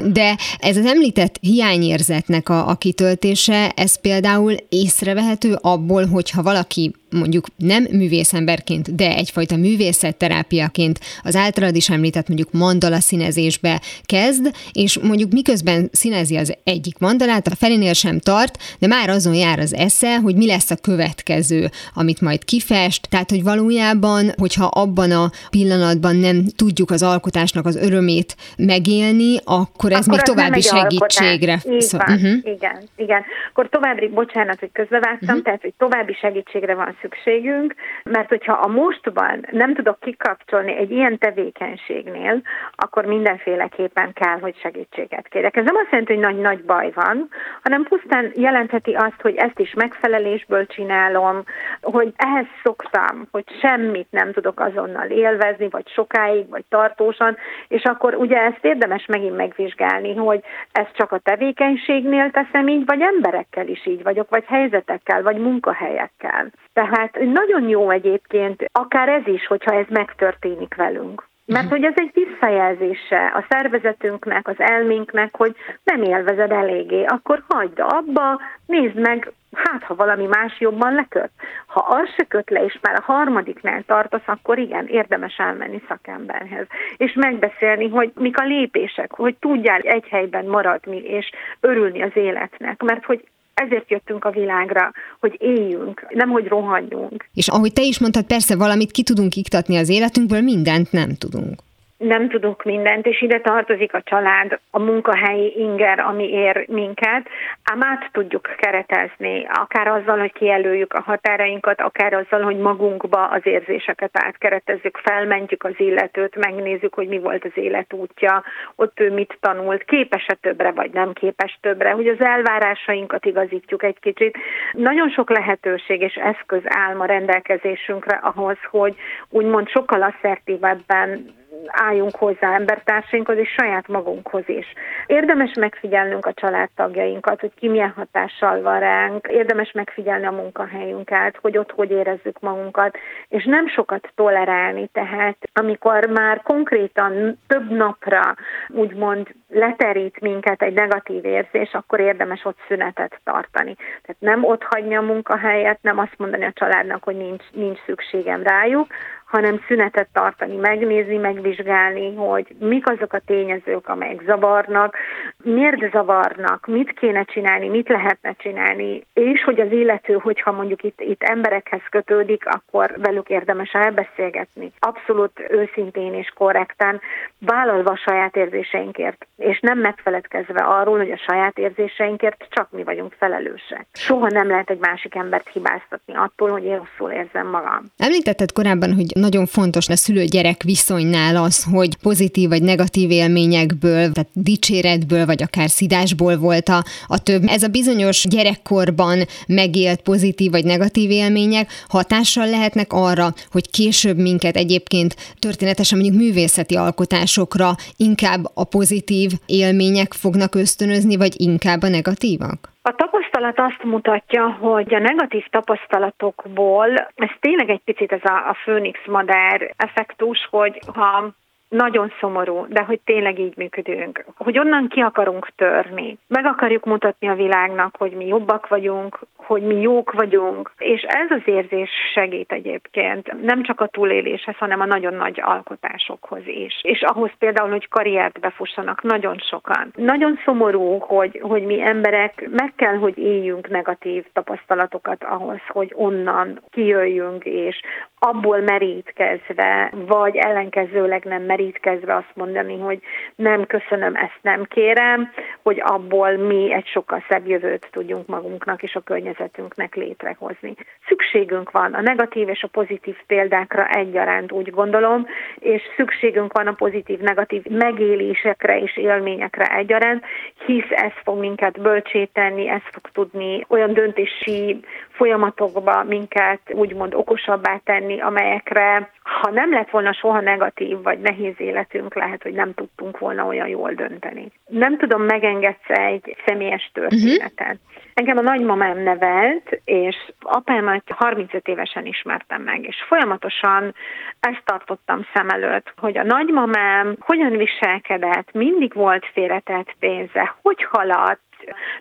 de 0.05 0.37
ez 0.59 0.77
az 0.77 0.87
említett 0.87 1.39
hiányérzetnek 1.41 2.49
a, 2.49 2.69
a 2.69 2.75
kitöltése, 2.75 3.71
ez 3.71 4.01
például 4.01 4.55
észrevehető 4.69 5.59
abból, 5.61 6.07
hogyha 6.07 6.43
valaki 6.43 6.93
mondjuk 7.11 7.47
nem 7.57 7.87
művészemberként, 7.91 8.95
de 8.95 9.15
egyfajta 9.15 9.57
művészetterápiaként 9.57 11.01
az 11.23 11.37
általad 11.37 11.77
is 11.77 11.91
említett 11.91 12.29
mondjuk 12.29 12.53
mandala 12.53 13.01
színezésbe 13.01 13.81
kezd, 14.03 14.51
és 14.73 14.99
mondjuk 14.99 15.33
miközben 15.33 15.89
színezi 15.93 16.37
az 16.37 16.57
egyik 16.65 16.99
mandalát, 16.99 17.47
a 17.47 17.55
felénél 17.55 17.93
sem 17.93 18.19
tart, 18.19 18.59
de 18.79 18.87
már 18.87 19.09
azon 19.09 19.35
jár 19.35 19.59
az 19.59 19.75
esze, 19.75 20.19
hogy 20.19 20.37
mi 20.37 20.47
lesz 20.47 20.71
a 20.71 20.77
következő, 20.77 21.69
amit 21.95 22.21
majd 22.21 22.45
kifest, 22.45 23.09
tehát 23.09 23.31
hogy 23.31 23.43
valójában, 23.43 24.33
hogyha 24.37 24.65
abban 24.65 25.11
a 25.11 25.31
pillanatban 25.51 26.17
nem 26.17 26.45
tudjuk 26.57 26.91
az 26.91 27.03
alkotásnak 27.03 27.67
az 27.67 27.77
örömét 27.77 28.37
megélni, 28.57 29.37
akkor 29.45 29.93
ez 29.93 30.07
akkor 30.07 30.13
még 30.13 30.23
további 30.23 30.61
segítségre. 30.61 31.59
Így 31.71 31.87
van, 31.91 32.01
uh-huh. 32.01 32.55
igen, 32.55 32.79
igen. 32.97 33.23
Akkor 33.51 33.69
további, 33.69 34.09
bocsánat, 34.09 34.59
hogy 34.59 34.71
közbevágtam, 34.73 35.29
uh-huh. 35.29 35.43
tehát 35.43 35.61
hogy 35.61 35.75
további 35.79 36.13
segítségre 36.21 36.75
van 36.75 36.97
szükségünk, 37.01 37.75
mert 38.05 38.29
hogyha 38.29 38.53
a 38.53 38.67
mostban 38.67 39.47
nem 39.51 39.75
tudok 39.75 40.01
kikapcsolni 40.01 40.77
egy 40.77 40.91
ilyen 40.91 41.19
tevékenységnél, 41.19 42.41
akkor 42.77 43.05
mindenféleképpen 43.05 44.13
kell, 44.13 44.39
hogy 44.41 44.57
segítséget 44.61 45.29
kérek. 45.29 45.57
Ez 45.57 45.65
nem 45.65 45.77
azt 45.77 45.91
jelenti, 45.91 46.13
hogy 46.13 46.23
nagy-nagy 46.23 46.65
baj 46.65 46.91
van, 46.95 47.29
hanem 47.63 47.83
pusztán 47.83 48.33
jelentheti 48.35 48.93
azt, 48.93 49.21
hogy 49.21 49.37
ezt 49.37 49.59
is 49.59 49.75
megfelelésből 49.75 50.67
csinálom, 50.67 51.43
hogy 51.81 52.13
ehhez 52.17 52.47
szoktam, 52.63 53.29
hogy 53.31 53.45
semmit 53.61 54.07
nem 54.11 54.33
tudok 54.33 54.61
azonnal 54.61 55.07
élvezni, 55.07 55.69
vagy 55.69 55.89
sokáig, 55.89 56.49
vagy 56.49 56.65
tartósan, 56.69 57.37
és 57.69 57.83
akkor 57.83 58.15
ugye 58.15 58.39
ezt 58.43 58.65
érdemes 58.65 59.07
megint 59.07 59.37
megvizsgálni, 59.37 60.15
hogy 60.15 60.41
ezt 60.73 60.93
csak 60.93 61.13
a 61.13 61.19
tevékenységnél 61.19 62.31
teszem 62.31 62.69
így, 62.69 62.85
vagy 62.87 63.01
emberekkel 63.01 63.69
is 63.69 63.87
így 63.87 64.03
vagyok, 64.03 64.31
vagy 64.31 64.45
helyzetekkel, 64.47 65.23
vagy 65.23 65.37
munkahelyekkel. 65.37 66.51
Tehát 66.73 66.90
nagyon 67.13 67.69
jó 67.69 67.91
egyébként, 67.91 68.65
akár 68.73 69.09
ez 69.09 69.27
is, 69.27 69.47
hogyha 69.47 69.75
ez 69.75 69.87
megtörténik 69.89 70.75
velünk. 70.75 71.29
Mert 71.47 71.69
hogy 71.69 71.85
ez 71.85 71.95
egy 71.97 72.11
visszajelzése 72.15 73.33
a 73.35 73.45
szervezetünknek, 73.49 74.49
az 74.49 74.55
elménknek, 74.59 75.37
hogy 75.37 75.57
nem 75.85 76.03
élvezed 76.03 76.51
eléggé, 76.51 77.05
akkor 77.05 77.43
hagyd 77.49 77.79
abba, 77.79 78.41
nézd 78.67 78.95
meg, 78.95 79.33
hát 79.53 79.83
ha 79.83 79.95
valami 79.95 80.27
más 80.27 80.61
jobban 80.61 80.95
leköt. 80.95 81.31
Ha 81.67 81.81
az 81.81 82.09
se 82.17 82.25
köt 82.25 82.51
le, 82.51 82.65
és 82.65 82.79
már 82.83 82.95
a 82.95 83.13
harmadiknál 83.13 83.83
tartasz, 83.87 84.27
akkor 84.27 84.59
igen, 84.59 84.87
érdemes 84.87 85.37
elmenni 85.39 85.83
szakemberhez. 85.89 86.67
És 86.97 87.13
megbeszélni, 87.13 87.89
hogy 87.89 88.13
mik 88.15 88.39
a 88.39 88.45
lépések, 88.45 89.13
hogy 89.13 89.37
tudjál 89.41 89.81
egy 89.81 90.09
helyben 90.09 90.45
maradni, 90.45 90.99
és 90.99 91.31
örülni 91.61 92.03
az 92.03 92.17
életnek. 92.17 92.83
Mert 92.83 93.05
hogy 93.05 93.25
ezért 93.55 93.91
jöttünk 93.91 94.25
a 94.25 94.31
világra, 94.31 94.93
hogy 95.21 95.37
éljünk, 95.39 96.07
nem 96.11 96.29
hogy 96.29 96.47
rohanjunk. 96.47 97.29
És 97.35 97.49
ahogy 97.49 97.73
te 97.73 97.83
is 97.83 97.99
mondtad, 97.99 98.25
persze 98.25 98.57
valamit 98.57 98.91
ki 98.91 99.03
tudunk 99.03 99.37
iktatni 99.37 99.77
az 99.77 99.89
életünkből, 99.89 100.41
mindent 100.41 100.93
nem 100.93 101.15
tudunk 101.15 101.61
nem 102.01 102.29
tudunk 102.29 102.63
mindent, 102.63 103.07
és 103.07 103.23
ide 103.23 103.41
tartozik 103.41 103.95
a 103.95 104.03
család, 104.03 104.59
a 104.71 104.79
munkahelyi 104.79 105.55
inger, 105.59 105.99
ami 105.99 106.33
ér 106.33 106.65
minket, 106.69 107.29
ám 107.65 107.83
át 107.83 108.09
tudjuk 108.13 108.55
keretezni, 108.57 109.47
akár 109.53 109.89
azzal, 109.89 110.19
hogy 110.19 110.33
kijelöljük 110.33 110.93
a 110.93 111.03
határainkat, 111.03 111.81
akár 111.81 112.13
azzal, 112.13 112.43
hogy 112.43 112.57
magunkba 112.57 113.27
az 113.27 113.41
érzéseket 113.43 114.11
átkeretezzük, 114.13 114.97
felmentjük 114.97 115.65
az 115.65 115.75
illetőt, 115.77 116.37
megnézzük, 116.37 116.95
hogy 116.95 117.09
mi 117.09 117.19
volt 117.19 117.45
az 117.45 117.51
életútja, 117.55 118.43
ott 118.77 119.01
ő 119.01 119.13
mit 119.13 119.39
tanult, 119.41 119.85
képes-e 119.85 120.35
többre, 120.35 120.71
vagy 120.71 120.91
nem 120.91 121.13
képes 121.13 121.59
többre, 121.61 121.91
hogy 121.91 122.09
az 122.09 122.21
elvárásainkat 122.21 123.25
igazítjuk 123.25 123.83
egy 123.83 123.99
kicsit. 124.01 124.39
Nagyon 124.73 125.11
sok 125.11 125.31
lehetőség 125.31 126.01
és 126.01 126.15
eszköz 126.15 126.63
áll 126.65 126.95
ma 126.95 127.05
rendelkezésünkre 127.05 128.21
ahhoz, 128.23 128.57
hogy 128.71 128.95
úgymond 129.29 129.69
sokkal 129.69 130.03
asszertívebben 130.03 131.39
álljunk 131.73 132.17
hozzá 132.17 132.55
embertársainkhoz 132.55 133.37
és 133.37 133.49
saját 133.59 133.89
magunkhoz 133.89 134.49
is. 134.49 134.67
Érdemes 135.07 135.53
megfigyelnünk 135.55 136.27
a 136.27 136.33
családtagjainkat, 136.33 137.41
hogy 137.41 137.53
ki 137.55 137.69
milyen 137.69 137.93
hatással 137.97 138.63
van 138.63 138.79
ránk, 138.79 139.27
érdemes 139.27 139.73
megfigyelni 139.73 140.27
a 140.27 140.31
munkahelyünket, 140.31 141.39
hogy 141.41 141.59
ott 141.59 141.71
hogy 141.71 141.91
érezzük 141.91 142.41
magunkat, 142.41 142.97
és 143.29 143.45
nem 143.45 143.69
sokat 143.69 144.13
tolerálni, 144.15 144.87
tehát 144.93 145.37
amikor 145.53 146.07
már 146.07 146.43
konkrétan 146.43 147.39
több 147.47 147.71
napra 147.71 148.35
úgymond 148.69 149.29
leterít 149.49 150.21
minket 150.21 150.63
egy 150.63 150.75
negatív 150.75 151.25
érzés, 151.25 151.73
akkor 151.73 152.01
érdemes 152.01 152.45
ott 152.45 152.59
szünetet 152.69 153.21
tartani. 153.25 153.75
Tehát 153.75 154.17
nem 154.19 154.45
ott 154.45 154.63
hagyni 154.63 154.97
a 154.97 155.01
munkahelyet, 155.01 155.79
nem 155.83 155.99
azt 155.99 156.19
mondani 156.19 156.45
a 156.45 156.53
családnak, 156.53 157.05
hogy 157.05 157.17
nincs, 157.17 157.45
nincs 157.53 157.79
szükségem 157.87 158.43
rájuk, 158.43 158.87
hanem 159.31 159.61
szünetet 159.67 160.09
tartani, 160.13 160.57
megnézni, 160.57 161.17
megvizsgálni, 161.17 162.15
hogy 162.15 162.47
mik 162.59 162.91
azok 162.91 163.13
a 163.13 163.21
tényezők, 163.27 163.89
amelyek 163.89 164.23
zavarnak, 164.27 164.97
miért 165.43 165.91
zavarnak, 165.91 166.67
mit 166.67 166.93
kéne 166.93 167.25
csinálni, 167.25 167.69
mit 167.69 167.89
lehetne 167.89 168.35
csinálni, 168.39 169.07
és 169.13 169.43
hogy 169.45 169.61
az 169.61 169.73
illető, 169.73 170.15
hogyha 170.15 170.53
mondjuk 170.53 170.83
itt, 170.83 171.01
itt 171.01 171.23
emberekhez 171.23 171.81
kötődik, 171.91 172.47
akkor 172.47 172.95
velük 172.97 173.29
érdemes 173.29 173.73
elbeszélgetni. 173.73 174.73
Abszolút 174.79 175.47
őszintén 175.49 176.15
és 176.15 176.33
korrekten, 176.35 177.01
vállalva 177.39 177.91
a 177.91 177.97
saját 177.97 178.37
érzéseinkért, 178.37 179.27
és 179.37 179.61
nem 179.61 179.79
megfeledkezve 179.79 180.61
arról, 180.61 180.97
hogy 180.97 181.11
a 181.11 181.23
saját 181.29 181.59
érzéseinkért 181.59 182.47
csak 182.51 182.71
mi 182.71 182.83
vagyunk 182.85 183.13
felelősek. 183.19 183.87
Soha 183.93 184.29
nem 184.29 184.49
lehet 184.49 184.71
egy 184.71 184.79
másik 184.79 185.15
embert 185.15 185.49
hibáztatni 185.53 186.15
attól, 186.15 186.51
hogy 186.51 186.65
én 186.65 186.77
rosszul 186.77 187.11
érzem 187.11 187.47
magam. 187.47 187.85
Említetted 187.99 188.53
korábban, 188.53 188.95
hogy 188.95 189.20
nagyon 189.21 189.47
fontos 189.47 189.89
a 189.89 189.97
szülő-gyerek 189.97 190.63
viszonynál 190.63 191.37
az, 191.37 191.63
hogy 191.63 191.97
pozitív 191.97 192.49
vagy 192.49 192.63
negatív 192.63 193.11
élményekből, 193.11 194.13
tehát 194.13 194.29
dicséretből, 194.33 195.27
vagy 195.27 195.43
akár 195.43 195.71
szidásból 195.71 196.37
volt 196.37 196.69
a, 196.69 196.85
a 197.07 197.19
több. 197.19 197.43
Ez 197.47 197.63
a 197.63 197.69
bizonyos 197.69 198.27
gyerekkorban 198.29 199.27
megélt 199.47 200.01
pozitív 200.01 200.51
vagy 200.51 200.65
negatív 200.65 201.11
élmények 201.11 201.71
hatással 201.89 202.51
lehetnek 202.51 202.93
arra, 202.93 203.35
hogy 203.51 203.71
később 203.71 204.19
minket 204.19 204.57
egyébként 204.57 205.17
történetesen 205.39 205.99
mondjuk 205.99 206.23
művészeti 206.23 206.75
alkotásokra 206.75 207.77
inkább 207.97 208.51
a 208.55 208.65
pozitív 208.65 209.33
élmények 209.47 210.13
fognak 210.13 210.55
ösztönözni, 210.55 211.17
vagy 211.17 211.35
inkább 211.37 211.83
a 211.83 211.89
negatívak? 211.89 212.70
A 212.83 212.95
tapasztalat 212.95 213.59
azt 213.59 213.83
mutatja, 213.83 214.51
hogy 214.51 214.95
a 214.95 214.99
negatív 214.99 215.47
tapasztalatokból, 215.51 216.89
ez 217.15 217.31
tényleg 217.41 217.71
egy 217.71 217.83
picit 217.85 218.13
ez 218.13 218.25
a, 218.25 218.49
a 218.49 218.55
főnix 218.55 218.99
madár 219.07 219.75
effektus, 219.77 220.47
hogy 220.51 220.81
ha 220.95 221.31
nagyon 221.71 222.13
szomorú, 222.21 222.67
de 222.69 222.83
hogy 222.83 223.01
tényleg 223.05 223.39
így 223.39 223.57
működünk, 223.57 224.25
hogy 224.37 224.59
onnan 224.59 224.89
ki 224.89 225.01
akarunk 225.01 225.49
törni. 225.57 226.19
Meg 226.27 226.45
akarjuk 226.45 226.85
mutatni 226.85 227.29
a 227.29 227.35
világnak, 227.35 227.97
hogy 227.99 228.13
mi 228.13 228.27
jobbak 228.27 228.69
vagyunk, 228.69 229.19
hogy 229.37 229.63
mi 229.63 229.81
jók 229.81 230.13
vagyunk, 230.13 230.73
és 230.79 231.03
ez 231.03 231.31
az 231.31 231.43
érzés 231.45 231.91
segít 232.15 232.53
egyébként 232.53 233.43
nem 233.43 233.63
csak 233.63 233.81
a 233.81 233.87
túléléshez, 233.87 234.57
hanem 234.57 234.81
a 234.81 234.85
nagyon 234.85 235.15
nagy 235.15 235.41
alkotásokhoz 235.43 236.43
is. 236.45 236.81
És 236.83 237.03
ahhoz 237.03 237.31
például, 237.39 237.71
hogy 237.71 237.89
karriert 237.89 238.41
befussanak 238.41 239.03
nagyon 239.03 239.39
sokan. 239.39 239.93
Nagyon 239.97 240.41
szomorú, 240.45 240.99
hogy, 240.99 241.41
hogy 241.43 241.63
mi 241.63 241.83
emberek 241.83 242.49
meg 242.51 242.73
kell, 242.77 242.97
hogy 242.97 243.19
éljünk 243.19 243.69
negatív 243.69 244.25
tapasztalatokat 244.33 245.25
ahhoz, 245.25 245.61
hogy 245.69 245.93
onnan 245.95 246.61
kijöjjünk, 246.71 247.45
és 247.45 247.81
abból 248.23 248.61
merítkezve, 248.61 249.93
vagy 250.07 250.37
ellenkezőleg 250.37 251.25
nem 251.25 251.43
merítkezve 251.43 252.15
azt 252.15 252.33
mondani, 252.35 252.79
hogy 252.79 253.01
nem 253.35 253.67
köszönöm, 253.67 254.15
ezt 254.15 254.39
nem 254.43 254.65
kérem, 254.65 255.33
hogy 255.63 255.83
abból 255.85 256.37
mi 256.37 256.73
egy 256.73 256.87
sokkal 256.87 257.25
szebb 257.29 257.47
jövőt 257.47 257.89
tudjunk 257.91 258.27
magunknak 258.27 258.83
és 258.83 258.95
a 258.95 259.01
környezetünknek 259.01 259.95
létrehozni. 259.95 260.75
Szükségünk 261.07 261.71
van 261.71 261.95
a 261.95 262.01
negatív 262.01 262.49
és 262.49 262.63
a 262.63 262.69
pozitív 262.69 263.17
példákra 263.27 263.89
egyaránt, 263.89 264.53
úgy 264.53 264.71
gondolom, 264.71 265.27
és 265.59 265.83
szükségünk 265.97 266.53
van 266.53 266.67
a 266.67 266.73
pozitív-negatív 266.73 267.65
megélésekre 267.65 268.81
és 268.81 268.97
élményekre 268.97 269.65
egyaránt, 269.77 270.25
hisz 270.67 270.91
ez 270.91 271.13
fog 271.25 271.39
minket 271.39 271.81
bölcséteni, 271.81 272.69
ez 272.69 272.83
fog 272.93 273.11
tudni 273.13 273.65
olyan 273.69 273.93
döntési 273.93 274.81
folyamatokba 275.21 276.05
minket 276.05 276.61
úgymond 276.73 277.15
okosabbá 277.15 277.81
tenni, 277.85 278.21
amelyekre 278.21 279.11
ha 279.23 279.51
nem 279.51 279.73
lett 279.73 279.91
volna 279.91 280.13
soha 280.13 280.41
negatív 280.41 281.03
vagy 281.03 281.21
nehéz 281.21 281.55
életünk, 281.57 282.15
lehet, 282.15 282.43
hogy 282.43 282.53
nem 282.53 282.75
tudtunk 282.75 283.19
volna 283.19 283.47
olyan 283.47 283.69
jól 283.69 283.93
dönteni. 283.93 284.53
Nem 284.67 284.99
tudom, 284.99 285.23
megengedsz 285.23 285.89
egy 285.89 286.37
személyes 286.47 286.91
történetet. 286.95 287.61
Uh-huh. 287.61 288.05
Engem 288.15 288.37
a 288.37 288.41
nagymamám 288.41 288.99
nevelt, 288.99 289.81
és 289.85 290.17
apámat 290.41 291.03
35 291.07 291.69
évesen 291.69 292.07
ismertem 292.07 292.63
meg, 292.63 292.85
és 292.85 292.97
folyamatosan 293.09 293.95
ezt 294.41 294.63
tartottam 294.65 295.27
szem 295.35 295.49
előtt, 295.49 295.93
hogy 295.97 296.19
a 296.19 296.25
nagymamám 296.25 297.17
hogyan 297.19 297.57
viselkedett, 297.57 298.53
mindig 298.53 298.95
volt 298.95 299.27
félretett 299.33 299.95
pénze, 299.99 300.55
hogy 300.63 300.87
haladt, 300.91 301.50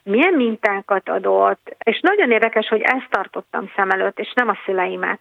milyen 0.03 0.33
mintákat 0.33 1.09
adott, 1.09 1.75
és 1.83 1.99
nagyon 2.01 2.31
érdekes, 2.31 2.67
hogy 2.67 2.81
ezt 2.81 3.09
tartottam 3.09 3.71
szem 3.75 3.89
előtt, 3.89 4.19
és 4.19 4.31
nem 4.35 4.49
a 4.49 4.57
szüleimet, 4.65 5.19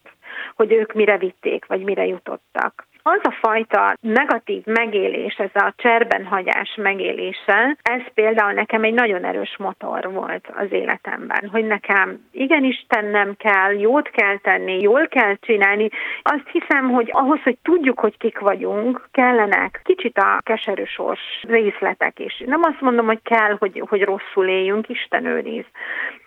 hogy 0.55 0.73
ők 0.73 0.93
mire 0.93 1.19
vitték, 1.19 1.67
vagy 1.67 1.83
mire 1.83 2.07
jutottak 2.07 2.87
az 3.03 3.21
a 3.23 3.37
fajta 3.41 3.97
negatív 4.01 4.63
megélés, 4.65 5.35
ez 5.35 5.51
a 5.63 5.73
cserben 5.77 6.25
hagyás 6.25 6.75
megélése, 6.77 7.77
ez 7.83 8.01
például 8.15 8.53
nekem 8.53 8.85
egy 8.85 8.95
nagyon 8.95 9.25
erős 9.25 9.57
motor 9.59 10.13
volt 10.13 10.49
az 10.57 10.73
életemben, 10.73 11.49
hogy 11.53 11.67
nekem 11.67 12.21
igenis 12.33 12.85
tennem 12.89 13.35
kell, 13.37 13.79
jót 13.79 14.11
kell 14.11 14.39
tenni, 14.39 14.81
jól 14.81 15.09
kell 15.09 15.35
csinálni. 15.41 15.89
Azt 16.23 16.49
hiszem, 16.53 16.91
hogy 16.91 17.09
ahhoz, 17.13 17.41
hogy 17.43 17.59
tudjuk, 17.63 18.01
hogy 18.01 18.17
kik 18.17 18.39
vagyunk, 18.39 19.09
kellenek 19.13 19.81
kicsit 19.85 20.19
a 20.19 20.41
keserű 20.43 20.85
sors 20.85 21.21
részletek 21.49 22.19
is. 22.19 22.43
Nem 22.47 22.63
azt 22.63 22.81
mondom, 22.81 23.07
hogy 23.07 23.23
kell, 23.23 23.57
hogy, 23.59 23.83
hogy 23.89 24.03
rosszul 24.03 24.47
éljünk, 24.47 24.89
Isten 24.89 25.25
őriz, 25.27 25.65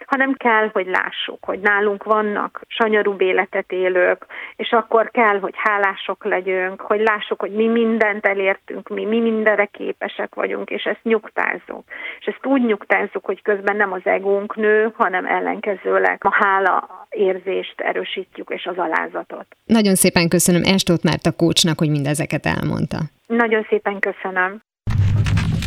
hanem 0.06 0.34
kell, 0.34 0.70
hogy 0.74 0.88
lássuk, 0.88 1.46
hogy 1.46 1.60
nálunk 1.60 2.04
vannak 2.04 2.62
sanyarú 2.68 3.16
életet 3.18 3.72
élők, 3.72 4.26
és 4.56 4.72
akkor 4.72 5.12
kell, 5.12 5.40
hogy 5.40 5.54
hálások 5.58 6.26
legyünk, 6.26 6.61
hogy 6.78 7.00
lássuk, 7.00 7.40
hogy 7.40 7.52
mi 7.52 7.68
mindent 7.68 8.26
elértünk, 8.26 8.90
mi, 8.90 9.06
mi 9.06 9.20
mindenre 9.20 9.66
képesek 9.66 10.36
vagyunk, 10.36 10.70
és 10.70 10.84
ezt 10.84 11.04
nyugtázzuk. 11.04 11.84
És 12.20 12.26
ezt 12.26 12.46
úgy 12.46 12.66
nyugtázzuk, 12.66 13.26
hogy 13.26 13.42
közben 13.42 13.76
nem 13.76 13.92
az 13.92 14.02
egónk 14.04 14.56
nő, 14.56 14.94
hanem 14.98 15.26
ellenkezőleg 15.26 16.18
a 16.20 16.34
hála 16.34 17.08
érzést 17.10 17.82
erősítjük, 17.82 18.50
és 18.50 18.66
az 18.66 18.78
alázatot. 18.78 19.46
Nagyon 19.66 19.96
szépen 19.96 20.30
köszönöm 20.30 20.62
Estót 20.64 21.04
Márta 21.04 21.32
kócsnak, 21.32 21.80
hogy 21.80 21.90
mindezeket 21.90 22.46
elmondta. 22.46 22.98
Nagyon 23.28 23.66
szépen 23.70 24.00
köszönöm. 24.00 24.62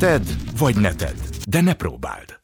Ted 0.01 0.23
vagy 0.59 0.75
ne 0.81 0.93
tedd, 0.95 1.21
de 1.49 1.61
ne 1.61 1.75
próbáld. 1.75 2.44